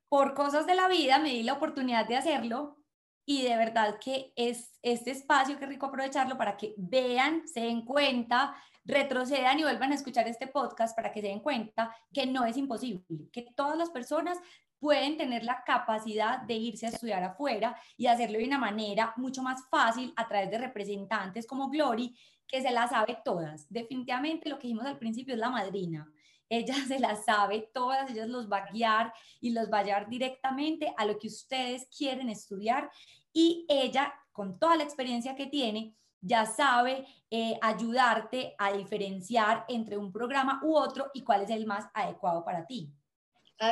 por 0.09 0.33
cosas 0.33 0.67
de 0.67 0.75
la 0.75 0.89
vida 0.89 1.19
me 1.19 1.29
di 1.29 1.43
la 1.43 1.53
oportunidad 1.53 2.09
de 2.09 2.17
hacerlo 2.17 2.79
y 3.27 3.43
de 3.43 3.59
verdad 3.59 3.99
que 4.03 4.33
es 4.35 4.79
este 4.81 5.11
espacio, 5.11 5.59
qué 5.59 5.67
rico 5.67 5.85
aprovecharlo 5.85 6.39
para 6.39 6.57
que 6.57 6.73
vean, 6.79 7.47
se 7.47 7.61
den 7.61 7.85
cuenta, 7.85 8.57
retrocedan 8.87 9.59
y 9.59 9.65
vuelvan 9.65 9.93
a 9.93 9.97
escuchar 9.97 10.27
este 10.27 10.47
podcast 10.47 10.97
para 10.97 11.13
que 11.13 11.21
se 11.21 11.29
den 11.29 11.41
cuenta 11.41 11.95
que 12.15 12.25
no 12.25 12.47
es 12.47 12.57
imposible, 12.57 13.29
que 13.31 13.43
todas 13.55 13.77
las 13.77 13.91
personas 13.91 14.39
pueden 14.85 15.17
tener 15.17 15.45
la 15.45 15.65
capacidad 15.65 16.43
de 16.43 16.57
irse 16.57 16.85
a 16.85 16.91
estudiar 16.91 17.25
afuera 17.25 17.75
y 17.97 18.07
hacerlo 18.07 18.37
de 18.37 18.45
una 18.45 18.59
manera 18.59 19.15
mucho 19.17 19.43
más 19.43 19.67
fácil 19.71 20.13
a 20.15 20.29
través 20.29 20.51
de 20.51 20.59
representantes 20.59 21.47
como 21.47 21.71
Glory, 21.71 22.15
que 22.47 22.61
se 22.61 22.71
las 22.71 22.91
sabe 22.91 23.17
todas. 23.25 23.67
Definitivamente 23.71 24.51
lo 24.51 24.59
que 24.59 24.67
dijimos 24.67 24.85
al 24.85 24.99
principio 24.99 25.33
es 25.33 25.41
la 25.41 25.49
madrina. 25.49 26.07
Ella 26.51 26.75
se 26.87 26.99
las 26.99 27.25
sabe 27.25 27.71
todas, 27.73 28.11
ella 28.11 28.27
los 28.27 28.47
va 28.47 28.59
a 28.59 28.71
guiar 28.71 29.15
y 29.41 29.53
los 29.53 29.73
va 29.73 29.79
a 29.79 29.85
llevar 29.85 30.11
directamente 30.11 30.93
a 30.99 31.07
lo 31.07 31.19
que 31.19 31.29
ustedes 31.29 31.89
quieren 31.97 32.29
estudiar 32.29 32.91
y 33.33 33.65
ella, 33.71 34.13
con 34.33 34.59
toda 34.59 34.77
la 34.77 34.85
experiencia 34.85 35.35
que 35.35 35.47
tiene, 35.47 35.97
ya 36.21 36.45
sabe 36.45 37.07
eh, 37.31 37.59
ayudarte 37.63 38.55
a 38.59 38.75
diferenciar 38.75 39.65
entre 39.67 39.97
un 39.97 40.13
programa 40.13 40.61
u 40.63 40.77
otro 40.77 41.11
y 41.15 41.25
cuál 41.25 41.41
es 41.45 41.49
el 41.49 41.65
más 41.65 41.87
adecuado 41.95 42.45
para 42.45 42.67
ti 42.67 42.93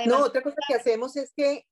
no, 0.06 0.24
otra 0.24 0.42
cosa 0.42 0.56
que 0.66 0.74
hacemos 0.74 1.16
es 1.16 1.32
que 1.34 1.66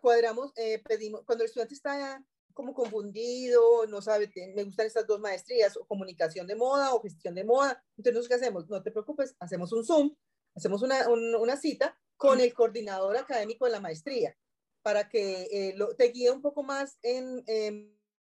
cuadramos, 0.00 0.52
eh, 0.56 0.82
pedimos, 0.86 1.22
cuando 1.24 1.44
el 1.44 1.48
estudiante 1.48 1.74
está 1.74 2.22
como 2.52 2.74
confundido, 2.74 3.86
no 3.86 4.02
sabe, 4.02 4.30
me 4.54 4.64
gustan 4.64 4.86
estas 4.86 5.06
dos 5.06 5.20
maestrías, 5.20 5.76
o 5.76 5.86
comunicación 5.86 6.46
de 6.46 6.56
moda 6.56 6.92
o 6.92 7.00
gestión 7.00 7.34
de 7.36 7.44
moda, 7.44 7.80
entonces, 7.96 8.26
¿qué 8.26 8.34
hacemos? 8.34 8.68
No 8.68 8.82
te 8.82 8.90
preocupes, 8.90 9.36
hacemos 9.38 9.72
un 9.72 9.84
Zoom, 9.84 10.16
hacemos 10.56 10.82
una, 10.82 11.08
una 11.08 11.56
cita 11.56 11.96
con 12.16 12.40
el 12.40 12.52
coordinador 12.52 13.16
académico 13.16 13.64
de 13.64 13.70
la 13.70 13.80
maestría, 13.80 14.36
para 14.82 15.08
que 15.08 15.42
eh, 15.52 15.74
lo, 15.76 15.94
te 15.94 16.08
guíe 16.08 16.32
un 16.32 16.42
poco 16.42 16.64
más 16.64 16.98
en, 17.02 17.44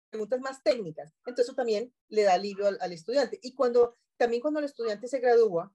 preguntas 0.09 0.41
más 0.41 0.63
técnicas. 0.63 1.13
Entonces, 1.19 1.45
eso 1.45 1.55
también 1.55 1.93
le 2.09 2.23
da 2.23 2.33
alivio 2.33 2.67
al, 2.67 2.77
al, 2.81 2.91
estudiante. 2.91 3.39
Y 3.41 3.53
cuando, 3.53 3.95
también 4.17 4.41
cuando 4.41 4.59
el 4.59 4.65
estudiante 4.65 5.07
se 5.07 5.19
gradúa, 5.19 5.73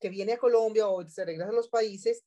que 0.00 0.08
viene 0.08 0.34
a 0.34 0.38
Colombia 0.38 0.88
o 0.88 1.06
se 1.06 1.24
regresa 1.24 1.50
a 1.50 1.52
los 1.52 1.68
países, 1.68 2.24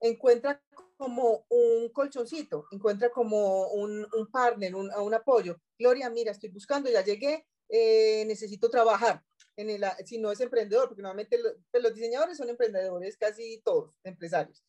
encuentra 0.00 0.62
como 0.96 1.44
un 1.48 1.90
colchoncito, 1.90 2.66
encuentra 2.70 3.10
como 3.10 3.68
un, 3.68 4.06
un 4.12 4.30
partner, 4.30 4.74
un, 4.74 5.14
apoyo. 5.14 5.56
Gloria, 5.78 6.10
mira, 6.10 6.32
estoy 6.32 6.50
buscando, 6.50 6.90
ya 6.90 7.04
llegué, 7.04 7.46
eh, 7.68 8.24
necesito 8.26 8.70
trabajar. 8.70 9.22
En 9.56 9.70
el, 9.70 9.84
si 10.04 10.18
no 10.18 10.30
es 10.30 10.40
emprendedor, 10.40 10.88
porque 10.88 11.02
normalmente 11.02 11.38
pues, 11.70 11.82
los 11.82 11.94
diseñadores 11.94 12.36
son 12.36 12.48
emprendedores, 12.48 13.16
casi 13.16 13.60
todos, 13.64 13.98
empresarios. 14.04 14.62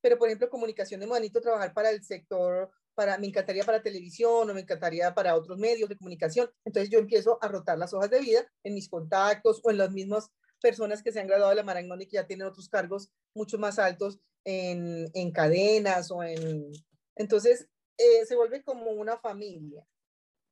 Pero, 0.00 0.18
por 0.18 0.28
ejemplo, 0.28 0.50
comunicación 0.50 1.00
de 1.00 1.06
moda, 1.06 1.20
trabajar 1.40 1.72
para 1.72 1.90
el 1.90 2.02
sector, 2.02 2.70
para, 2.94 3.18
me 3.18 3.28
encantaría 3.28 3.64
para 3.64 3.82
televisión 3.82 4.50
o 4.50 4.54
me 4.54 4.60
encantaría 4.60 5.14
para 5.14 5.36
otros 5.36 5.58
medios 5.58 5.88
de 5.88 5.96
comunicación. 5.96 6.50
Entonces 6.64 6.90
yo 6.90 6.98
empiezo 6.98 7.38
a 7.40 7.48
rotar 7.48 7.78
las 7.78 7.94
hojas 7.94 8.10
de 8.10 8.20
vida 8.20 8.46
en 8.64 8.74
mis 8.74 8.88
contactos 8.88 9.60
o 9.62 9.70
en 9.70 9.78
las 9.78 9.92
mismas 9.92 10.28
personas 10.60 11.02
que 11.02 11.12
se 11.12 11.20
han 11.20 11.26
graduado 11.26 11.50
de 11.50 11.56
la 11.56 11.62
Marangoni 11.62 12.04
y 12.04 12.06
que 12.08 12.16
ya 12.16 12.26
tienen 12.26 12.46
otros 12.46 12.68
cargos 12.68 13.10
mucho 13.34 13.58
más 13.58 13.78
altos 13.78 14.20
en, 14.44 15.10
en 15.14 15.32
cadenas 15.32 16.10
o 16.10 16.22
en... 16.22 16.72
Entonces, 17.16 17.68
eh, 17.96 18.24
se 18.26 18.36
vuelve 18.36 18.62
como 18.62 18.90
una 18.90 19.18
familia. 19.18 19.86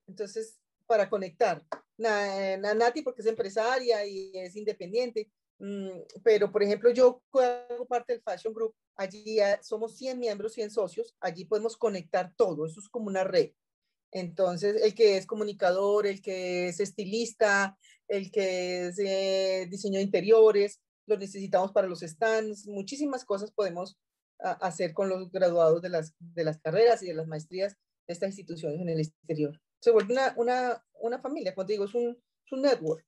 Entonces, 0.07 0.59
para 0.87 1.09
conectar. 1.09 1.65
Nati 1.99 3.03
porque 3.03 3.23
es 3.23 3.27
empresaria 3.29 4.05
y 4.07 4.33
es 4.35 4.57
independiente, 4.57 5.31
mm, 5.59 5.89
pero 6.25 6.51
por 6.51 6.63
ejemplo 6.63 6.91
yo 6.91 7.23
hago 7.35 7.87
parte 7.87 8.13
del 8.13 8.23
Fashion 8.23 8.55
Group, 8.55 8.75
allí 8.97 9.39
somos 9.63 9.97
100 9.97 10.19
miembros, 10.19 10.55
100 10.55 10.71
socios, 10.71 11.15
allí 11.21 11.45
podemos 11.45 11.77
conectar 11.77 12.33
todo, 12.37 12.67
eso 12.67 12.81
es 12.81 12.89
como 12.89 13.07
una 13.07 13.25
red. 13.25 13.51
Entonces, 14.13 14.83
el 14.83 14.95
que 14.95 15.17
es 15.17 15.27
comunicador, 15.27 16.07
el 16.07 16.21
que 16.21 16.69
es 16.69 16.81
estilista, 16.81 17.79
el 18.09 18.33
que 18.33 18.89
es 18.89 18.99
eh, 18.99 19.69
diseño 19.71 19.99
de 19.99 20.05
interiores, 20.05 20.81
lo 21.11 21.19
necesitamos 21.19 21.73
para 21.73 21.89
los 21.89 22.01
stands, 22.01 22.67
muchísimas 22.67 23.25
cosas 23.25 23.51
podemos 23.51 23.99
hacer 24.39 24.95
con 24.95 25.09
los 25.09 25.31
graduados 25.31 25.83
de 25.83 25.91
las, 25.91 26.15
de 26.19 26.45
las 26.45 26.59
carreras 26.59 27.03
y 27.03 27.09
de 27.09 27.15
las 27.15 27.27
maestrías 27.27 27.77
de 28.07 28.15
estas 28.15 28.31
instituciones 28.31 28.81
en 28.81 28.89
el 28.89 29.01
exterior. 29.01 29.61
Se 29.81 29.91
vuelve 29.91 30.15
una, 30.15 30.33
una, 30.37 30.85
una 31.01 31.19
familia, 31.19 31.55
como 31.55 31.67
te 31.67 31.75
digo, 31.75 31.85
es 31.85 31.95
un, 31.95 32.17
un 32.53 32.63
network. 32.63 33.05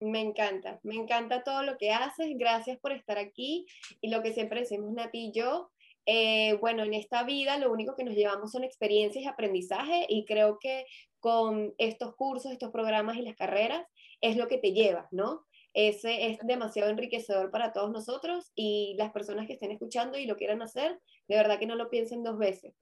Me 0.00 0.20
encanta, 0.20 0.80
me 0.82 0.96
encanta 0.96 1.44
todo 1.44 1.62
lo 1.62 1.78
que 1.78 1.92
haces, 1.92 2.28
gracias 2.36 2.78
por 2.78 2.92
estar 2.92 3.18
aquí 3.18 3.66
y 4.00 4.10
lo 4.10 4.22
que 4.22 4.32
siempre 4.32 4.60
decimos 4.60 4.92
Nati 4.92 5.28
y 5.28 5.32
yo, 5.32 5.70
eh, 6.04 6.54
bueno, 6.60 6.84
en 6.84 6.94
esta 6.94 7.22
vida 7.24 7.58
lo 7.58 7.72
único 7.72 7.96
que 7.96 8.04
nos 8.04 8.14
llevamos 8.14 8.52
son 8.52 8.64
experiencias 8.64 9.24
y 9.24 9.28
aprendizaje 9.28 10.06
y 10.08 10.24
creo 10.24 10.58
que 10.58 10.86
con 11.20 11.74
estos 11.78 12.14
cursos, 12.14 12.52
estos 12.52 12.70
programas 12.70 13.16
y 13.16 13.22
las 13.22 13.36
carreras 13.36 13.86
es 14.20 14.36
lo 14.36 14.48
que 14.48 14.58
te 14.58 14.72
llevas, 14.72 15.06
¿no? 15.12 15.46
Ese 15.76 16.30
es 16.30 16.38
demasiado 16.42 16.88
enriquecedor 16.88 17.50
para 17.50 17.74
todos 17.74 17.90
nosotros 17.90 18.50
y 18.54 18.94
las 18.96 19.12
personas 19.12 19.46
que 19.46 19.52
estén 19.52 19.72
escuchando 19.72 20.16
y 20.16 20.24
lo 20.24 20.36
quieran 20.36 20.62
hacer, 20.62 20.98
de 21.28 21.36
verdad 21.36 21.58
que 21.58 21.66
no 21.66 21.74
lo 21.74 21.90
piensen 21.90 22.22
dos 22.22 22.38
veces. 22.38 22.72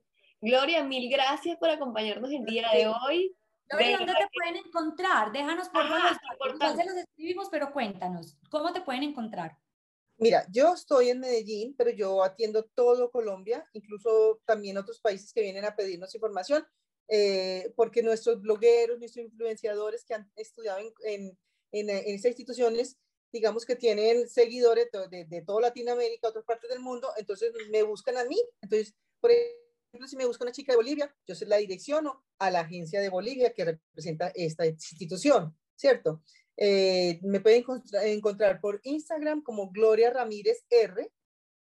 Gloria, 0.40 0.84
mil 0.84 1.10
gracias 1.10 1.58
por 1.58 1.70
acompañarnos 1.70 2.30
el 2.30 2.44
día 2.44 2.68
de 2.72 2.86
hoy. 2.86 3.36
Gloria, 3.68 3.98
¿dónde 3.98 4.12
te 4.12 4.28
pueden 4.32 4.64
encontrar? 4.64 5.32
Déjanos 5.32 5.70
por 5.70 5.88
favor, 5.88 6.76
se 6.76 6.84
los 6.84 6.96
escribimos, 6.96 7.48
pero 7.50 7.72
cuéntanos, 7.72 8.38
¿cómo 8.48 8.72
te 8.72 8.82
pueden 8.82 9.02
encontrar? 9.02 9.58
Mira, 10.16 10.46
yo 10.52 10.74
estoy 10.74 11.08
en 11.08 11.18
Medellín, 11.18 11.74
pero 11.76 11.90
yo 11.90 12.22
atiendo 12.22 12.62
todo 12.76 13.10
Colombia, 13.10 13.68
incluso 13.72 14.40
también 14.44 14.78
otros 14.78 15.00
países 15.00 15.32
que 15.32 15.42
vienen 15.42 15.64
a 15.64 15.74
pedirnos 15.74 16.14
información, 16.14 16.64
eh, 17.08 17.72
porque 17.74 18.04
nuestros 18.04 18.40
blogueros, 18.40 19.00
nuestros 19.00 19.24
influenciadores 19.24 20.04
que 20.04 20.14
han 20.14 20.30
estudiado 20.36 20.78
en, 20.78 20.92
en, 21.04 21.38
en, 21.74 21.90
esas 21.90 22.30
instituciones, 22.30 22.96
digamos 23.32 23.64
que 23.64 23.76
tienen 23.76 24.28
seguidores 24.28 24.88
de, 25.10 25.24
de, 25.24 25.42
toda 25.42 25.62
Latinoamérica, 25.62 26.28
otras 26.28 26.44
partes 26.44 26.70
del 26.70 26.80
mundo, 26.80 27.08
entonces 27.16 27.52
me 27.70 27.82
buscan 27.82 28.16
a 28.16 28.24
mí. 28.24 28.40
Entonces, 28.62 28.94
por 29.20 29.30
ejemplo, 29.30 30.08
si 30.08 30.16
me 30.16 30.26
busca 30.26 30.44
una 30.44 30.52
chica 30.52 30.72
de 30.72 30.76
Bolivia, 30.76 31.14
yo 31.26 31.34
se 31.34 31.46
la 31.46 31.56
direcciono 31.56 32.24
a 32.38 32.50
la 32.50 32.60
agencia 32.60 33.00
de 33.00 33.08
Bolivia 33.10 33.52
que 33.52 33.64
representa 33.64 34.32
esta 34.34 34.66
institución, 34.66 35.56
¿cierto? 35.76 36.22
Eh, 36.56 37.18
me 37.22 37.40
pueden 37.40 37.64
encontrar 38.04 38.60
por 38.60 38.80
Instagram 38.84 39.42
como 39.42 39.70
Gloria 39.70 40.10
Ramírez 40.10 40.64
R 40.70 41.10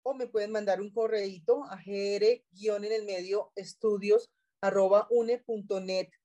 o 0.03 0.15
me 0.15 0.27
pueden 0.27 0.51
mandar 0.51 0.83
un 0.83 0.93
correíto 0.93 1.65
a 1.65 1.77
gr 1.77 2.25
en 2.25 2.85
el 2.85 3.05
medio 3.07 3.53
estudios 3.55 4.31
arroba 4.61 5.07
une.net.co 5.11 6.17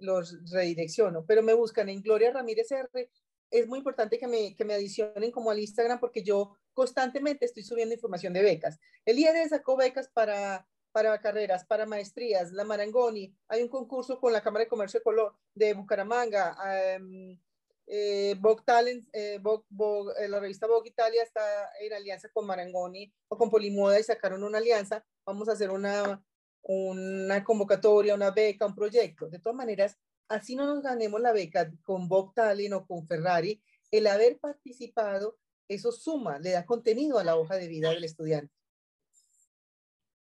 los 0.00 0.36
redirecciono, 0.50 1.24
pero 1.26 1.42
me 1.42 1.54
buscan 1.54 1.88
en 1.88 2.02
Gloria 2.02 2.32
Ramírez 2.32 2.70
R 2.72 3.10
es 3.50 3.66
muy 3.66 3.78
importante 3.78 4.18
que 4.18 4.26
me, 4.26 4.54
que 4.56 4.64
me 4.64 4.74
adicionen 4.74 5.30
como 5.30 5.50
al 5.50 5.58
Instagram 5.58 6.00
porque 6.00 6.22
yo 6.22 6.56
constantemente 6.72 7.44
estoy 7.44 7.62
subiendo 7.62 7.94
información 7.94 8.32
de 8.32 8.42
becas. 8.42 8.78
El 9.04 9.18
IED 9.18 9.48
sacó 9.48 9.76
becas 9.76 10.08
para, 10.08 10.66
para 10.92 11.20
carreras, 11.20 11.64
para 11.64 11.86
maestrías, 11.86 12.52
la 12.52 12.64
Marangoni, 12.64 13.34
hay 13.48 13.62
un 13.62 13.68
concurso 13.68 14.20
con 14.20 14.32
la 14.32 14.42
Cámara 14.42 14.64
de 14.64 14.68
Comercio 14.68 15.00
de, 15.00 15.04
Color, 15.04 15.34
de 15.54 15.74
Bucaramanga, 15.74 16.56
um, 16.98 17.38
eh, 17.86 18.34
Talent, 18.64 19.06
eh, 19.12 19.40
eh, 19.40 20.28
la 20.28 20.40
revista 20.40 20.66
Vogue 20.66 20.88
Italia 20.88 21.22
está 21.22 21.40
en 21.80 21.92
alianza 21.92 22.28
con 22.30 22.46
Marangoni 22.46 23.12
o 23.28 23.38
con 23.38 23.48
Polimoda 23.48 24.00
y 24.00 24.02
sacaron 24.02 24.42
una 24.42 24.58
alianza. 24.58 25.04
Vamos 25.24 25.48
a 25.48 25.52
hacer 25.52 25.70
una, 25.70 26.22
una 26.62 27.44
convocatoria, 27.44 28.14
una 28.14 28.30
beca, 28.30 28.66
un 28.66 28.74
proyecto. 28.74 29.28
De 29.28 29.38
todas 29.38 29.56
maneras, 29.56 29.96
así 30.28 30.56
no 30.56 30.66
nos 30.66 30.82
ganemos 30.82 31.20
la 31.20 31.32
beca 31.32 31.70
con 31.82 32.08
Bob 32.08 32.34
Talent 32.34 32.74
o 32.74 32.86
con 32.86 33.06
Ferrari, 33.06 33.62
el 33.90 34.06
haber 34.06 34.38
participado, 34.38 35.38
eso 35.68 35.92
suma, 35.92 36.38
le 36.38 36.50
da 36.50 36.64
contenido 36.64 37.18
a 37.18 37.24
la 37.24 37.36
hoja 37.36 37.56
de 37.56 37.68
vida 37.68 37.90
del 37.90 38.04
estudiante. 38.04 38.56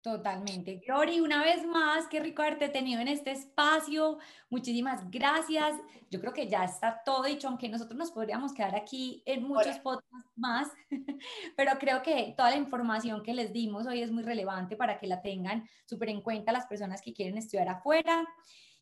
Totalmente. 0.04 0.82
Glory, 0.86 1.22
una 1.22 1.42
vez 1.42 1.66
más, 1.66 2.08
qué 2.10 2.20
rico 2.20 2.42
haberte 2.42 2.68
tenido 2.68 3.00
en 3.00 3.08
este 3.08 3.32
espacio. 3.32 4.18
Muchísimas 4.50 5.10
gracias. 5.10 5.80
Yo 6.12 6.20
creo 6.20 6.34
que 6.34 6.50
ya 6.50 6.66
está 6.66 7.02
todo 7.06 7.24
dicho, 7.24 7.48
aunque 7.48 7.70
nosotros 7.70 7.98
nos 7.98 8.12
podríamos 8.12 8.54
quedar 8.54 8.76
aquí 8.76 9.24
en 9.26 9.44
muchos 9.44 9.80
podcasts 9.80 10.30
más, 10.36 10.68
pero 11.56 11.72
creo 11.80 12.04
que 12.04 12.34
toda 12.36 12.50
la 12.50 12.58
información 12.58 13.24
que 13.24 13.34
les 13.34 13.54
dimos 13.54 13.88
hoy 13.88 14.02
es 14.02 14.12
muy 14.12 14.24
relevante 14.24 14.76
para 14.76 15.00
que 15.00 15.08
la 15.08 15.22
tengan 15.22 15.66
súper 15.86 16.10
en 16.10 16.22
cuenta 16.22 16.52
las 16.52 16.66
personas 16.66 17.02
que 17.02 17.14
quieren 17.14 17.38
estudiar 17.38 17.70
afuera. 17.70 18.28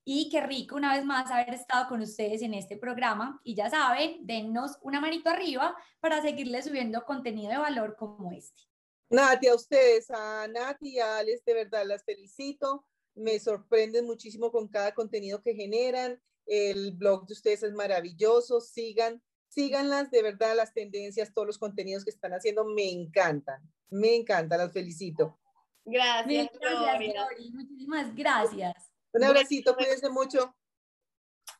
Y 0.04 0.30
qué 0.30 0.42
rico 0.42 0.76
una 0.76 0.96
vez 0.96 1.06
más 1.06 1.30
haber 1.30 1.54
estado 1.54 1.88
con 1.88 2.02
ustedes 2.02 2.42
en 2.42 2.54
este 2.54 2.78
programa. 2.78 3.40
Y 3.44 3.56
ya 3.56 3.70
saben, 3.70 4.26
dennos 4.26 4.78
una 4.82 5.00
manito 5.00 5.30
arriba 5.30 5.76
para 6.00 6.22
seguirles 6.22 6.66
subiendo 6.66 7.06
contenido 7.06 7.52
de 7.52 7.58
valor 7.58 7.96
como 7.98 8.32
este. 8.32 8.64
Nati, 9.10 9.48
a 9.48 9.56
ustedes, 9.56 10.10
a 10.10 10.48
Nati 10.48 10.96
y 10.96 11.00
a 11.00 11.18
Alex, 11.18 11.44
de 11.46 11.54
verdad 11.54 11.86
las 11.86 12.04
felicito. 12.04 12.86
Me 13.14 13.40
sorprenden 13.40 14.06
muchísimo 14.06 14.52
con 14.52 14.68
cada 14.70 14.94
contenido 14.94 15.42
que 15.42 15.54
generan. 15.54 16.20
El 16.46 16.94
blog 16.94 17.28
de 17.28 17.34
ustedes 17.34 17.62
es 17.64 17.74
maravilloso. 17.74 18.62
Sigan, 18.62 19.22
síganlas, 19.50 20.10
de 20.10 20.24
verdad, 20.24 20.56
las 20.56 20.74
tendencias, 20.74 21.34
todos 21.34 21.46
los 21.46 21.58
contenidos 21.60 22.06
que 22.06 22.10
están 22.10 22.34
haciendo 22.34 22.66
me 22.66 22.90
encantan. 22.90 23.62
Me 23.90 24.16
encantan, 24.16 24.60
las 24.60 24.72
felicito. 24.72 25.38
Gracias, 25.84 26.50
gracias 26.60 27.54
Muchísimas 27.54 28.16
gracias. 28.16 28.91
Un 29.14 29.24
abracito, 29.24 29.76
cuídense 29.76 30.10
mucho. 30.10 30.56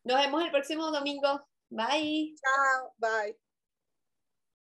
Nos 0.04 0.18
vemos 0.18 0.44
el 0.44 0.52
próximo 0.52 0.92
domingo. 0.92 1.48
Bye. 1.70 2.36
Chao, 2.42 2.94
bye. 2.98 3.38